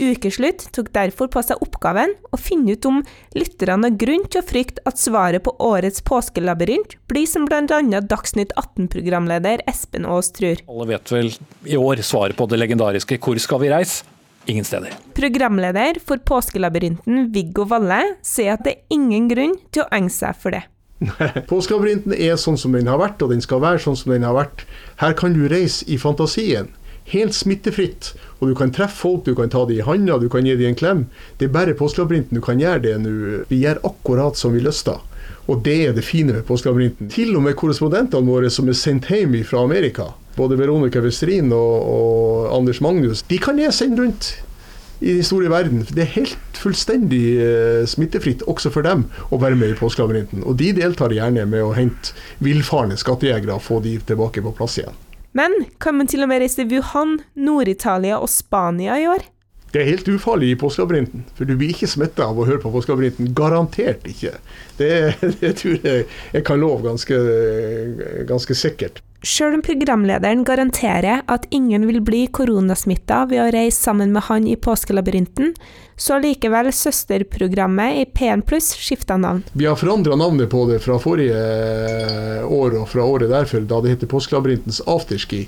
Ukeslutt 0.01 0.65
tok 0.75 0.89
derfor 0.97 1.29
på 1.31 1.43
seg 1.45 1.61
oppgaven 1.63 2.17
å 2.35 2.39
finne 2.41 2.75
ut 2.75 2.89
om 2.89 3.03
lytterne 3.37 3.87
har 3.87 3.99
grunn 4.01 4.25
til 4.27 4.41
å 4.41 4.47
frykte 4.47 4.83
at 4.89 4.99
svaret 4.99 5.45
på 5.47 5.53
årets 5.63 6.03
påskelabyrint 6.03 6.97
blir 7.11 7.29
som 7.31 7.47
bl.a. 7.47 7.79
Dagsnytt 8.03 8.57
18-programleder 8.59 9.63
Espen 9.71 10.09
Aas 10.09 10.33
tror. 10.35 10.65
Alle 10.67 10.89
vet 10.91 11.15
vel 11.15 11.31
i 11.71 11.79
år 11.79 12.03
svaret 12.03 12.35
på 12.35 12.49
det 12.51 12.59
legendariske 12.59 13.21
'Hvor 13.21 13.39
skal 13.39 13.63
vi 13.63 13.71
reise?' 13.71 14.14
Ingen 14.47 14.65
steder. 14.65 14.93
Programleder 15.17 15.99
for 16.05 16.21
Påskelabyrinten, 16.21 17.31
Viggo 17.33 17.65
Valle, 17.71 18.03
sier 18.23 18.59
at 18.59 18.65
det 18.67 18.75
er 18.75 18.97
ingen 18.97 19.29
grunn 19.31 19.55
til 19.73 19.85
å 19.85 19.91
enge 19.95 20.13
seg 20.13 20.37
for 20.41 20.53
det. 20.53 20.65
Påskelabyrinten 21.51 22.15
er 22.17 22.37
sånn 22.41 22.59
som 22.61 22.77
den 22.77 22.89
har 22.91 23.01
vært, 23.01 23.23
og 23.25 23.33
den 23.33 23.43
skal 23.45 23.63
være 23.65 23.83
sånn 23.87 23.97
som 23.99 24.13
den 24.13 24.27
har 24.27 24.37
vært. 24.37 24.67
Her 25.01 25.17
kan 25.17 25.37
du 25.37 25.47
reise 25.51 25.87
i 25.89 26.01
fantasien. 26.01 26.73
helt 27.13 27.35
smittefritt. 27.37 28.15
Og 28.41 28.49
du 28.49 28.55
kan 28.57 28.71
treffe 28.73 28.97
folk, 28.97 29.25
du 29.27 29.35
kan 29.37 29.51
ta 29.53 29.65
dem 29.69 29.77
i 29.77 29.85
handa, 29.85 30.19
du 30.19 30.29
kan 30.33 30.47
gi 30.47 30.57
dem 30.57 30.73
en 30.73 30.79
klem. 30.79 31.03
Det 31.39 31.49
er 31.49 31.53
bare 31.53 31.77
påskelabyrinten 31.77 32.39
du 32.39 32.41
kan 32.45 32.61
gjøre 32.61 32.81
det 32.85 32.95
nå. 33.03 33.45
Vi 33.51 33.61
gjør 33.61 33.83
akkurat 33.85 34.41
som 34.41 34.55
vi 34.57 34.63
lyster. 34.65 35.01
Og 35.45 35.61
det 35.65 35.77
er 35.89 35.93
det 35.97 36.07
fine 36.07 36.33
med 36.33 36.47
påskelabyrinten. 36.49 37.11
Til 37.13 37.35
og 37.37 37.45
med 37.45 37.57
korrespondentene 37.61 38.29
våre 38.29 38.51
som 38.53 38.69
er 38.71 38.79
sendt 38.79 39.11
hjem 39.13 39.37
fra 39.45 39.65
Amerika, 39.65 40.09
både 40.39 40.57
Veronica 40.59 41.03
Westrin 41.05 41.53
og, 41.53 41.75
og 41.85 42.57
Anders 42.57 42.81
Magnus, 42.85 43.23
de 43.29 43.39
kan 43.43 43.61
jeg 43.61 43.77
sende 43.77 44.03
rundt 44.03 44.33
i 45.05 45.13
den 45.19 45.27
store 45.27 45.51
verden. 45.53 45.85
Det 45.85 46.05
er 46.05 46.13
helt 46.15 46.59
fullstendig 46.59 47.23
eh, 47.45 47.83
smittefritt 47.91 48.45
også 48.49 48.73
for 48.73 48.87
dem 48.87 49.05
å 49.29 49.41
være 49.43 49.59
med 49.61 49.75
i 49.75 49.79
påskelabyrinten. 49.79 50.47
Og 50.49 50.57
de 50.61 50.73
deltar 50.79 51.13
gjerne 51.13 51.45
med 51.51 51.65
å 51.65 51.75
hente 51.77 52.15
villfarne 52.45 52.97
skattejegere 53.01 53.59
og 53.59 53.67
få 53.67 53.83
de 53.85 53.99
tilbake 54.09 54.45
på 54.45 54.55
plass 54.57 54.79
igjen. 54.81 54.97
Men 55.35 55.53
kan 55.83 55.99
man 55.99 56.09
til 56.09 56.23
og 56.23 56.31
med 56.31 56.45
reise 56.45 56.61
til 56.61 56.71
Wuhan, 56.71 57.19
Nord-Italia 57.35 58.21
og 58.23 58.31
Spania 58.31 58.97
i 59.03 59.09
år? 59.11 59.27
Det 59.75 59.83
er 59.83 59.89
helt 59.89 60.07
ufarlig 60.07 60.53
i 60.53 60.59
påskelabyrinten, 60.59 61.25
for 61.35 61.51
du 61.51 61.57
blir 61.59 61.73
ikke 61.75 61.89
smitta 61.91 62.29
av 62.31 62.39
å 62.39 62.45
høre 62.47 62.63
på 62.63 62.71
påskelabyrinten. 62.71 63.33
Garantert 63.35 64.07
ikke. 64.07 64.37
Det, 64.79 64.91
det 65.41 65.57
tror 65.59 65.81
jeg 65.83 66.05
jeg 66.31 66.47
kan 66.47 66.63
love 66.63 66.87
ganske, 66.87 67.19
ganske 68.29 68.55
sikkert. 68.55 69.03
Sjøl 69.25 69.57
om 69.57 69.63
programlederen 69.65 70.43
garanterer 70.45 71.23
at 71.33 71.47
ingen 71.55 71.87
vil 71.89 72.03
bli 72.05 72.27
koronasmitta 72.29 73.23
ved 73.31 73.41
å 73.41 73.47
reise 73.55 73.81
sammen 73.81 74.13
med 74.13 74.27
han 74.27 74.45
i 74.47 74.55
påskelabyrinten, 74.61 75.55
så 75.97 76.19
likevel 76.21 76.69
søsterprogrammet 76.75 78.03
i 78.03 78.05
P1 78.05 78.45
Pluss 78.45 78.75
skifta 78.77 79.17
navn. 79.17 79.41
Vi 79.57 79.65
har 79.65 79.79
forandra 79.81 80.19
navnet 80.21 80.53
på 80.53 80.67
det 80.69 80.83
fra 80.85 80.99
forrige 81.01 81.41
år 82.45 82.77
og 82.83 82.85
fra 82.93 83.07
året 83.09 83.33
derfor, 83.33 83.65
da 83.65 83.81
det 83.81 83.95
heter 83.95 84.13
Påskelabyrintens 84.13 84.83
afterski. 84.85 85.47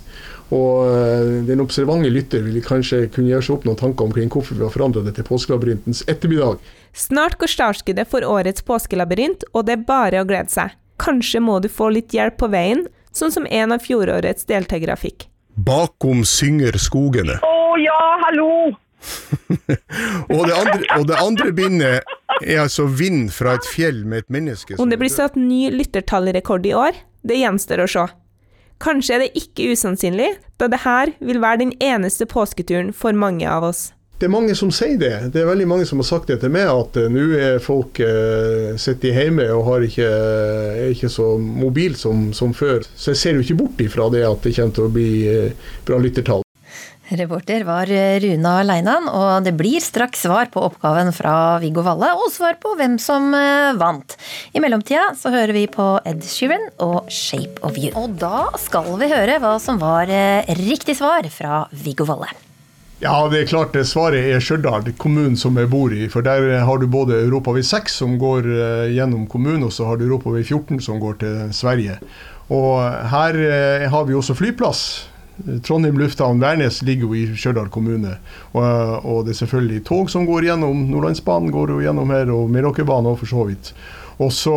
Og 0.55 0.87
eh, 0.87 1.31
den 1.49 1.63
observante 1.63 2.11
lytter 2.13 2.45
vil 2.47 2.61
kanskje 2.65 3.07
kunne 3.11 3.33
gjøre 3.33 3.47
seg 3.49 3.57
opp 3.57 3.67
noen 3.67 3.79
tanker 3.81 4.07
omkring 4.07 4.31
hvorfor 4.31 4.59
vi 4.59 4.63
har 4.67 4.75
forandra 4.75 5.03
det 5.03 5.17
til 5.17 5.27
Påskelabyrintens 5.27 6.05
ettermiddag. 6.07 6.61
Snart 6.97 7.39
går 7.41 7.51
startskuddet 7.51 8.09
for 8.09 8.25
årets 8.25 8.63
påskelabyrint, 8.67 9.45
og 9.53 9.67
det 9.67 9.77
er 9.77 9.89
bare 9.89 10.23
å 10.23 10.29
glede 10.29 10.53
seg. 10.55 10.77
Kanskje 11.03 11.43
må 11.45 11.59
du 11.61 11.69
få 11.69 11.91
litt 11.93 12.15
hjelp 12.15 12.39
på 12.41 12.49
veien, 12.53 12.87
sånn 13.13 13.35
som 13.35 13.49
en 13.51 13.75
av 13.75 13.83
fjorårets 13.85 14.47
deltakere 14.49 14.97
fikk. 15.01 15.27
Bakom 15.57 16.23
synger 16.29 16.79
skogene. 16.81 17.41
Å 17.45 17.77
ja, 17.83 18.01
hallo! 18.27 18.77
og, 20.33 20.41
det 20.49 20.55
andre, 20.57 20.79
og 20.97 21.05
det 21.07 21.17
andre 21.21 21.51
bindet 21.55 22.15
er 22.41 22.63
altså 22.63 22.87
vind 22.91 23.29
fra 23.35 23.55
et 23.59 23.69
fjell 23.69 24.01
med 24.09 24.25
et 24.25 24.33
menneske 24.33 24.79
Om 24.83 24.91
det 24.91 24.99
blir 24.99 25.13
satt 25.13 25.37
ny 25.39 25.69
lyttertallrekord 25.71 26.67
i 26.67 26.73
år, 26.75 26.97
det 27.27 27.39
gjenstår 27.43 27.85
å 27.85 27.89
se. 27.93 28.07
Kanskje 28.83 29.17
er 29.17 29.25
det 29.25 29.41
ikke 29.41 29.71
usannsynlig, 29.73 30.35
da 30.61 30.69
det 30.69 30.83
her 30.85 31.13
vil 31.25 31.41
være 31.41 31.65
den 31.65 31.77
eneste 31.81 32.27
påsketuren 32.29 32.93
for 32.93 33.17
mange 33.17 33.49
av 33.49 33.65
oss. 33.71 33.91
Det 34.17 34.31
er 34.31 34.33
mange 34.33 34.55
som 34.57 34.71
sier 34.73 34.97
det. 34.97 35.13
Det 35.35 35.43
er 35.43 35.49
veldig 35.51 35.67
mange 35.69 35.87
som 35.89 36.01
har 36.01 36.09
sagt 36.09 36.31
det 36.33 36.39
til 36.41 36.53
meg, 36.53 36.71
at 36.73 36.97
uh, 36.97 37.09
nå 37.13 37.27
er 37.37 37.59
folk 37.61 38.01
eh, 38.01 38.73
sitter 38.81 39.13
hjemme 39.13 39.45
og 39.53 39.85
ikke, 39.85 40.09
er 40.09 40.95
ikke 40.95 41.13
så 41.13 41.35
mobil 41.37 41.99
som, 42.01 42.31
som, 42.33 42.57
før. 42.57 42.81
Så 42.97 43.13
jeg 43.13 43.21
ser 43.21 43.37
jo 43.37 43.45
ikke 43.45 43.61
bort 43.61 43.85
ifra 43.85 44.09
det 44.13 44.25
at 44.25 44.41
det 44.41 44.57
kommer 44.57 44.81
til 44.81 44.89
å 44.89 44.95
bli 44.97 45.11
eh, 45.29 45.71
bra 45.85 46.01
lyttertall. 46.01 46.46
Reporter 47.07 47.63
var 47.63 47.87
Runa 48.23 48.53
Leinan, 48.67 49.07
og 49.07 49.45
det 49.47 49.53
blir 49.55 49.79
straks 49.85 50.25
svar 50.27 50.49
på 50.51 50.65
oppgaven 50.67 51.13
fra 51.15 51.59
Viggo 51.63 51.85
Valle, 51.87 52.09
og 52.19 52.33
svar 52.35 52.57
på 52.59 52.73
hvem 52.79 52.97
som 52.99 53.31
vant. 53.79 54.17
I 54.51 54.63
mellomtida 54.65 55.13
så 55.15 55.31
hører 55.31 55.55
vi 55.55 55.69
på 55.71 55.87
Ed 56.03 56.25
Sheeran 56.27 56.67
og 56.83 57.07
Shape 57.13 57.63
of 57.63 57.79
You. 57.79 57.93
Og 57.95 58.19
da 58.19 58.49
skal 58.59 58.91
vi 58.99 59.13
høre 59.13 59.39
hva 59.39 59.55
som 59.63 59.79
var 59.79 60.11
riktig 60.59 60.99
svar 60.99 61.31
fra 61.31 61.63
Viggo 61.71 62.09
Valle. 62.11 62.33
Ja, 62.99 63.15
det 63.29 63.43
er 63.43 63.51
klart 63.51 63.75
det 63.77 63.87
svaret 63.87 64.25
er 64.33 64.41
Stjørdal, 64.43 64.89
kommunen 64.97 65.37
som 65.37 65.59
jeg 65.61 65.69
bor 65.71 65.93
i. 65.93 66.07
For 66.11 66.27
der 66.27 66.65
har 66.65 66.79
du 66.81 66.87
både 66.91 67.23
Europavei 67.23 67.63
6 67.63 68.01
som 68.03 68.15
går 68.19 68.49
gjennom 68.91 69.27
kommunen, 69.31 69.67
og 69.69 69.75
så 69.77 69.87
har 69.91 70.01
du 70.01 70.09
Europavei 70.09 70.43
14 70.43 70.81
som 70.89 70.99
går 70.99 71.21
til 71.21 71.43
Sverige. 71.55 72.01
Og 72.51 72.81
her 73.13 73.37
har 73.93 74.09
vi 74.09 74.17
også 74.17 74.35
flyplass. 74.39 74.89
Trondheim 75.67 75.99
lufthavn 76.01 76.41
Værnes 76.41 76.81
ligger 76.87 77.11
jo 77.11 77.15
i 77.15 77.27
Stjørdal 77.37 77.69
kommune. 77.69 78.17
Og, 78.55 78.65
og, 79.05 79.25
det 79.27 79.35
er 79.35 79.41
selvfølgelig 79.43 79.85
tog 79.85 80.11
som 80.11 80.27
går 80.29 80.49
gjennom. 80.49 80.87
Nordlandsbanen 80.91 81.53
går 81.53 81.75
jo 81.75 81.85
gjennom 81.85 82.11
her, 82.15 82.33
og 82.33 82.51
Meråkerbanen 82.51 83.13
òg, 83.13 83.21
for 83.21 83.33
så 83.33 83.47
vidt. 83.51 83.73
Og 84.17 84.33
så 84.33 84.57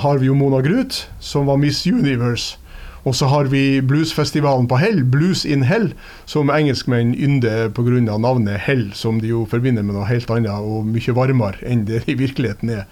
har 0.00 0.20
vi 0.20 0.30
jo 0.30 0.36
Mona 0.38 0.62
Gruth, 0.64 1.04
som 1.20 1.50
var 1.50 1.60
Miss 1.60 1.84
Universe. 1.86 2.56
Og 3.04 3.12
så 3.12 3.28
har 3.28 3.50
vi 3.52 3.82
bluesfestivalen 3.84 4.66
på 4.68 4.78
Hell, 4.80 5.02
Blues 5.04 5.44
in 5.44 5.66
Hell, 5.68 5.90
som 6.24 6.48
engelskmenn 6.48 7.12
ynder 7.14 7.68
pga. 7.68 8.00
navnet 8.00 8.60
Hell, 8.64 8.92
som 8.94 9.20
de 9.20 9.28
jo 9.28 9.44
forbinder 9.44 9.84
med 9.84 9.94
noe 9.94 10.08
helt 10.08 10.30
annet 10.30 10.52
og 10.56 10.86
mye 10.88 11.12
varmere 11.16 11.60
enn 11.68 11.84
det 11.84 12.06
i 12.08 12.16
virkeligheten 12.16 12.70
er 12.70 12.86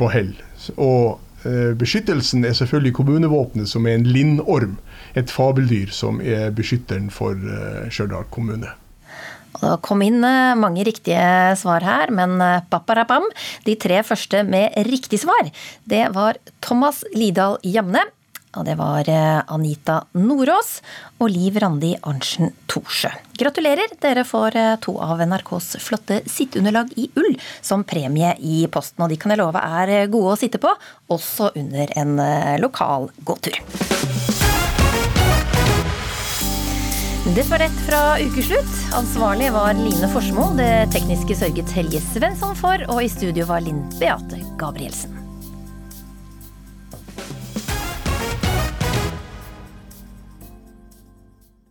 på 0.00 0.08
Hell. 0.08 0.32
Og 0.80 1.20
eh, 1.44 1.76
beskyttelsen 1.76 2.44
er 2.44 2.56
selvfølgelig 2.56 2.94
kommunevåpenet, 2.96 3.68
som 3.68 3.86
er 3.86 3.98
en 3.98 4.08
lindorm. 4.08 4.78
Et 5.18 5.30
fabeldyr 5.30 5.90
som 5.94 6.20
er 6.22 6.52
beskytteren 6.54 7.10
for 7.14 7.34
eh, 7.34 7.88
Stjørdal 7.90 8.28
kommune. 8.30 8.76
Det 9.60 9.74
kom 9.84 10.00
inn 10.06 10.22
mange 10.22 10.84
riktige 10.86 11.56
svar 11.58 11.84
her, 11.84 12.12
men 12.14 12.38
paparapam, 12.70 13.26
de 13.66 13.74
tre 13.76 13.98
første 14.06 14.44
med 14.46 14.78
riktig 14.86 15.20
svar, 15.24 15.50
det 15.90 16.06
var 16.14 16.38
Thomas 16.62 17.02
Lidal 17.12 17.58
Jamne, 17.66 18.04
og 18.56 18.64
det 18.66 18.76
var 18.78 19.06
Anita 19.52 20.00
Nordås 20.18 20.70
og 21.20 21.30
Liv 21.30 21.58
Randi 21.62 21.92
Arntzen 21.98 22.54
Thorsjø. 22.70 23.12
Gratulerer, 23.42 23.92
dere 24.02 24.24
får 24.26 24.58
to 24.86 24.96
av 25.02 25.22
NRKs 25.22 25.76
flotte 25.82 26.22
sitteunderlag 26.30 26.90
i 26.98 27.10
ull 27.20 27.36
som 27.60 27.84
premie 27.86 28.32
i 28.40 28.64
posten. 28.72 29.04
Og 29.04 29.12
de 29.12 29.20
kan 29.20 29.34
jeg 29.34 29.42
love 29.42 29.62
er 29.82 30.10
gode 30.10 30.34
å 30.34 30.40
sitte 30.40 30.62
på, 30.62 30.74
også 31.14 31.52
under 31.58 31.94
en 32.00 32.16
lokal 32.62 33.10
gåtur. 33.26 33.60
Det 37.24 37.50
var 37.50 37.58
rett 37.58 37.80
fra 37.86 38.18
ukeslutt. 38.18 38.94
Ansvarlig 38.94 39.52
var 39.52 39.74
Line 39.74 40.08
Forsmo. 40.08 40.46
Det 40.56 40.88
tekniske 40.92 41.36
sørget 41.36 41.72
Helge 41.76 42.00
Svensson 42.00 42.56
for, 42.56 42.80
og 42.88 43.04
i 43.04 43.12
studio 43.12 43.44
var 43.50 43.60
Linn 43.60 43.82
Beate 44.00 44.40
Gabrielsen. 44.58 45.19